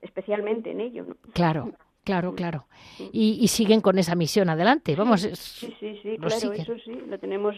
especialmente 0.00 0.70
en 0.70 0.80
ello. 0.80 1.04
¿no? 1.08 1.16
Claro, 1.32 1.72
Claro, 2.04 2.34
claro. 2.34 2.66
Y, 2.98 3.38
y, 3.40 3.46
siguen 3.46 3.80
con 3.80 3.96
esa 3.96 4.16
misión 4.16 4.48
adelante, 4.48 4.96
vamos. 4.96 5.20
Sí, 5.20 5.72
sí, 5.78 6.00
sí, 6.02 6.18
claro, 6.18 6.52
eso 6.52 6.74
sí, 6.84 7.00
lo 7.06 7.16
tenemos 7.20 7.54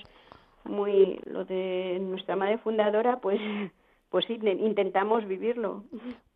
muy, 0.64 1.18
lo 1.24 1.46
de 1.46 1.98
nuestra 2.02 2.36
madre 2.36 2.58
fundadora, 2.58 3.20
pues 3.20 3.40
pues 4.14 4.26
sí, 4.26 4.38
intentamos 4.60 5.26
vivirlo. 5.26 5.82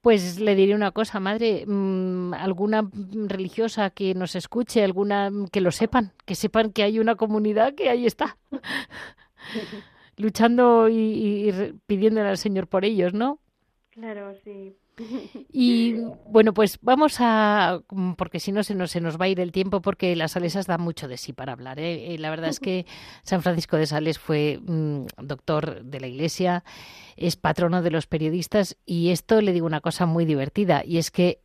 Pues 0.01 0.41
le 0.41 0.57
diré 0.57 0.75
una 0.75 0.91
cosa, 0.91 1.21
madre, 1.21 1.65
mm, 1.65 2.35
alguna 2.35 2.91
religiosa 3.29 3.91
que 3.91 4.15
nos 4.15 4.35
escuche, 4.35 4.83
alguna 4.83 5.31
que 5.53 5.61
lo 5.61 5.71
sepan, 5.71 6.11
que 6.27 6.35
sepan 6.35 6.73
que 6.73 6.83
hay 6.83 6.99
una 6.99 7.15
comunidad 7.15 7.77
que 7.77 7.89
ahí 7.89 8.05
está, 8.05 8.37
luchando 10.17 10.89
y, 10.89 10.97
y 10.97 11.73
pidiéndole 11.87 12.29
al 12.29 12.37
Señor 12.37 12.67
por 12.67 12.85
ellos, 12.85 13.15
¿no? 13.15 13.39
Claro, 13.91 14.35
sí. 14.43 14.75
Y 15.53 15.95
bueno, 16.27 16.53
pues 16.55 16.79
vamos 16.83 17.17
a, 17.21 17.81
porque 18.17 18.41
si 18.41 18.53
no 18.53 18.63
se 18.63 18.75
nos, 18.75 18.91
se 18.91 19.01
nos 19.01 19.19
va 19.19 19.27
a 19.27 19.29
ir 19.29 19.41
el 19.41 19.53
tiempo, 19.53 19.81
porque 19.81 20.15
las 20.17 20.33
Salesas 20.33 20.67
dan 20.67 20.81
mucho 20.81 21.09
de 21.09 21.17
sí 21.17 21.33
para 21.33 21.53
hablar. 21.53 21.79
¿eh? 21.79 22.15
Eh, 22.15 22.19
la 22.19 22.31
verdad 22.31 22.51
es 22.51 22.61
que 22.61 22.87
San 23.23 23.43
Francisco 23.43 23.77
de 23.77 23.87
Sales 23.87 24.19
fue 24.19 24.61
mm, 24.61 25.07
doctor 25.23 25.83
de 25.85 26.01
la 26.01 26.07
Iglesia, 26.07 26.65
es 27.17 27.37
patrono 27.37 27.83
de 27.83 27.91
los 27.91 28.07
periodistas 28.07 28.77
y 28.85 29.11
esto 29.11 29.41
le 29.41 29.53
digo 29.53 29.67
una 29.67 29.81
cosa 29.81 30.07
muy 30.07 30.25
divertida 30.25 30.83
y 30.85 30.99
es 30.99 31.11
que 31.11 31.43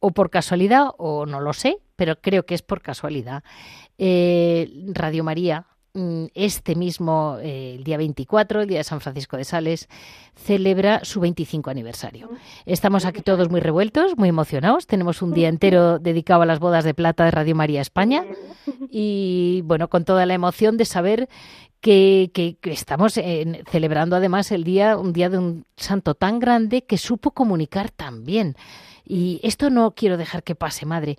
o 0.00 0.10
por 0.10 0.30
casualidad 0.30 0.88
o 0.98 1.24
no 1.24 1.40
lo 1.40 1.54
sé, 1.54 1.78
pero 1.96 2.20
creo 2.20 2.44
que 2.44 2.54
es 2.54 2.62
por 2.62 2.82
casualidad. 2.82 3.42
Eh, 3.96 4.70
Radio 4.92 5.24
María 5.24 5.66
este 6.34 6.74
mismo, 6.74 7.38
eh, 7.40 7.76
el 7.76 7.84
día 7.84 7.96
24, 7.96 8.62
el 8.62 8.68
día 8.68 8.78
de 8.78 8.84
San 8.84 9.00
Francisco 9.00 9.36
de 9.36 9.44
Sales, 9.44 9.88
celebra 10.34 11.04
su 11.04 11.20
25 11.20 11.70
aniversario. 11.70 12.30
Estamos 12.66 13.04
aquí 13.04 13.20
todos 13.20 13.48
muy 13.48 13.60
revueltos, 13.60 14.16
muy 14.16 14.28
emocionados. 14.28 14.88
Tenemos 14.88 15.22
un 15.22 15.32
día 15.32 15.48
entero 15.48 16.00
dedicado 16.00 16.42
a 16.42 16.46
las 16.46 16.58
bodas 16.58 16.82
de 16.82 16.94
plata 16.94 17.24
de 17.24 17.30
Radio 17.30 17.54
María 17.54 17.80
España 17.80 18.24
y, 18.90 19.62
bueno, 19.66 19.88
con 19.88 20.04
toda 20.04 20.26
la 20.26 20.34
emoción 20.34 20.76
de 20.76 20.84
saber 20.84 21.28
que, 21.80 22.32
que, 22.34 22.56
estamos 22.72 23.12
celebrando 23.12 24.16
además 24.16 24.50
el 24.50 24.64
día, 24.64 24.96
un 24.96 25.12
día 25.12 25.28
de 25.28 25.38
un 25.38 25.64
santo 25.76 26.16
tan 26.16 26.40
grande 26.40 26.82
que 26.82 26.98
supo 26.98 27.30
comunicar 27.30 27.90
tan 27.90 28.24
bien. 28.24 28.56
Y 29.06 29.38
esto 29.44 29.70
no 29.70 29.92
quiero 29.92 30.16
dejar 30.16 30.42
que 30.42 30.56
pase, 30.56 30.86
madre 30.86 31.18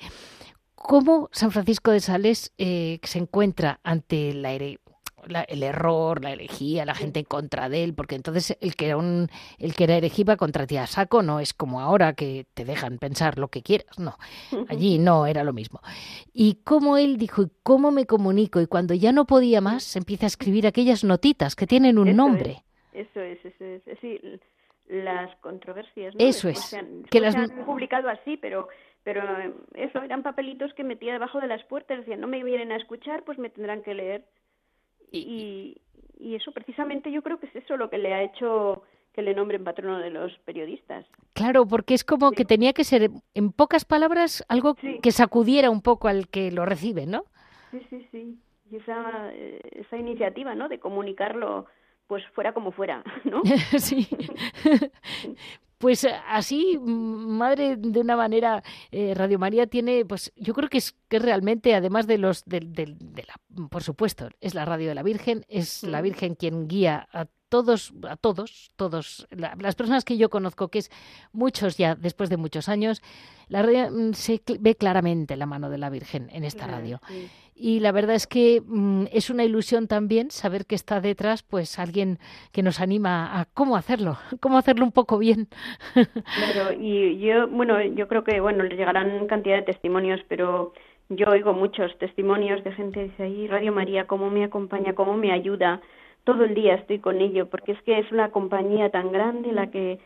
cómo 0.86 1.30
San 1.32 1.52
Francisco 1.52 1.92
de 1.92 2.00
Sales 2.00 2.54
eh, 2.58 3.00
se 3.04 3.18
encuentra 3.18 3.80
ante 3.84 4.30
el 4.30 5.64
error, 5.64 6.24
la 6.24 6.32
herejía, 6.32 6.86
la 6.86 6.94
gente 6.94 7.20
en 7.20 7.26
contra 7.26 7.70
de 7.70 7.84
él, 7.84 7.96
porque 7.96 8.14
entonces 8.14 8.56
el 8.62 8.76
que 8.76 8.88
era 8.88 8.98
un, 8.98 9.28
el 9.58 9.74
que 9.74 9.86
era 9.86 9.96
herejía 9.96 10.38
contra 10.38 10.68
ti 10.68 10.78
a 10.78 10.86
saco, 10.86 11.24
no 11.24 11.40
es 11.40 11.56
como 11.56 11.82
ahora 11.82 12.14
que 12.14 12.46
te 12.54 12.66
dejan 12.66 13.00
pensar 13.00 13.40
lo 13.40 13.48
que 13.48 13.64
quieras, 13.64 13.98
no. 13.98 14.16
Allí 14.70 15.00
no 15.00 15.26
era 15.26 15.44
lo 15.44 15.54
mismo. 15.54 15.82
Y 16.34 16.60
cómo 16.64 16.98
él 16.98 17.18
dijo, 17.18 17.42
¿y 17.42 17.52
cómo 17.64 17.90
me 17.92 18.06
comunico? 18.06 18.62
Y 18.62 18.68
cuando 18.68 18.94
ya 18.94 19.12
no 19.12 19.26
podía 19.26 19.62
más, 19.62 19.96
empieza 19.96 20.26
a 20.26 20.28
escribir 20.28 20.68
aquellas 20.68 21.04
notitas 21.04 21.56
que 21.56 21.66
tienen 21.66 21.98
un 21.98 22.16
nombre. 22.16 22.64
eso 22.94 23.22
es, 23.22 23.44
eso 23.44 23.66
es, 23.66 23.82
sí, 24.02 24.20
las 24.88 25.36
controversias. 25.38 26.14
Eso 26.20 26.48
es. 26.48 26.78
que 27.10 27.20
las 27.20 27.36
han 27.36 27.66
publicado 27.66 28.08
así, 28.08 28.38
pero 28.38 28.68
pero 29.06 29.24
eso 29.76 30.02
eran 30.02 30.24
papelitos 30.24 30.74
que 30.74 30.84
metía 30.84 31.14
debajo 31.14 31.40
de 31.40 31.48
las 31.48 31.64
puertas 31.64 32.00
decían 32.00 32.20
no 32.20 32.28
me 32.28 32.44
vienen 32.44 32.74
a 32.74 32.76
escuchar 32.76 33.24
pues 33.24 33.38
me 33.38 33.50
tendrán 33.50 33.84
que 33.84 33.94
leer 33.94 34.26
y, 35.12 35.78
y 36.20 36.36
eso 36.36 36.52
precisamente 36.52 37.10
yo 37.12 37.22
creo 37.22 37.40
que 37.40 37.46
es 37.48 37.56
eso 37.56 37.78
lo 37.78 37.90
que 37.90 37.98
le 37.98 38.14
ha 38.14 38.24
hecho 38.24 38.84
que 39.16 39.22
le 39.22 39.34
nombren 39.34 39.64
patrono 39.64 40.00
de 40.00 40.10
los 40.10 40.38
periodistas. 40.40 41.06
Claro, 41.34 41.66
porque 41.66 41.94
es 41.94 42.04
como 42.04 42.32
que 42.32 42.44
tenía 42.44 42.74
que 42.74 42.84
ser, 42.84 43.10
en 43.34 43.52
pocas 43.54 43.86
palabras, 43.86 44.44
algo 44.50 44.76
que 44.76 45.12
sacudiera 45.12 45.70
un 45.70 45.82
poco 45.82 46.10
al 46.10 46.28
que 46.28 46.52
lo 46.52 46.66
recibe, 46.66 47.06
¿no? 47.06 47.24
Sí, 47.72 47.82
sí, 47.90 48.08
sí. 48.12 48.38
Y 48.70 48.76
esa, 48.76 49.32
eh, 49.32 49.62
esa 49.72 49.96
iniciativa, 49.96 50.54
¿no? 50.54 50.68
De 50.68 50.80
comunicarlo, 50.80 51.66
pues 52.08 52.26
fuera 52.36 52.54
como 52.54 52.74
fuera, 52.74 53.04
¿no? 53.24 53.42
sí. 53.78 54.06
Pues 55.78 56.04
eh, 56.04 56.14
así, 56.28 56.78
madre, 56.80 57.76
de 57.76 58.00
una 58.00 58.16
manera, 58.16 58.64
eh, 58.92 59.14
Radio 59.14 59.40
María 59.40 59.68
tiene, 59.68 60.06
pues 60.06 60.32
yo 60.36 60.54
creo 60.54 60.70
que 60.70 60.78
es 60.78 60.96
que 61.10 61.20
realmente, 61.20 61.76
además 61.76 62.08
de 62.08 62.18
los, 62.18 62.44
de, 62.46 62.62
de, 62.62 63.24
la, 63.24 63.68
por 63.70 63.84
supuesto, 63.84 64.30
es 64.40 64.54
la 64.54 64.66
radio 64.66 64.90
de 64.90 64.96
la 64.96 65.04
Virgen, 65.04 65.46
es 65.50 65.84
la 65.84 66.02
Virgen 66.02 66.36
quien 66.36 66.68
guía 66.68 67.08
a 67.12 67.26
todos, 67.50 67.94
a 68.08 68.16
todos, 68.16 68.72
todos, 68.76 69.28
las 69.32 69.76
personas 69.76 70.04
que 70.04 70.18
yo 70.18 70.30
conozco, 70.30 70.70
que 70.70 70.80
es 70.80 70.92
muchos 71.32 71.78
ya 71.78 71.96
después 71.96 72.30
de 72.30 72.38
muchos 72.38 72.70
años, 72.70 73.02
la 73.48 73.62
radio, 73.62 73.90
mm, 73.92 74.14
se 74.14 74.42
ve 74.60 74.76
claramente 74.76 75.36
la 75.36 75.46
mano 75.46 75.70
de 75.70 75.78
la 75.78 75.90
Virgen 75.90 76.30
en 76.32 76.44
esta 76.44 76.68
radio. 76.68 77.00
y 77.58 77.80
la 77.80 77.94
verdad 77.94 78.16
es 78.16 78.28
que 78.28 78.62
mm, 78.66 79.06
es 79.14 79.30
una 79.30 79.46
ilusión 79.46 79.88
también 79.88 80.30
saber 80.30 80.66
que 80.66 80.76
está 80.76 81.00
detrás 81.00 81.42
pues 81.44 81.80
alguien 81.80 82.20
que 82.52 82.64
nos 82.64 82.82
anima 82.82 83.40
a 83.40 83.46
cómo 83.46 83.78
hacerlo, 83.78 84.18
cómo 84.42 84.58
hacerlo 84.58 84.84
un 84.84 84.92
poco 84.92 85.18
bien. 85.18 85.48
Claro, 85.94 86.74
y 86.80 87.20
yo, 87.20 87.48
bueno, 87.48 87.82
yo 87.82 88.08
creo 88.08 88.24
que, 88.24 88.40
bueno, 88.42 88.64
le 88.64 88.76
llegarán 88.76 89.28
cantidad 89.28 89.58
de 89.58 89.62
testimonios, 89.64 90.20
pero 90.28 90.74
yo 91.10 91.28
oigo 91.30 91.54
muchos 91.54 91.98
testimonios 92.00 92.64
de 92.64 92.72
gente 92.72 93.00
que 93.00 93.06
dice, 93.10 93.24
ahí 93.24 93.48
Radio 93.48 93.72
María, 93.72 94.08
cómo 94.08 94.30
me 94.30 94.44
acompaña, 94.44 94.94
cómo 94.94 95.16
me 95.16 95.32
ayuda, 95.32 95.82
todo 96.26 96.44
el 96.44 96.54
día 96.54 96.76
estoy 96.76 97.00
con 97.00 97.22
ello, 97.22 97.48
porque 97.50 97.72
es 97.72 97.82
que 97.84 98.00
es 98.00 98.12
una 98.12 98.32
compañía 98.32 98.90
tan 98.90 99.12
grande 99.12 99.54
la 99.54 99.72
que 99.72 100.00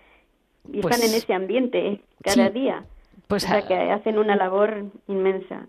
están 0.65 0.73
en 0.73 0.81
pues 0.81 1.13
ese 1.15 1.33
ambiente 1.33 2.01
cada 2.21 2.49
día. 2.49 2.85
Pues 3.27 3.45
o 3.45 3.47
sea, 3.47 3.67
que 3.67 3.75
hacen 3.75 4.19
una 4.19 4.35
labor 4.35 4.85
inmensa. 5.07 5.67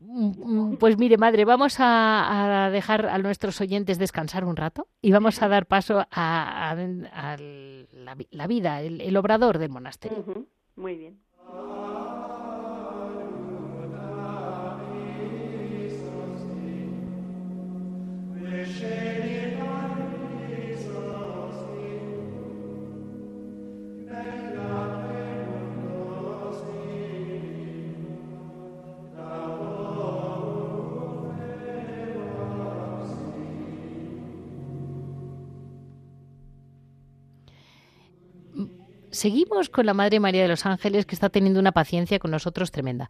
Mm, 0.00 0.72
mm, 0.72 0.76
pues 0.76 0.98
mire, 0.98 1.16
madre, 1.16 1.44
vamos 1.44 1.76
a, 1.78 2.68
dejar 2.72 3.06
a 3.06 3.18
nuestros 3.18 3.60
oyentes 3.60 3.98
descansar 3.98 4.44
un 4.44 4.56
rato 4.56 4.86
y 5.00 5.12
vamos 5.12 5.40
a 5.42 5.48
dar 5.48 5.66
paso 5.66 6.04
a, 6.10 6.76
la, 8.30 8.46
vida, 8.46 8.82
el, 8.82 9.16
obrador 9.16 9.58
del 9.58 9.70
monasterio. 9.70 10.46
Muy 10.76 10.96
bien. 10.96 11.18
Seguimos 39.24 39.70
con 39.70 39.86
la 39.86 39.94
Madre 39.94 40.20
María 40.20 40.42
de 40.42 40.48
los 40.48 40.66
Ángeles, 40.66 41.06
que 41.06 41.14
está 41.14 41.30
teniendo 41.30 41.58
una 41.58 41.72
paciencia 41.72 42.18
con 42.18 42.30
nosotros 42.30 42.70
tremenda. 42.70 43.08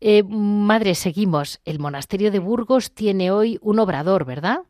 Eh, 0.00 0.22
madre, 0.22 0.94
seguimos. 0.94 1.60
El 1.64 1.80
monasterio 1.80 2.30
de 2.30 2.38
Burgos 2.38 2.94
tiene 2.94 3.32
hoy 3.32 3.58
un 3.62 3.80
obrador, 3.80 4.24
¿verdad? 4.24 4.60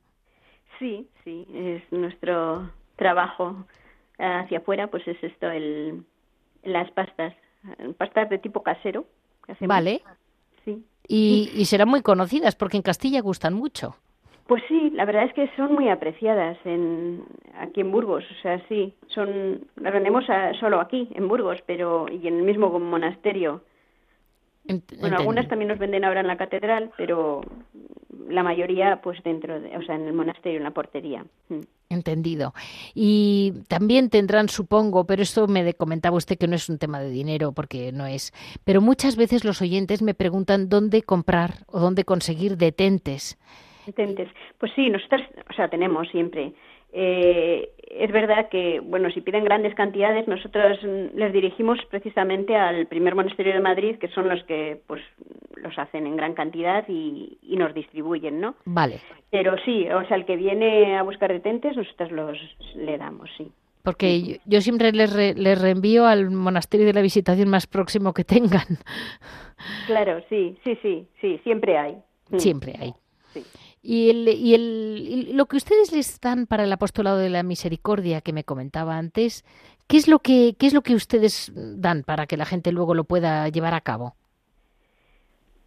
Sí, 0.78 1.06
sí, 1.22 1.46
es 1.52 1.82
nuestro 1.92 2.70
trabajo 2.96 3.66
hacia 4.18 4.56
afuera, 4.56 4.86
pues 4.86 5.06
es 5.06 5.22
esto, 5.22 5.50
el, 5.50 6.02
las 6.62 6.90
pastas, 6.92 7.34
pastas 7.98 8.30
de 8.30 8.38
tipo 8.38 8.62
casero. 8.62 9.04
vale. 9.60 10.02
Sí. 10.64 10.82
Y, 11.06 11.50
y 11.54 11.66
serán 11.66 11.90
muy 11.90 12.00
conocidas 12.00 12.56
porque 12.56 12.78
en 12.78 12.82
Castilla 12.82 13.20
gustan 13.20 13.52
mucho. 13.52 13.96
Pues 14.46 14.62
sí, 14.68 14.90
la 14.94 15.04
verdad 15.04 15.24
es 15.24 15.32
que 15.32 15.50
son 15.56 15.74
muy 15.74 15.88
apreciadas 15.88 16.56
en, 16.64 17.24
aquí 17.58 17.80
en 17.80 17.90
Burgos, 17.90 18.24
o 18.30 18.42
sea, 18.42 18.62
sí, 18.68 18.94
son, 19.08 19.66
las 19.76 19.92
vendemos 19.92 20.24
solo 20.60 20.80
aquí, 20.80 21.08
en 21.14 21.26
Burgos, 21.26 21.58
pero 21.66 22.06
y 22.08 22.28
en 22.28 22.38
el 22.38 22.42
mismo 22.44 22.68
monasterio. 22.78 23.62
bueno, 25.00 25.16
algunas 25.16 25.48
también 25.48 25.68
nos 25.68 25.78
venden 25.78 26.04
ahora 26.04 26.20
en 26.20 26.28
la 26.28 26.36
catedral, 26.36 26.92
pero 26.96 27.40
la 28.28 28.44
mayoría 28.44 29.00
pues 29.02 29.20
dentro, 29.24 29.60
de, 29.60 29.76
o 29.76 29.82
sea, 29.82 29.96
en 29.96 30.06
el 30.06 30.12
monasterio, 30.12 30.58
en 30.58 30.64
la 30.64 30.70
portería. 30.70 31.24
Mm. 31.48 31.60
Entendido. 31.88 32.52
Y 32.94 33.52
también 33.68 34.10
tendrán, 34.10 34.48
supongo, 34.48 35.06
pero 35.06 35.22
esto 35.22 35.46
me 35.46 35.74
comentaba 35.74 36.16
usted 36.16 36.36
que 36.36 36.48
no 36.48 36.56
es 36.56 36.68
un 36.68 36.78
tema 36.78 37.00
de 37.00 37.10
dinero, 37.10 37.52
porque 37.52 37.92
no 37.92 38.06
es. 38.06 38.32
Pero 38.64 38.80
muchas 38.80 39.16
veces 39.16 39.44
los 39.44 39.62
oyentes 39.62 40.02
me 40.02 40.14
preguntan 40.14 40.68
dónde 40.68 41.02
comprar 41.02 41.64
o 41.66 41.78
dónde 41.78 42.04
conseguir 42.04 42.56
detentes. 42.56 43.38
Pues 44.58 44.72
sí, 44.74 44.90
nosotros, 44.90 45.22
o 45.48 45.52
sea, 45.52 45.68
tenemos 45.68 46.08
siempre. 46.08 46.52
Eh, 46.92 47.70
es 47.88 48.10
verdad 48.10 48.48
que, 48.48 48.80
bueno, 48.80 49.10
si 49.10 49.20
piden 49.20 49.44
grandes 49.44 49.74
cantidades, 49.74 50.26
nosotros 50.28 50.78
les 50.82 51.32
dirigimos 51.32 51.78
precisamente 51.90 52.56
al 52.56 52.86
primer 52.86 53.14
monasterio 53.14 53.52
de 53.52 53.60
Madrid, 53.60 53.96
que 53.98 54.08
son 54.08 54.28
los 54.28 54.42
que, 54.44 54.80
pues, 54.86 55.02
los 55.56 55.78
hacen 55.78 56.06
en 56.06 56.16
gran 56.16 56.34
cantidad 56.34 56.84
y, 56.88 57.38
nos 57.56 57.74
distribuyen, 57.74 58.40
¿no? 58.40 58.54
Vale. 58.66 59.00
Pero 59.30 59.56
sí, 59.64 59.88
o 59.88 60.06
sea, 60.06 60.16
el 60.16 60.26
que 60.26 60.36
viene 60.36 60.96
a 60.96 61.02
buscar 61.02 61.32
detentes, 61.32 61.76
nosotros 61.76 62.12
los 62.12 62.38
le 62.74 62.98
damos, 62.98 63.30
sí. 63.36 63.50
Porque 63.82 64.40
yo, 64.44 64.60
siempre 64.60 64.92
les, 64.92 65.14
les 65.14 65.60
reenvío 65.60 66.06
al 66.06 66.30
monasterio 66.30 66.86
de 66.86 66.92
la 66.92 67.02
visitación 67.02 67.48
más 67.48 67.66
próximo 67.66 68.12
que 68.12 68.24
tengan. 68.24 68.78
Claro, 69.86 70.20
sí, 70.28 70.56
sí, 70.64 70.78
sí, 70.82 71.06
sí, 71.20 71.40
siempre 71.44 71.78
hay. 71.78 71.96
Siempre 72.36 72.74
hay. 72.78 72.92
Sí. 73.32 73.42
Y, 73.88 74.10
el, 74.10 74.28
y, 74.28 74.54
el, 74.54 75.36
lo 75.36 75.46
que 75.46 75.56
ustedes 75.56 75.92
les 75.92 76.20
dan 76.20 76.46
para 76.46 76.64
el 76.64 76.72
apostolado 76.72 77.18
de 77.18 77.30
la 77.30 77.44
misericordia 77.44 78.20
que 78.20 78.32
me 78.32 78.42
comentaba 78.42 78.98
antes, 78.98 79.44
¿qué 79.86 79.96
es 79.96 80.08
lo 80.08 80.18
que, 80.18 80.54
qué 80.58 80.66
es 80.66 80.74
lo 80.74 80.82
que 80.82 80.94
ustedes 80.94 81.52
dan 81.54 82.02
para 82.02 82.26
que 82.26 82.36
la 82.36 82.46
gente 82.46 82.72
luego 82.72 82.94
lo 82.94 83.04
pueda 83.04 83.48
llevar 83.48 83.74
a 83.74 83.80
cabo? 83.80 84.14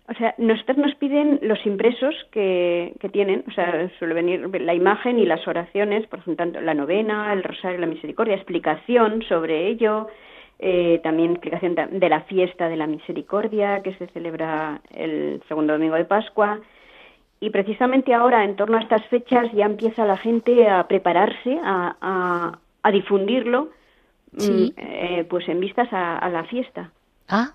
O 0.10 0.14
sea, 0.16 0.36
nos 0.38 0.96
piden 0.96 1.40
los 1.44 1.66
impresos 1.66 2.14
que, 2.32 2.94
que 3.00 3.08
tienen, 3.08 3.46
o 3.48 3.52
sea, 3.52 3.90
suele 4.00 4.16
venir 4.16 4.50
la 4.60 4.74
imagen 4.74 5.18
y 5.18 5.26
las 5.26 5.48
oraciones, 5.48 6.06
por 6.08 6.20
ejemplo, 6.20 6.60
la 6.60 6.74
novena, 6.74 7.32
el 7.32 7.44
rosario, 7.44 7.80
la 7.80 7.86
misericordia, 7.86 8.36
explicación 8.36 9.22
sobre 9.30 9.68
ello, 9.68 10.08
eh, 10.58 11.00
también 11.04 11.32
explicación 11.32 11.76
de 11.76 12.10
la 12.10 12.22
fiesta 12.22 12.68
de 12.68 12.76
la 12.76 12.88
misericordia 12.88 13.82
que 13.82 13.94
se 13.94 14.08
celebra 14.08 14.82
el 14.94 15.42
segundo 15.48 15.74
domingo 15.74 15.96
de 15.96 16.06
Pascua, 16.06 16.60
y 17.42 17.50
precisamente 17.52 18.14
ahora, 18.14 18.44
en 18.44 18.56
torno 18.56 18.78
a 18.78 18.82
estas 18.82 19.06
fechas, 19.06 19.50
ya 19.54 19.66
empieza 19.66 20.06
la 20.06 20.18
gente 20.18 20.68
a 20.68 20.88
prepararse, 20.88 21.58
a, 21.64 22.58
a, 22.84 22.92
difundirlo, 22.92 23.70
mm, 24.34 24.68
eh, 24.76 25.26
pues 25.30 25.48
en 25.48 25.60
vistas 25.60 25.88
a, 25.92 26.28
la 26.30 26.44
fiesta. 26.46 26.92
Ah, 27.30 27.54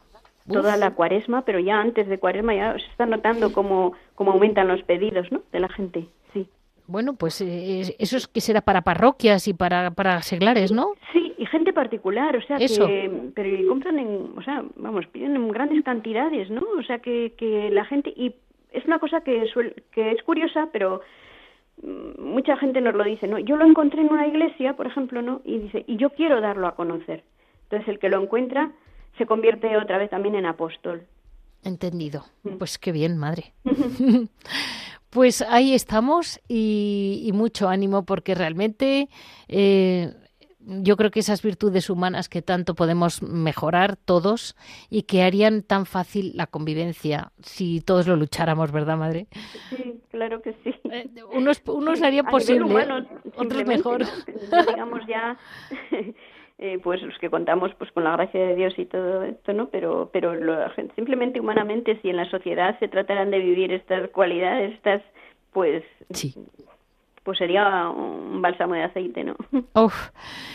Toda 0.50 0.76
la 0.76 0.90
cuaresma, 0.92 1.42
pero 1.42 1.58
ya 1.58 1.80
antes 1.80 2.06
de 2.06 2.18
cuaresma 2.18 2.54
ya 2.54 2.72
se 2.78 2.86
está 2.86 3.06
notando 3.06 3.52
cómo, 3.52 3.94
cómo 4.14 4.32
aumentan 4.32 4.68
los 4.68 4.82
pedidos 4.82 5.32
¿no? 5.32 5.42
de 5.52 5.60
la 5.60 5.68
gente. 5.68 6.06
Sí. 6.34 6.48
Bueno, 6.86 7.14
pues 7.14 7.40
eh, 7.40 7.96
eso 7.98 8.16
es 8.18 8.28
que 8.28 8.42
será 8.42 8.60
para 8.60 8.82
parroquias 8.82 9.48
y 9.48 9.54
para, 9.54 9.90
para 9.92 10.20
seglares, 10.20 10.70
¿no? 10.70 10.92
Sí, 11.12 11.34
y 11.38 11.46
gente 11.46 11.72
particular, 11.72 12.36
o 12.36 12.42
sea, 12.42 12.58
que 12.58 13.30
pero 13.34 13.68
compran 13.68 13.98
en, 13.98 14.32
o 14.36 14.42
sea, 14.42 14.64
vamos, 14.76 15.06
piden 15.06 15.34
en 15.34 15.48
grandes 15.48 15.82
cantidades, 15.82 16.50
¿no? 16.50 16.62
O 16.78 16.82
sea, 16.82 16.98
que, 16.98 17.32
que 17.38 17.70
la 17.70 17.86
gente 17.86 18.12
y 18.14 18.34
es 18.74 18.84
una 18.86 18.98
cosa 18.98 19.20
que, 19.22 19.44
que 19.92 20.12
es 20.12 20.22
curiosa, 20.22 20.68
pero 20.72 21.00
mm, 21.82 22.22
mucha 22.22 22.56
gente 22.56 22.80
nos 22.80 22.94
lo 22.94 23.04
dice, 23.04 23.26
¿no? 23.26 23.38
Yo 23.38 23.56
lo 23.56 23.64
encontré 23.64 24.02
en 24.02 24.12
una 24.12 24.26
iglesia, 24.26 24.74
por 24.74 24.86
ejemplo, 24.86 25.22
¿no? 25.22 25.40
Y 25.44 25.58
dice, 25.58 25.84
y 25.86 25.96
yo 25.96 26.10
quiero 26.10 26.40
darlo 26.40 26.66
a 26.66 26.74
conocer. 26.74 27.24
Entonces 27.64 27.88
el 27.88 27.98
que 27.98 28.08
lo 28.08 28.22
encuentra 28.22 28.72
se 29.16 29.26
convierte 29.26 29.76
otra 29.76 29.98
vez 29.98 30.10
también 30.10 30.34
en 30.34 30.46
apóstol. 30.46 31.06
Entendido. 31.62 32.24
Mm. 32.42 32.58
Pues 32.58 32.78
qué 32.78 32.92
bien, 32.92 33.16
madre. 33.16 33.52
pues 35.10 35.42
ahí 35.42 35.74
estamos 35.74 36.40
y, 36.48 37.30
mucho 37.32 37.68
ánimo 37.68 38.04
porque 38.04 38.34
realmente 38.34 39.08
eh, 39.48 40.12
yo 40.66 40.96
creo 40.96 41.10
que 41.10 41.20
esas 41.20 41.42
virtudes 41.42 41.90
humanas 41.90 42.28
que 42.28 42.42
tanto 42.42 42.74
podemos 42.74 43.22
mejorar 43.22 43.96
todos 43.96 44.56
y 44.90 45.02
que 45.02 45.22
harían 45.22 45.62
tan 45.62 45.86
fácil 45.86 46.32
la 46.34 46.46
convivencia 46.46 47.32
si 47.42 47.80
todos 47.80 48.06
lo 48.06 48.16
lucháramos, 48.16 48.72
¿verdad, 48.72 48.96
madre? 48.96 49.26
Sí, 49.70 50.00
claro 50.10 50.42
que 50.42 50.54
sí. 50.64 50.74
Eh, 50.90 51.08
unos 51.32 51.62
unos 51.66 52.02
harían 52.02 52.26
posible, 52.26 52.86
otros 53.36 53.66
mejor. 53.66 54.04
digamos 54.68 55.00
ya, 55.06 55.36
eh, 56.58 56.78
pues 56.82 57.02
los 57.02 57.18
que 57.18 57.30
contamos 57.30 57.72
pues 57.78 57.90
con 57.92 58.04
la 58.04 58.12
gracia 58.12 58.40
de 58.40 58.54
Dios 58.54 58.74
y 58.78 58.86
todo 58.86 59.22
esto, 59.24 59.52
¿no? 59.52 59.68
Pero, 59.68 60.10
pero 60.12 60.34
lo, 60.34 60.56
simplemente 60.94 61.40
humanamente, 61.40 61.98
si 62.00 62.10
en 62.10 62.16
la 62.16 62.30
sociedad 62.30 62.78
se 62.78 62.88
trataran 62.88 63.30
de 63.30 63.38
vivir 63.38 63.72
estas 63.72 64.08
cualidades, 64.10 64.74
estas, 64.74 65.02
pues 65.52 65.84
sí 66.10 66.34
pues 67.24 67.38
sería 67.38 67.88
un 67.88 68.40
bálsamo 68.40 68.74
de 68.74 68.84
aceite, 68.84 69.24
¿no? 69.24 69.34
Uf. 69.74 70.10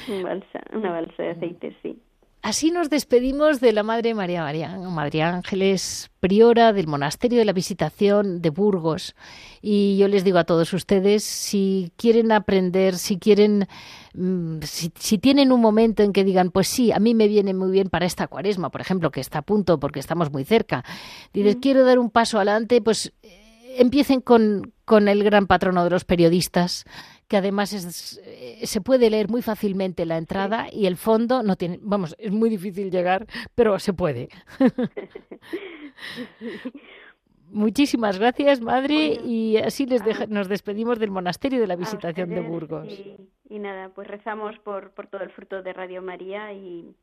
una 0.08 0.92
balsa 0.92 1.24
de 1.24 1.30
aceite, 1.32 1.76
sí. 1.82 2.00
Así 2.42 2.72
nos 2.72 2.90
despedimos 2.90 3.60
de 3.60 3.74
la 3.74 3.84
Madre 3.84 4.14
María 4.14 4.44
María, 4.44 4.78
María 4.78 5.28
Ángeles, 5.28 6.10
priora 6.22 6.72
del 6.72 6.88
Monasterio 6.88 7.40
de 7.40 7.44
la 7.44 7.52
Visitación 7.52 8.42
de 8.42 8.50
Burgos. 8.50 9.14
Y 9.62 9.98
yo 9.98 10.08
les 10.08 10.24
digo 10.24 10.38
a 10.38 10.46
todos 10.46 10.72
ustedes, 10.72 11.26
si 11.26 11.92
quieren 11.98 12.32
aprender, 12.32 12.96
si 12.96 13.20
quieren, 13.20 13.68
mm, 14.14 14.60
si, 14.62 15.18
tienen 15.18 15.52
un 15.52 15.60
momento 15.60 16.02
en 16.02 16.14
que 16.14 16.24
digan, 16.24 16.52
pues 16.52 16.70
sí, 16.70 16.94
a 16.94 17.00
mí 17.00 17.14
me 17.14 17.28
viene 17.28 17.54
muy 17.54 17.72
bien 17.72 17.90
para 17.90 18.06
esta 18.06 18.28
cuaresma, 18.28 18.70
por 18.70 18.80
ejemplo, 18.80 19.12
que 19.12 19.20
está 19.20 19.40
a 19.40 19.42
punto 19.42 19.78
porque 19.78 20.00
estamos 20.00 20.32
muy 20.32 20.46
cerca, 20.46 20.86
dices, 21.34 21.58
quiero 21.62 21.84
dar 21.84 22.00
un 22.00 22.10
paso 22.10 22.38
adelante, 22.38 22.82
pues 22.82 23.12
empiecen 23.78 24.22
con, 24.22 24.74
con 24.90 25.08
el 25.08 25.24
gran 25.24 25.46
patrono 25.46 25.84
de 25.84 25.92
los 25.92 26.04
periodistas, 26.04 26.84
que 27.28 27.38
además 27.38 27.74
es, 27.74 28.20
eh, 28.26 28.66
se 28.66 28.82
puede 28.82 29.12
leer 29.12 29.30
muy 29.30 29.44
fácilmente 29.44 30.04
la 30.04 30.18
entrada 30.18 30.66
y 30.72 30.88
el 30.88 30.98
fondo 30.98 31.44
no 31.44 31.58
tiene, 31.58 31.78
vamos, 31.84 32.16
es 32.18 32.32
muy 32.32 32.50
difícil 32.50 32.90
llegar, 32.90 33.28
pero 33.54 33.78
se 33.78 33.94
puede. 33.94 34.30
Muchísimas 37.52 38.18
gracias, 38.18 38.62
madre, 38.62 39.20
y 39.24 39.58
así 39.58 39.86
les 39.86 40.02
nos 40.28 40.48
despedimos 40.48 40.98
del 40.98 41.12
monasterio 41.12 41.60
de 41.60 41.68
la 41.68 41.76
Visitación 41.76 42.32
de 42.32 42.42
Burgos. 42.42 42.88
Y, 43.48 43.60
nada, 43.60 43.90
pues 43.90 44.08
rezamos 44.08 44.58
por, 44.58 44.90
por 44.94 45.06
todo 45.06 45.22
el 45.22 45.30
fruto 45.30 45.62
de 45.62 45.72
Radio 45.72 46.02
María 46.02 46.52
y, 46.52 46.96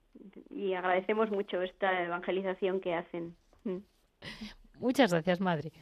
y 0.51 0.74
agradecemos 0.74 1.30
mucho 1.30 1.62
esta 1.62 2.03
evangelización 2.03 2.80
que 2.80 2.95
hacen. 2.95 3.37
Muchas 4.78 5.10
gracias, 5.10 5.40
madre. 5.40 5.72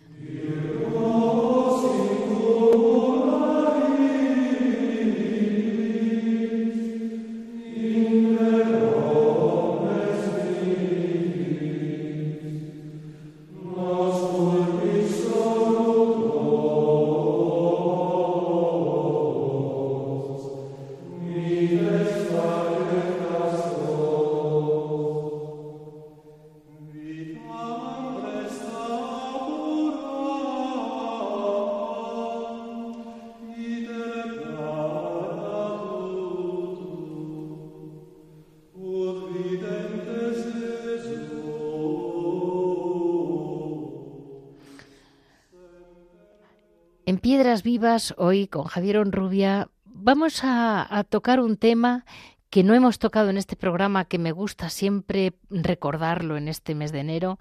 Hoy 48.17 48.47
con 48.47 48.65
Javier 48.65 48.97
Onrubia, 48.97 49.69
vamos 49.85 50.41
a, 50.43 51.05
tocar 51.11 51.39
un 51.39 51.59
tema 51.59 52.07
que 52.49 52.65
no 52.65 52.73
hemos 52.73 52.99
tocado 52.99 53.29
en 53.29 53.37
este 53.37 53.57
programa, 53.57 54.07
que 54.07 54.19
me 54.19 54.33
gusta 54.33 54.71
siempre 54.71 55.35
recordarlo 55.51 56.39
en 56.39 56.49
este 56.49 56.75
mes 56.75 56.93
de 56.93 57.01
enero, 57.01 57.39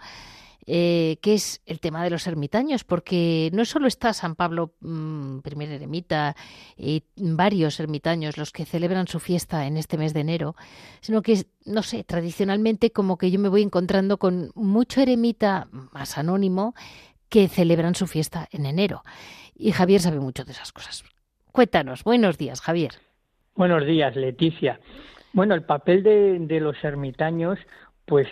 eh, 0.65 1.17
que 1.21 1.35
es 1.35 1.61
el 1.65 1.79
tema 1.79 2.03
de 2.03 2.09
los 2.09 2.27
ermitaños, 2.27 2.83
porque 2.83 3.51
no 3.53 3.63
solo 3.63 3.87
está 3.87 4.11
San 4.11 4.35
Pablo 4.35 4.73
mm, 4.81 5.39
primer 5.39 5.69
eremita 5.69 6.35
y 6.75 7.05
varios 7.15 7.79
ermitaños 7.79 8.37
los 8.37 8.51
que 8.51 8.65
celebran 8.65 9.07
su 9.07 9.21
fiesta 9.21 9.65
en 9.65 9.77
este 9.77 9.97
mes 9.97 10.13
de 10.13 10.19
enero, 10.19 10.57
sino 10.99 11.21
que, 11.21 11.47
no 11.63 11.83
sé, 11.83 12.03
tradicionalmente 12.03 12.91
como 12.91 13.17
que 13.17 13.31
yo 13.31 13.39
me 13.39 13.47
voy 13.47 13.61
encontrando 13.61 14.17
con 14.19 14.51
mucho 14.55 14.99
eremita 14.99 15.69
más 15.71 16.17
anónimo 16.17 16.75
que 17.29 17.47
celebran 17.47 17.95
su 17.95 18.07
fiesta 18.07 18.49
en 18.51 18.65
enero 18.65 19.03
y 19.55 19.71
Javier 19.71 20.01
sabe 20.01 20.19
mucho 20.19 20.43
de 20.43 20.51
esas 20.51 20.71
cosas. 20.71 21.03
Cuéntanos, 21.51 22.03
buenos 22.03 22.37
días, 22.37 22.61
Javier. 22.61 22.91
Buenos 23.55 23.85
días, 23.85 24.15
Leticia. 24.15 24.79
Bueno, 25.33 25.53
el 25.53 25.63
papel 25.63 26.03
de, 26.03 26.59
los 26.59 26.83
ermitaños, 26.83 27.59
pues 28.05 28.27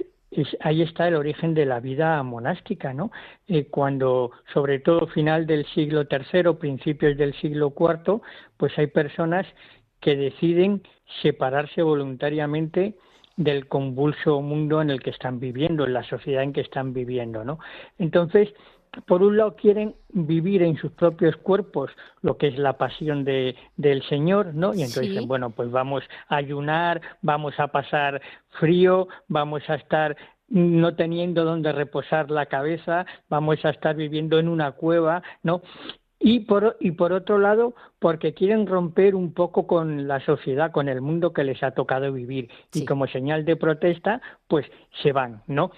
ahí 0.61 0.81
está 0.81 1.07
el 1.07 1.15
origen 1.15 1.53
de 1.53 1.65
la 1.65 1.79
vida 1.79 2.21
monástica, 2.23 2.93
¿no? 2.93 3.11
Eh, 3.47 3.65
cuando, 3.65 4.31
sobre 4.53 4.79
todo 4.79 5.07
final 5.07 5.45
del 5.45 5.65
siglo 5.67 6.07
III, 6.09 6.53
principios 6.59 7.17
del 7.17 7.33
siglo 7.35 7.73
IV, 7.77 8.21
pues 8.57 8.77
hay 8.77 8.87
personas 8.87 9.45
que 9.99 10.15
deciden 10.15 10.81
separarse 11.21 11.81
voluntariamente 11.83 12.95
del 13.37 13.67
convulso 13.67 14.41
mundo 14.41 14.81
en 14.81 14.89
el 14.89 15.01
que 15.01 15.09
están 15.09 15.39
viviendo, 15.39 15.85
en 15.85 15.93
la 15.93 16.03
sociedad 16.03 16.43
en 16.43 16.53
que 16.53 16.61
están 16.61 16.93
viviendo, 16.93 17.43
¿no? 17.43 17.59
Entonces, 17.97 18.49
por 19.05 19.23
un 19.23 19.37
lado 19.37 19.55
quieren 19.55 19.95
vivir 20.09 20.63
en 20.63 20.75
sus 20.77 20.91
propios 20.91 21.37
cuerpos 21.37 21.91
lo 22.21 22.37
que 22.37 22.47
es 22.47 22.57
la 22.57 22.77
pasión 22.77 23.23
de, 23.23 23.55
del 23.77 24.03
Señor, 24.03 24.53
¿no? 24.53 24.73
Y 24.73 24.81
entonces 24.81 25.09
dicen, 25.09 25.27
bueno, 25.27 25.51
pues 25.51 25.71
vamos 25.71 26.03
a 26.27 26.35
ayunar, 26.35 27.01
vamos 27.21 27.59
a 27.59 27.67
pasar 27.67 28.21
frío, 28.59 29.07
vamos 29.27 29.63
a 29.69 29.75
estar 29.75 30.17
no 30.49 30.95
teniendo 30.95 31.45
donde 31.45 31.71
reposar 31.71 32.29
la 32.29 32.47
cabeza, 32.47 33.05
vamos 33.29 33.63
a 33.63 33.69
estar 33.69 33.95
viviendo 33.95 34.37
en 34.37 34.49
una 34.49 34.73
cueva, 34.73 35.23
¿no? 35.43 35.61
Y 36.19 36.41
por, 36.41 36.77
y 36.79 36.91
por 36.91 37.13
otro 37.13 37.39
lado, 37.39 37.73
porque 37.97 38.33
quieren 38.33 38.67
romper 38.67 39.15
un 39.15 39.33
poco 39.33 39.65
con 39.65 40.07
la 40.07 40.19
sociedad, 40.19 40.71
con 40.71 40.87
el 40.87 41.01
mundo 41.01 41.33
que 41.33 41.43
les 41.43 41.63
ha 41.63 41.71
tocado 41.71 42.13
vivir. 42.13 42.47
Y 42.73 42.85
como 42.85 43.07
señal 43.07 43.43
de 43.43 43.55
protesta, 43.55 44.21
pues 44.47 44.67
se 45.01 45.13
van, 45.13 45.41
¿no? 45.47 45.71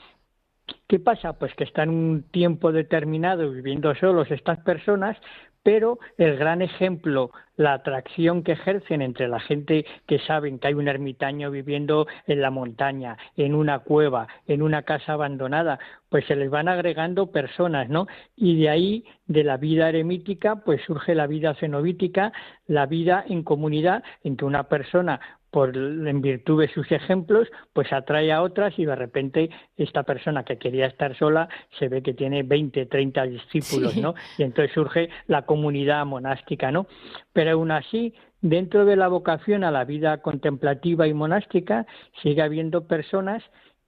¿Qué 0.87 0.99
pasa? 0.99 1.33
Pues 1.33 1.53
que 1.55 1.63
están 1.63 1.89
un 1.89 2.23
tiempo 2.31 2.71
determinado 2.71 3.49
viviendo 3.51 3.93
solos 3.95 4.29
estas 4.31 4.59
personas, 4.59 5.17
pero 5.63 5.97
el 6.17 6.37
gran 6.37 6.61
ejemplo, 6.61 7.31
la 7.55 7.73
atracción 7.73 8.43
que 8.43 8.51
ejercen 8.51 9.01
entre 9.01 9.29
la 9.29 9.39
gente 9.39 9.85
que 10.05 10.19
saben 10.19 10.59
que 10.59 10.67
hay 10.67 10.73
un 10.73 10.89
ermitaño 10.89 11.49
viviendo 11.51 12.05
en 12.27 12.41
la 12.41 12.51
montaña, 12.51 13.17
en 13.37 13.55
una 13.55 13.79
cueva, 13.79 14.27
en 14.45 14.61
una 14.61 14.83
casa 14.83 15.13
abandonada, 15.13 15.79
pues 16.09 16.25
se 16.25 16.35
les 16.35 16.49
van 16.49 16.67
agregando 16.67 17.31
personas, 17.31 17.89
¿no? 17.89 18.07
Y 18.35 18.59
de 18.59 18.69
ahí, 18.69 19.05
de 19.25 19.45
la 19.45 19.57
vida 19.57 19.87
eremítica, 19.89 20.57
pues 20.57 20.81
surge 20.85 21.15
la 21.15 21.27
vida 21.27 21.55
cenobítica, 21.55 22.33
la 22.67 22.85
vida 22.85 23.23
en 23.27 23.43
comunidad, 23.43 24.03
en 24.23 24.35
que 24.35 24.45
una 24.45 24.63
persona 24.63 25.21
por, 25.53 25.77
en 25.77 26.19
virtud 26.19 26.61
de 26.61 26.67
sus 26.73 26.91
ejemplos, 26.91 27.47
pues 27.73 27.93
atrae 27.93 28.31
a 28.31 28.41
otras 28.41 28.73
y 28.79 28.85
de 28.85 28.95
repente 28.95 29.51
esta 29.77 30.01
persona 30.01 30.43
que 30.43 30.57
quería 30.57 30.87
estar 30.87 31.15
sola 31.15 31.47
se 31.77 31.89
ve 31.89 32.01
que 32.01 32.15
tiene 32.15 32.41
20, 32.41 32.87
30 32.87 33.23
discípulos, 33.25 33.95
¿no? 33.95 34.15
Y 34.39 34.43
entonces 34.43 34.73
surge 34.73 35.09
la 35.27 35.43
comunidad 35.43 36.03
monástica, 36.07 36.71
¿no? 36.71 36.87
Pero 37.33 37.51
aún 37.51 37.69
así, 37.69 38.15
dentro 38.41 38.83
de 38.83 38.95
la 38.95 39.07
vocación 39.07 39.63
a 39.63 39.69
la 39.69 39.85
vida 39.85 40.23
contemplativa 40.23 41.07
y 41.07 41.13
monástica, 41.13 41.85
sigue 42.23 42.41
habiendo 42.41 42.87
personas 42.87 43.43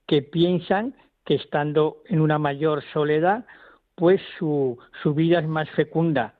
que 0.06 0.22
piensan 0.22 0.94
que 1.24 1.34
estando 1.34 1.96
en 2.06 2.20
una 2.20 2.38
mayor 2.38 2.84
soledad, 2.92 3.44
pues 3.96 4.20
su, 4.38 4.78
su 5.02 5.14
vida 5.14 5.40
es 5.40 5.48
más 5.48 5.68
fecunda 5.70 6.35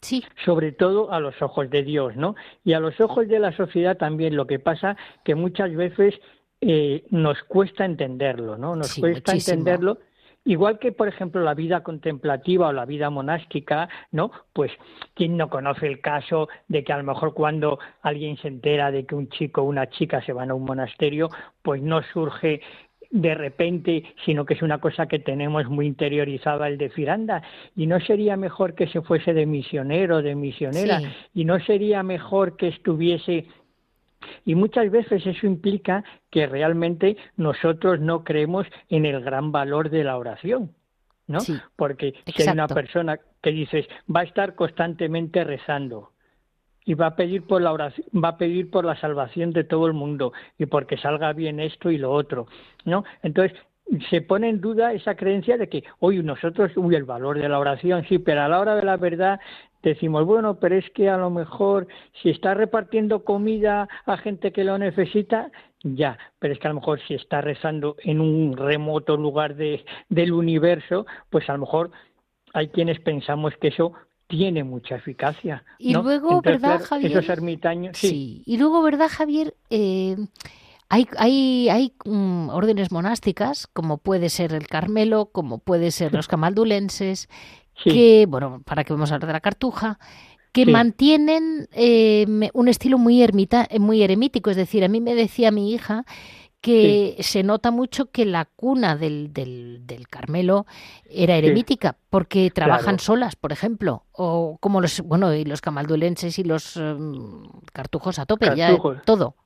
Sí. 0.00 0.24
Sobre 0.44 0.72
todo 0.72 1.12
a 1.12 1.20
los 1.20 1.40
ojos 1.42 1.70
de 1.70 1.82
Dios, 1.82 2.16
¿no? 2.16 2.36
Y 2.64 2.72
a 2.72 2.80
los 2.80 3.00
ojos 3.00 3.28
de 3.28 3.38
la 3.38 3.52
sociedad 3.52 3.96
también. 3.96 4.36
Lo 4.36 4.46
que 4.46 4.58
pasa 4.58 4.96
que 5.24 5.34
muchas 5.34 5.74
veces 5.74 6.14
eh, 6.60 7.04
nos 7.10 7.42
cuesta 7.44 7.84
entenderlo, 7.84 8.56
¿no? 8.56 8.76
Nos 8.76 8.94
cuesta 8.94 9.32
entenderlo. 9.32 9.98
Igual 10.44 10.78
que, 10.78 10.92
por 10.92 11.08
ejemplo, 11.08 11.42
la 11.42 11.52
vida 11.52 11.82
contemplativa 11.82 12.68
o 12.68 12.72
la 12.72 12.86
vida 12.86 13.10
monástica, 13.10 13.88
¿no? 14.12 14.30
Pues, 14.52 14.72
¿quién 15.14 15.36
no 15.36 15.50
conoce 15.50 15.86
el 15.86 16.00
caso 16.00 16.48
de 16.68 16.84
que 16.84 16.92
a 16.92 16.96
lo 16.96 17.04
mejor 17.04 17.34
cuando 17.34 17.78
alguien 18.00 18.38
se 18.38 18.48
entera 18.48 18.90
de 18.90 19.04
que 19.04 19.14
un 19.14 19.28
chico 19.28 19.60
o 19.60 19.64
una 19.64 19.90
chica 19.90 20.24
se 20.24 20.32
van 20.32 20.50
a 20.50 20.54
un 20.54 20.64
monasterio, 20.64 21.28
pues 21.60 21.82
no 21.82 22.02
surge 22.14 22.62
de 23.10 23.34
repente, 23.34 24.04
sino 24.24 24.44
que 24.44 24.54
es 24.54 24.62
una 24.62 24.78
cosa 24.78 25.06
que 25.06 25.18
tenemos 25.18 25.68
muy 25.68 25.86
interiorizada 25.86 26.68
el 26.68 26.78
de 26.78 26.90
Firanda. 26.90 27.42
Y 27.74 27.86
no 27.86 28.00
sería 28.00 28.36
mejor 28.36 28.74
que 28.74 28.86
se 28.88 29.00
fuese 29.00 29.32
de 29.32 29.46
misionero, 29.46 30.22
de 30.22 30.34
misionera, 30.34 31.00
y 31.34 31.44
no 31.44 31.58
sería 31.60 32.02
mejor 32.02 32.56
que 32.56 32.68
estuviese 32.68 33.46
y 34.44 34.54
muchas 34.54 34.90
veces 34.90 35.24
eso 35.24 35.46
implica 35.46 36.04
que 36.30 36.46
realmente 36.46 37.16
nosotros 37.36 38.00
no 38.00 38.24
creemos 38.24 38.66
en 38.88 39.06
el 39.06 39.20
gran 39.22 39.52
valor 39.52 39.90
de 39.90 40.04
la 40.04 40.16
oración. 40.16 40.72
¿no? 41.28 41.38
Porque 41.76 42.14
si 42.34 42.42
hay 42.42 42.48
una 42.48 42.66
persona 42.66 43.18
que 43.42 43.50
dices 43.50 43.86
va 44.14 44.20
a 44.20 44.24
estar 44.24 44.54
constantemente 44.54 45.44
rezando, 45.44 46.12
y 46.88 46.94
va 46.94 47.08
a 47.08 47.16
pedir 47.16 47.42
por 47.42 47.60
la 47.60 47.70
va 47.72 48.28
a 48.28 48.38
pedir 48.38 48.70
por 48.70 48.82
la 48.82 48.96
salvación 48.96 49.52
de 49.52 49.62
todo 49.62 49.86
el 49.86 49.92
mundo 49.92 50.32
y 50.58 50.64
porque 50.64 50.96
salga 50.96 51.34
bien 51.34 51.60
esto 51.60 51.90
y 51.90 51.98
lo 51.98 52.10
otro, 52.10 52.46
¿no? 52.86 53.04
Entonces 53.22 53.58
se 54.08 54.22
pone 54.22 54.48
en 54.48 54.62
duda 54.62 54.94
esa 54.94 55.14
creencia 55.14 55.58
de 55.58 55.68
que 55.68 55.84
hoy 55.98 56.22
nosotros, 56.22 56.72
uy, 56.76 56.94
el 56.94 57.04
valor 57.04 57.38
de 57.38 57.46
la 57.46 57.58
oración, 57.58 58.06
sí, 58.08 58.18
pero 58.18 58.40
a 58.40 58.48
la 58.48 58.58
hora 58.58 58.74
de 58.74 58.84
la 58.84 58.96
verdad 58.96 59.38
decimos, 59.82 60.24
bueno, 60.24 60.58
pero 60.60 60.76
es 60.76 60.88
que 60.94 61.10
a 61.10 61.18
lo 61.18 61.28
mejor 61.28 61.88
si 62.22 62.30
está 62.30 62.54
repartiendo 62.54 63.22
comida 63.22 63.86
a 64.06 64.16
gente 64.16 64.50
que 64.50 64.64
lo 64.64 64.78
necesita, 64.78 65.50
ya, 65.82 66.16
pero 66.38 66.54
es 66.54 66.58
que 66.58 66.68
a 66.68 66.70
lo 66.70 66.80
mejor 66.80 67.00
si 67.06 67.12
está 67.12 67.42
rezando 67.42 67.96
en 67.98 68.22
un 68.22 68.56
remoto 68.56 69.18
lugar 69.18 69.56
de, 69.56 69.84
del 70.08 70.32
universo, 70.32 71.04
pues 71.28 71.50
a 71.50 71.52
lo 71.52 71.60
mejor 71.60 71.90
hay 72.54 72.68
quienes 72.68 72.98
pensamos 73.00 73.54
que 73.60 73.68
eso 73.68 73.92
tiene 74.28 74.62
mucha 74.62 74.96
eficacia. 74.96 75.64
Y 75.78 75.94
luego, 75.94 76.40
¿verdad, 76.42 76.82
Javier? 76.82 77.12
Esos 77.12 77.28
ermitaños, 77.28 77.96
sí. 77.96 78.42
Y 78.46 78.58
luego, 78.58 78.82
¿verdad, 78.82 79.08
Javier? 79.10 79.54
Eh, 79.70 80.16
hay, 80.90 81.08
hay, 81.16 81.68
hay 81.70 81.92
mm, 82.04 82.50
órdenes 82.50 82.92
monásticas, 82.92 83.66
como 83.66 83.98
puede 83.98 84.28
ser 84.28 84.52
el 84.52 84.68
Carmelo, 84.68 85.30
como 85.32 85.58
puede 85.58 85.90
ser 85.90 86.12
los 86.12 86.28
camaldulenses, 86.28 87.28
que, 87.82 88.26
bueno, 88.28 88.62
para 88.64 88.84
que 88.84 88.92
vamos 88.92 89.10
a 89.10 89.14
hablar 89.14 89.28
de 89.28 89.32
la 89.32 89.40
cartuja, 89.40 89.98
que 90.52 90.66
mantienen 90.66 91.68
eh, 91.72 92.26
un 92.52 92.68
estilo 92.68 92.98
muy, 92.98 93.22
ermita, 93.22 93.68
muy 93.78 94.02
eremítico. 94.02 94.50
Es 94.50 94.56
decir, 94.56 94.84
a 94.84 94.88
mí 94.88 95.00
me 95.00 95.14
decía 95.14 95.50
mi 95.50 95.72
hija 95.72 96.04
que 96.60 97.16
se 97.20 97.42
nota 97.42 97.70
mucho 97.70 98.10
que 98.10 98.24
la 98.24 98.44
cuna 98.44 98.96
del, 98.96 99.32
del, 99.32 99.86
del 99.86 100.08
Carmelo 100.08 100.66
era 101.08 101.36
eremítica, 101.36 101.96
porque 102.10 102.50
trabajan 102.50 102.98
solas, 102.98 103.36
por 103.36 103.52
ejemplo, 103.52 104.04
o 104.12 104.58
como 104.60 104.80
los, 104.80 105.00
bueno, 105.02 105.32
y 105.34 105.44
los 105.44 105.60
camaldulenses 105.60 106.38
y 106.38 106.44
los 106.44 106.76
em, 106.76 107.44
cartujos 107.72 108.18
a 108.18 108.26
tope, 108.26 108.54
ya 108.56 108.76
todo. 109.04 109.36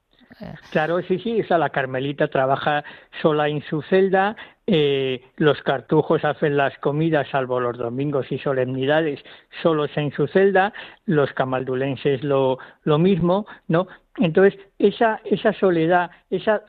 Claro, 0.71 1.03
sí, 1.03 1.19
sí, 1.19 1.43
o 1.43 1.47
sea, 1.47 1.59
la 1.59 1.71
Carmelita 1.71 2.29
trabaja 2.29 2.85
sola 3.21 3.49
en 3.49 3.63
su 3.65 3.83
celda, 3.83 4.35
eh, 4.67 5.23
los 5.37 5.61
cartujos 5.63 6.25
hacen 6.25 6.57
las 6.57 6.77
comidas, 6.79 7.29
salvo 7.31 7.61
los 7.61 7.77
domingos 7.77 8.33
y 8.33 8.39
solemnidades, 8.39 9.21
solos 9.63 9.91
en 9.97 10.11
su 10.13 10.27
celda, 10.29 10.73
los 11.05 11.31
camaldulenses 11.33 12.23
lo, 12.25 12.59
lo 12.85 12.99
mismo, 12.99 13.47
¿no? 13.69 13.89
Entonces, 14.19 14.59
esa, 14.79 15.21
esa 15.25 15.53
soledad, 15.53 16.11
esa 16.31 16.63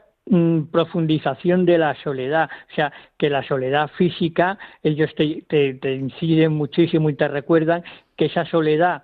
profundización 0.71 1.65
de 1.65 1.78
la 1.78 1.95
soledad, 2.01 2.49
o 2.71 2.76
sea, 2.76 2.93
que 3.17 3.30
la 3.30 3.43
soledad 3.43 3.89
física, 3.97 4.57
ellos 4.82 5.13
te, 5.15 5.43
te, 5.49 5.95
inciden 5.95 6.53
muchísimo 6.53 7.09
y 7.09 7.15
te 7.15 7.28
recuerdan 7.28 7.84
que 8.15 8.26
esa 8.26 8.45
soledad, 8.45 9.03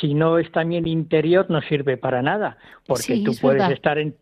si 0.00 0.14
no 0.14 0.38
es 0.38 0.50
también 0.50 0.88
interior, 0.88 1.46
no 1.48 1.60
sirve 1.62 1.96
para 1.96 2.20
nada, 2.20 2.58
porque 2.86 3.22
tú 3.24 3.32
puedes 3.40 3.70
estar 3.70 3.98
en 3.98 4.16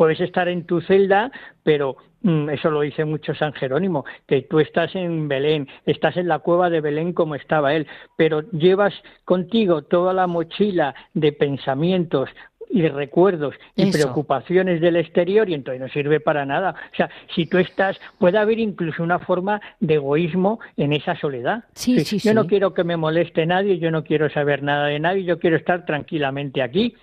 puedes 0.00 0.20
estar 0.20 0.48
en 0.48 0.64
tu 0.64 0.80
celda, 0.80 1.30
pero 1.62 1.98
mm, 2.22 2.48
eso 2.48 2.70
lo 2.70 2.80
dice 2.80 3.04
mucho 3.04 3.34
San 3.34 3.52
Jerónimo, 3.52 4.06
que 4.26 4.40
tú 4.40 4.58
estás 4.58 4.94
en 4.94 5.28
Belén, 5.28 5.68
estás 5.84 6.16
en 6.16 6.26
la 6.26 6.38
cueva 6.38 6.70
de 6.70 6.80
Belén 6.80 7.12
como 7.12 7.34
estaba 7.34 7.74
él, 7.74 7.86
pero 8.16 8.40
llevas 8.50 8.94
contigo 9.26 9.82
toda 9.82 10.14
la 10.14 10.26
mochila 10.26 10.94
de 11.12 11.32
pensamientos, 11.32 12.30
y 12.70 12.86
recuerdos 12.88 13.54
y 13.74 13.90
preocupaciones 13.90 14.80
del 14.80 14.96
exterior 14.96 15.48
y 15.48 15.54
entonces 15.54 15.80
no 15.80 15.88
sirve 15.88 16.20
para 16.20 16.46
nada. 16.46 16.74
O 16.92 16.96
sea, 16.96 17.10
si 17.34 17.46
tú 17.46 17.58
estás, 17.58 18.00
puede 18.18 18.38
haber 18.38 18.58
incluso 18.58 19.02
una 19.02 19.18
forma 19.18 19.60
de 19.80 19.94
egoísmo 19.94 20.60
en 20.76 20.92
esa 20.92 21.16
soledad. 21.16 21.64
Sí, 21.74 22.00
sí, 22.04 22.18
yo 22.18 22.34
no 22.34 22.46
quiero 22.46 22.72
que 22.72 22.84
me 22.84 22.96
moleste 22.96 23.44
nadie, 23.46 23.78
yo 23.78 23.90
no 23.90 24.04
quiero 24.04 24.30
saber 24.30 24.62
nada 24.62 24.86
de 24.86 25.00
nadie, 25.00 25.24
yo 25.24 25.38
quiero 25.38 25.56
estar 25.56 25.84
tranquilamente 25.84 26.62
aquí. 26.62 26.94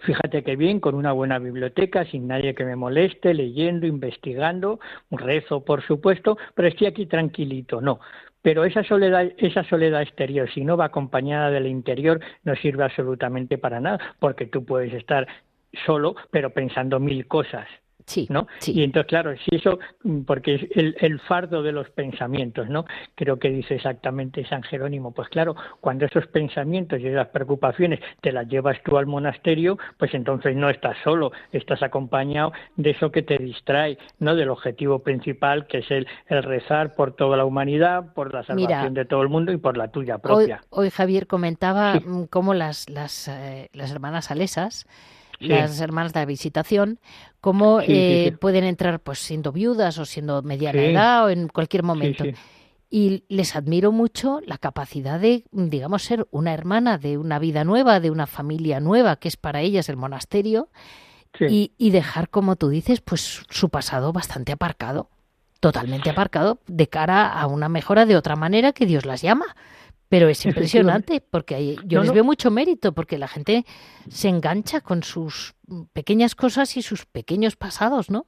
Fíjate 0.00 0.42
que 0.42 0.56
bien, 0.56 0.80
con 0.80 0.94
una 0.94 1.12
buena 1.12 1.38
biblioteca, 1.38 2.04
sin 2.04 2.26
nadie 2.26 2.54
que 2.54 2.64
me 2.64 2.76
moleste, 2.76 3.34
leyendo, 3.34 3.86
investigando, 3.86 4.80
rezo, 5.10 5.64
por 5.64 5.82
supuesto, 5.82 6.36
pero 6.54 6.68
estoy 6.68 6.88
aquí 6.88 7.06
tranquilito. 7.06 7.80
No, 7.80 8.00
pero 8.48 8.64
esa 8.64 8.82
soledad, 8.82 9.30
esa 9.36 9.62
soledad 9.64 10.00
exterior, 10.00 10.50
si 10.50 10.64
no 10.64 10.78
va 10.78 10.86
acompañada 10.86 11.50
del 11.50 11.66
interior, 11.66 12.18
no 12.44 12.56
sirve 12.56 12.82
absolutamente 12.82 13.58
para 13.58 13.78
nada, 13.78 13.98
porque 14.20 14.46
tú 14.46 14.64
puedes 14.64 14.94
estar 14.94 15.28
solo, 15.84 16.16
pero 16.30 16.48
pensando 16.54 16.98
mil 16.98 17.26
cosas. 17.28 17.68
¿No? 18.28 18.46
Y 18.66 18.82
entonces, 18.82 19.08
claro, 19.08 19.34
si 19.36 19.56
eso, 19.56 19.78
porque 20.26 20.54
es 20.54 20.62
el, 20.74 20.96
el, 21.00 21.20
fardo 21.20 21.62
de 21.62 21.72
los 21.72 21.90
pensamientos, 21.90 22.68
¿no? 22.68 22.84
Creo 23.14 23.38
que 23.38 23.50
dice 23.50 23.76
exactamente 23.76 24.46
San 24.46 24.62
Jerónimo. 24.62 25.12
Pues 25.12 25.28
claro, 25.28 25.56
cuando 25.80 26.06
esos 26.06 26.26
pensamientos 26.28 27.00
y 27.00 27.06
esas 27.08 27.28
preocupaciones 27.28 28.00
te 28.20 28.32
las 28.32 28.48
llevas 28.48 28.78
tú 28.84 28.98
al 28.98 29.06
monasterio, 29.06 29.78
pues 29.98 30.14
entonces 30.14 30.56
no 30.56 30.70
estás 30.70 30.96
solo, 31.04 31.32
estás 31.52 31.82
acompañado 31.82 32.52
de 32.76 32.90
eso 32.90 33.10
que 33.10 33.22
te 33.22 33.38
distrae, 33.38 33.98
¿no? 34.18 34.34
Del 34.34 34.50
objetivo 34.50 35.00
principal, 35.00 35.66
que 35.66 35.78
es 35.78 35.90
el, 35.90 36.06
el 36.26 36.42
rezar 36.42 36.94
por 36.94 37.14
toda 37.14 37.36
la 37.36 37.44
humanidad, 37.44 38.12
por 38.14 38.32
la 38.32 38.44
salvación 38.44 38.94
de 38.94 39.04
todo 39.04 39.22
el 39.22 39.28
mundo 39.28 39.52
y 39.52 39.56
por 39.56 39.76
la 39.76 39.88
tuya 39.88 40.18
propia. 40.18 40.60
Hoy, 40.70 40.90
Javier 40.90 41.26
comentaba 41.26 41.94
mm, 41.94 42.24
cómo 42.30 42.54
las, 42.54 42.88
las, 42.88 43.28
eh, 43.28 43.68
las 43.72 43.90
hermanas 43.90 44.30
las 45.38 45.80
hermanas 45.80 46.12
de 46.12 46.20
la 46.20 46.26
visitación, 46.26 46.98
cómo 47.40 47.80
eh, 47.80 48.36
pueden 48.40 48.64
entrar 48.64 49.00
pues 49.00 49.18
siendo 49.20 49.52
viudas 49.52 49.98
o 49.98 50.04
siendo 50.04 50.42
mediana 50.42 50.82
edad 50.82 51.24
o 51.26 51.30
en 51.30 51.48
cualquier 51.48 51.82
momento. 51.82 52.24
Y 52.90 53.24
les 53.28 53.54
admiro 53.54 53.92
mucho 53.92 54.40
la 54.46 54.56
capacidad 54.56 55.20
de, 55.20 55.44
digamos, 55.52 56.02
ser 56.02 56.26
una 56.30 56.54
hermana 56.54 56.96
de 56.96 57.18
una 57.18 57.38
vida 57.38 57.62
nueva, 57.64 58.00
de 58.00 58.10
una 58.10 58.26
familia 58.26 58.80
nueva, 58.80 59.16
que 59.16 59.28
es 59.28 59.36
para 59.36 59.60
ellas 59.60 59.90
el 59.90 59.96
monasterio, 59.96 60.70
y, 61.38 61.72
y 61.76 61.90
dejar, 61.90 62.30
como 62.30 62.56
tú 62.56 62.70
dices, 62.70 63.02
pues 63.02 63.42
su 63.50 63.68
pasado 63.68 64.12
bastante 64.14 64.52
aparcado, 64.52 65.10
totalmente 65.60 66.08
aparcado, 66.10 66.60
de 66.66 66.88
cara 66.88 67.28
a 67.28 67.46
una 67.46 67.68
mejora 67.68 68.06
de 68.06 68.16
otra 68.16 68.36
manera 68.36 68.72
que 68.72 68.86
Dios 68.86 69.04
las 69.04 69.20
llama. 69.20 69.54
Pero 70.08 70.28
es 70.28 70.44
impresionante 70.46 71.20
porque 71.20 71.76
yo 71.84 72.02
les 72.02 72.12
veo 72.12 72.24
mucho 72.24 72.50
mérito 72.50 72.92
porque 72.92 73.18
la 73.18 73.28
gente 73.28 73.64
se 74.08 74.28
engancha 74.28 74.80
con 74.80 75.02
sus 75.02 75.54
pequeñas 75.92 76.34
cosas 76.34 76.76
y 76.76 76.82
sus 76.82 77.04
pequeños 77.04 77.56
pasados, 77.56 78.10
¿no? 78.10 78.26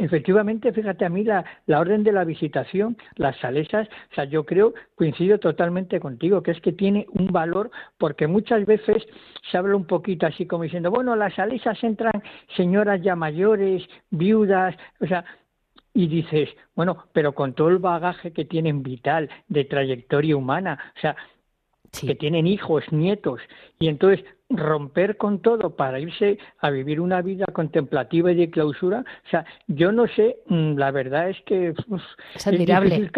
Efectivamente, 0.00 0.72
fíjate, 0.72 1.04
a 1.04 1.10
mí 1.10 1.24
la, 1.24 1.44
la, 1.66 1.78
orden 1.78 2.02
de 2.04 2.12
la 2.12 2.24
visitación, 2.24 2.96
las 3.16 3.36
salesas, 3.36 3.86
o 4.10 4.14
sea, 4.14 4.24
yo 4.24 4.46
creo, 4.46 4.72
coincido 4.94 5.38
totalmente 5.38 6.00
contigo, 6.00 6.42
que 6.42 6.52
es 6.52 6.60
que 6.62 6.72
tiene 6.72 7.06
un 7.12 7.26
valor, 7.26 7.70
porque 7.98 8.26
muchas 8.26 8.64
veces 8.64 9.06
se 9.50 9.58
habla 9.58 9.76
un 9.76 9.84
poquito 9.84 10.26
así 10.26 10.46
como 10.46 10.62
diciendo, 10.62 10.90
bueno, 10.90 11.16
las 11.16 11.34
salesas 11.34 11.76
entran 11.84 12.22
señoras 12.56 13.02
ya 13.02 13.14
mayores, 13.14 13.82
viudas, 14.10 14.74
o 15.00 15.06
sea, 15.06 15.22
y 15.94 16.06
dices, 16.06 16.48
bueno, 16.74 17.04
pero 17.12 17.32
con 17.32 17.54
todo 17.54 17.68
el 17.68 17.78
bagaje 17.78 18.32
que 18.32 18.44
tienen 18.44 18.82
vital 18.82 19.28
de 19.48 19.64
trayectoria 19.64 20.36
humana, 20.36 20.92
o 20.96 21.00
sea, 21.00 21.16
que 22.00 22.14
tienen 22.14 22.46
hijos, 22.46 22.84
nietos, 22.92 23.40
y 23.78 23.88
entonces 23.88 24.24
romper 24.48 25.16
con 25.16 25.40
todo 25.40 25.76
para 25.76 26.00
irse 26.00 26.38
a 26.60 26.70
vivir 26.70 27.00
una 27.00 27.22
vida 27.22 27.46
contemplativa 27.52 28.32
y 28.32 28.36
de 28.36 28.50
clausura, 28.50 29.04
o 29.26 29.28
sea, 29.30 29.44
yo 29.68 29.92
no 29.92 30.06
sé, 30.08 30.38
mm, 30.46 30.76
la 30.76 30.90
verdad 30.90 31.30
es 31.30 31.40
que 31.42 31.68
es 31.68 32.46
admirable. 32.46 33.10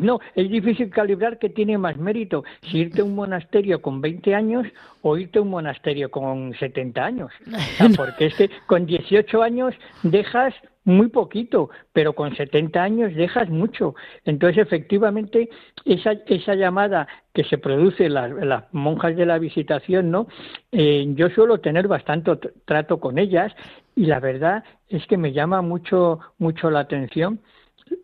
no, 0.00 0.20
es 0.34 0.50
difícil 0.50 0.90
calibrar 0.90 1.38
que 1.38 1.48
tiene 1.48 1.78
más 1.78 1.96
mérito, 1.96 2.44
si 2.62 2.78
irte 2.78 3.00
a 3.00 3.04
un 3.04 3.14
monasterio 3.14 3.80
con 3.80 4.00
20 4.00 4.34
años 4.34 4.66
o 5.02 5.16
irte 5.16 5.38
a 5.38 5.42
un 5.42 5.50
monasterio 5.50 6.10
con 6.10 6.54
70 6.54 7.04
años. 7.04 7.30
porque 7.96 8.26
es 8.26 8.34
que 8.34 8.50
con 8.66 8.86
18 8.86 9.42
años 9.42 9.74
dejas 10.02 10.54
muy 10.84 11.08
poquito, 11.08 11.70
pero 11.92 12.14
con 12.14 12.34
70 12.34 12.82
años 12.82 13.14
dejas 13.14 13.48
mucho. 13.48 13.94
Entonces, 14.24 14.58
efectivamente, 14.58 15.48
esa, 15.84 16.12
esa 16.26 16.54
llamada 16.54 17.06
que 17.32 17.44
se 17.44 17.58
produce 17.58 18.06
en 18.06 18.14
las, 18.14 18.64
monjas 18.72 19.16
de 19.16 19.26
la 19.26 19.38
visitación, 19.38 20.10
¿no? 20.10 20.26
Eh, 20.72 21.06
yo 21.14 21.30
suelo 21.30 21.58
tener 21.58 21.88
bastante 21.88 22.32
trato 22.64 22.98
con 22.98 23.18
ellas 23.18 23.52
y 23.94 24.06
la 24.06 24.20
verdad 24.20 24.64
es 24.88 25.06
que 25.06 25.16
me 25.16 25.32
llama 25.32 25.62
mucho, 25.62 26.20
mucho 26.38 26.70
la 26.70 26.80
atención 26.80 27.40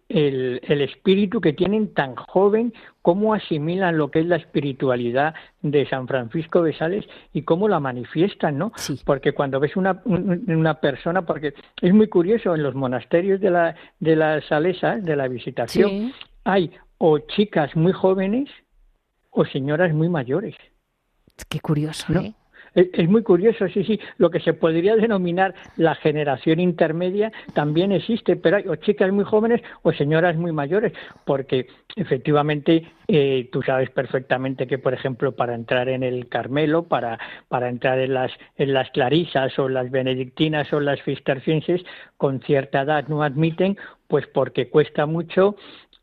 el, 0.08 0.60
el, 0.62 0.80
espíritu 0.80 1.40
que 1.40 1.52
tienen 1.52 1.92
tan 1.92 2.14
joven, 2.14 2.72
cómo 3.02 3.34
asimilan 3.34 3.98
lo 3.98 4.10
que 4.10 4.20
es 4.20 4.26
la 4.26 4.36
espiritualidad 4.36 5.34
de 5.62 5.86
San 5.88 6.06
Francisco 6.06 6.62
de 6.62 6.72
Sales 6.72 7.04
y 7.32 7.42
cómo 7.42 7.68
la 7.68 7.80
manifiestan, 7.80 8.58
¿no? 8.58 8.72
Porque 9.04 9.32
cuando 9.32 9.60
ves 9.60 9.76
una, 9.76 10.02
una 10.04 10.74
persona, 10.80 11.22
porque 11.22 11.54
es 11.82 11.94
muy 11.94 12.08
curioso, 12.08 12.54
en 12.54 12.62
los 12.62 12.74
monasterios 12.74 13.40
de 13.40 13.50
la, 13.50 13.76
de 14.00 14.16
la 14.16 14.40
Salesa, 14.42 14.96
de 14.96 15.16
la 15.16 15.28
visitación, 15.28 16.12
hay 16.44 16.72
o 16.98 17.18
chicas 17.18 17.74
muy 17.76 17.92
jóvenes 17.92 18.48
o 19.30 19.44
señoras 19.44 19.92
muy 19.92 20.08
mayores. 20.08 20.54
Qué 21.48 21.60
curioso, 21.60 22.12
¿no? 22.12 22.20
¿eh? 22.20 22.34
Es, 22.78 23.08
muy 23.08 23.24
curioso, 23.24 23.66
sí, 23.68 23.82
sí. 23.82 23.98
Lo 24.18 24.30
que 24.30 24.38
se 24.38 24.52
podría 24.52 24.94
denominar 24.94 25.52
la 25.76 25.96
generación 25.96 26.60
intermedia 26.60 27.32
también 27.52 27.90
existe, 27.90 28.36
pero 28.36 28.58
hay 28.58 28.68
o 28.68 28.76
chicas 28.76 29.10
muy 29.10 29.24
jóvenes 29.24 29.62
o 29.82 29.92
señoras 29.92 30.36
muy 30.36 30.52
mayores, 30.52 30.92
porque 31.24 31.66
efectivamente 31.96 32.86
eh, 33.08 33.48
tú 33.50 33.62
sabes 33.62 33.90
perfectamente 33.90 34.68
que, 34.68 34.78
por 34.78 34.94
ejemplo, 34.94 35.32
para 35.32 35.56
entrar 35.56 35.88
en 35.88 36.04
el 36.04 36.28
Carmelo, 36.28 36.84
para, 36.84 37.18
para 37.48 37.68
entrar 37.68 37.98
en 37.98 38.14
las, 38.14 38.30
en 38.56 38.72
las 38.72 38.90
Clarisas 38.90 39.58
o 39.58 39.68
las 39.68 39.90
Benedictinas 39.90 40.72
o 40.72 40.78
las 40.78 41.02
Cistercienses, 41.02 41.82
con 42.16 42.40
cierta 42.42 42.82
edad 42.82 43.08
no 43.08 43.24
admiten, 43.24 43.76
pues 44.06 44.26
porque 44.28 44.68
cuesta 44.68 45.04
mucho 45.06 45.56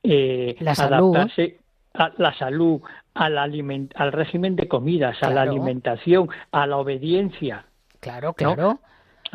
eh, 0.04 0.58
adaptarse 0.60 1.60
a 1.94 2.12
la 2.18 2.34
salud, 2.34 2.82
al, 3.16 3.38
al 3.38 4.12
régimen 4.12 4.56
de 4.56 4.68
comidas, 4.68 5.18
a 5.24 5.32
la 5.32 5.42
alimentación, 5.42 6.30
a 6.52 6.68
la 6.68 6.78
obediencia. 6.78 7.66
Claro, 8.00 8.34
claro 8.34 8.80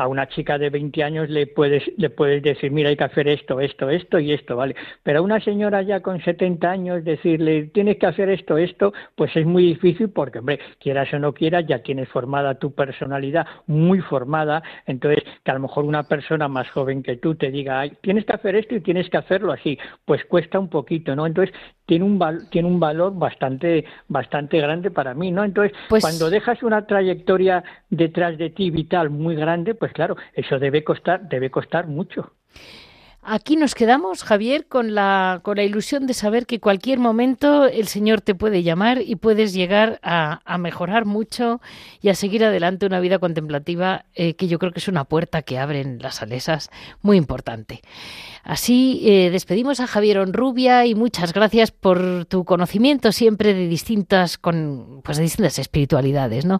a 0.00 0.06
una 0.08 0.26
chica 0.30 0.56
de 0.56 0.70
20 0.70 1.04
años 1.04 1.28
le 1.28 1.46
puedes, 1.46 1.82
le 1.98 2.08
puedes 2.08 2.42
decir, 2.42 2.70
mira, 2.72 2.88
hay 2.88 2.96
que 2.96 3.04
hacer 3.04 3.28
esto, 3.28 3.60
esto, 3.60 3.90
esto 3.90 4.18
y 4.18 4.32
esto, 4.32 4.56
¿vale? 4.56 4.74
Pero 5.02 5.18
a 5.18 5.22
una 5.22 5.40
señora 5.40 5.82
ya 5.82 6.00
con 6.00 6.22
70 6.22 6.70
años 6.70 7.04
decirle, 7.04 7.64
tienes 7.64 7.98
que 7.98 8.06
hacer 8.06 8.30
esto, 8.30 8.56
esto, 8.56 8.94
pues 9.14 9.36
es 9.36 9.44
muy 9.44 9.62
difícil 9.62 10.08
porque, 10.08 10.38
hombre, 10.38 10.58
quieras 10.78 11.12
o 11.12 11.18
no 11.18 11.34
quieras, 11.34 11.66
ya 11.68 11.80
tienes 11.80 12.08
formada 12.08 12.54
tu 12.54 12.72
personalidad, 12.72 13.46
muy 13.66 14.00
formada, 14.00 14.62
entonces 14.86 15.22
que 15.44 15.50
a 15.50 15.54
lo 15.54 15.60
mejor 15.60 15.84
una 15.84 16.04
persona 16.04 16.48
más 16.48 16.70
joven 16.70 17.02
que 17.02 17.18
tú 17.18 17.34
te 17.34 17.50
diga, 17.50 17.86
tienes 18.00 18.24
que 18.24 18.32
hacer 18.32 18.56
esto 18.56 18.76
y 18.76 18.80
tienes 18.80 19.10
que 19.10 19.18
hacerlo 19.18 19.52
así, 19.52 19.78
pues 20.06 20.24
cuesta 20.24 20.58
un 20.58 20.70
poquito, 20.70 21.14
¿no? 21.14 21.26
Entonces 21.26 21.54
tiene 21.84 22.04
un, 22.04 22.20
tiene 22.50 22.68
un 22.68 22.78
valor 22.78 23.18
bastante, 23.18 23.84
bastante 24.06 24.58
grande 24.60 24.90
para 24.90 25.12
mí, 25.12 25.32
¿no? 25.32 25.42
Entonces, 25.42 25.76
pues 25.88 26.02
cuando 26.02 26.30
dejas 26.30 26.62
una 26.62 26.86
trayectoria 26.86 27.64
detrás 27.90 28.38
de 28.38 28.50
ti 28.50 28.70
vital 28.70 29.10
muy 29.10 29.34
grande, 29.34 29.74
pues 29.74 29.89
claro, 29.92 30.16
eso 30.34 30.58
debe 30.58 30.84
costar, 30.84 31.28
debe 31.28 31.50
costar 31.50 31.86
mucho. 31.86 32.32
Aquí 33.32 33.54
nos 33.54 33.76
quedamos, 33.76 34.24
Javier, 34.24 34.66
con 34.66 34.92
la, 34.92 35.38
con 35.44 35.56
la 35.56 35.62
ilusión 35.62 36.08
de 36.08 36.14
saber 36.14 36.46
que 36.46 36.58
cualquier 36.58 36.98
momento 36.98 37.64
el 37.64 37.86
Señor 37.86 38.22
te 38.22 38.34
puede 38.34 38.64
llamar 38.64 39.02
y 39.02 39.14
puedes 39.14 39.52
llegar 39.52 40.00
a, 40.02 40.40
mejorar 40.58 41.04
mucho 41.04 41.60
y 42.02 42.08
a 42.08 42.16
seguir 42.16 42.44
adelante 42.44 42.86
una 42.86 42.98
vida 42.98 43.20
contemplativa 43.20 44.04
eh, 44.16 44.34
que 44.34 44.48
yo 44.48 44.58
creo 44.58 44.72
que 44.72 44.80
es 44.80 44.88
una 44.88 45.04
puerta 45.04 45.42
que 45.42 45.60
abren 45.60 46.00
las 46.02 46.16
salesas 46.16 46.70
muy 47.02 47.16
importante. 47.18 47.82
Así 48.42 49.00
eh, 49.04 49.30
despedimos 49.30 49.78
a 49.78 49.86
Javier 49.86 50.18
Onrubia 50.18 50.84
y 50.86 50.96
muchas 50.96 51.32
gracias 51.32 51.70
por 51.70 52.24
tu 52.24 52.44
conocimiento 52.44 53.12
siempre 53.12 53.54
de 53.54 53.68
distintas, 53.68 54.38
con, 54.38 55.02
pues 55.04 55.18
de 55.18 55.22
distintas 55.22 55.56
espiritualidades. 55.60 56.46
¿no? 56.46 56.58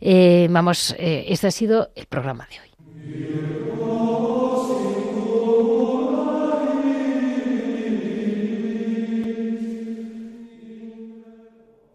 Eh, 0.00 0.48
vamos, 0.50 0.96
este 0.98 1.46
ha 1.46 1.52
sido 1.52 1.90
el 1.94 2.06
programa 2.06 2.48
de 2.50 2.58
hoy. 2.58 3.91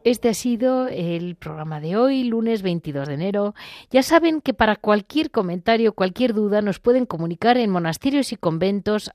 Este 0.08 0.30
ha 0.30 0.34
sido 0.34 0.88
el 0.88 1.36
programa 1.36 1.82
de 1.82 1.98
hoy, 1.98 2.24
lunes 2.24 2.62
22 2.62 3.10
de 3.10 3.16
enero. 3.16 3.56
Ya 3.92 4.04
saben 4.04 4.40
que 4.40 4.54
para 4.54 4.78
cualquier 4.78 5.32
comentario, 5.32 5.92
cualquier 5.92 6.34
duda, 6.34 6.62
nos 6.62 6.80
pueden 6.80 7.06
comunicar 7.06 7.58
en 7.58 7.70
monasterios 7.70 8.32
y 8.32 8.38
conventos 8.38 9.12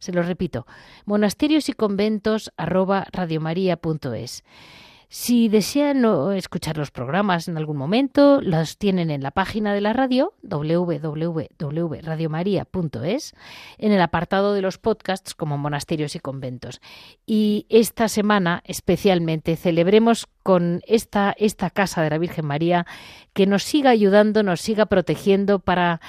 Se 0.00 0.10
lo 0.10 0.24
repito, 0.24 0.66
monasterios 1.04 1.68
y 1.68 1.74
conventos 1.74 2.50
si 5.08 5.48
desean 5.48 6.04
escuchar 6.34 6.76
los 6.76 6.90
programas 6.90 7.46
en 7.46 7.56
algún 7.56 7.76
momento, 7.76 8.40
los 8.40 8.76
tienen 8.76 9.08
en 9.10 9.22
la 9.22 9.30
página 9.30 9.72
de 9.72 9.80
la 9.80 9.92
radio 9.92 10.34
www.radiomaria.es, 10.42 13.34
en 13.78 13.92
el 13.92 14.00
apartado 14.00 14.52
de 14.52 14.62
los 14.62 14.78
podcasts 14.78 15.34
como 15.34 15.58
monasterios 15.58 16.16
y 16.16 16.18
conventos. 16.18 16.80
Y 17.24 17.66
esta 17.68 18.08
semana 18.08 18.62
especialmente 18.64 19.54
celebremos 19.56 20.26
con 20.42 20.80
esta, 20.86 21.36
esta 21.38 21.70
casa 21.70 22.02
de 22.02 22.10
la 22.10 22.18
Virgen 22.18 22.46
María 22.46 22.84
que 23.32 23.46
nos 23.46 23.62
siga 23.62 23.90
ayudando, 23.90 24.42
nos 24.42 24.60
siga 24.60 24.86
protegiendo 24.86 25.60
para 25.60 26.00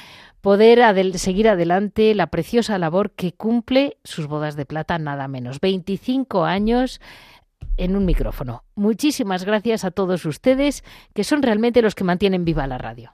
poder 0.42 0.80
seguir 1.18 1.50
adelante 1.50 2.16
la 2.16 2.28
preciosa 2.28 2.78
labor 2.78 3.12
que 3.12 3.34
cumple 3.34 3.98
sus 4.04 4.28
bodas 4.28 4.56
de 4.56 4.66
plata 4.66 4.98
nada 4.98 5.28
menos. 5.28 5.60
25 5.60 6.46
años 6.46 7.02
en 7.78 7.96
un 7.96 8.06
micrófono. 8.06 8.64
Muchísimas 8.76 9.46
gracias 9.46 9.86
a 9.86 9.92
todos 9.92 10.26
ustedes, 10.26 10.84
que 11.14 11.24
son 11.24 11.44
realmente 11.44 11.82
los 11.82 11.96
que 11.96 12.04
mantienen 12.04 12.46
viva 12.46 12.68
la 12.68 12.78
radio. 12.78 13.14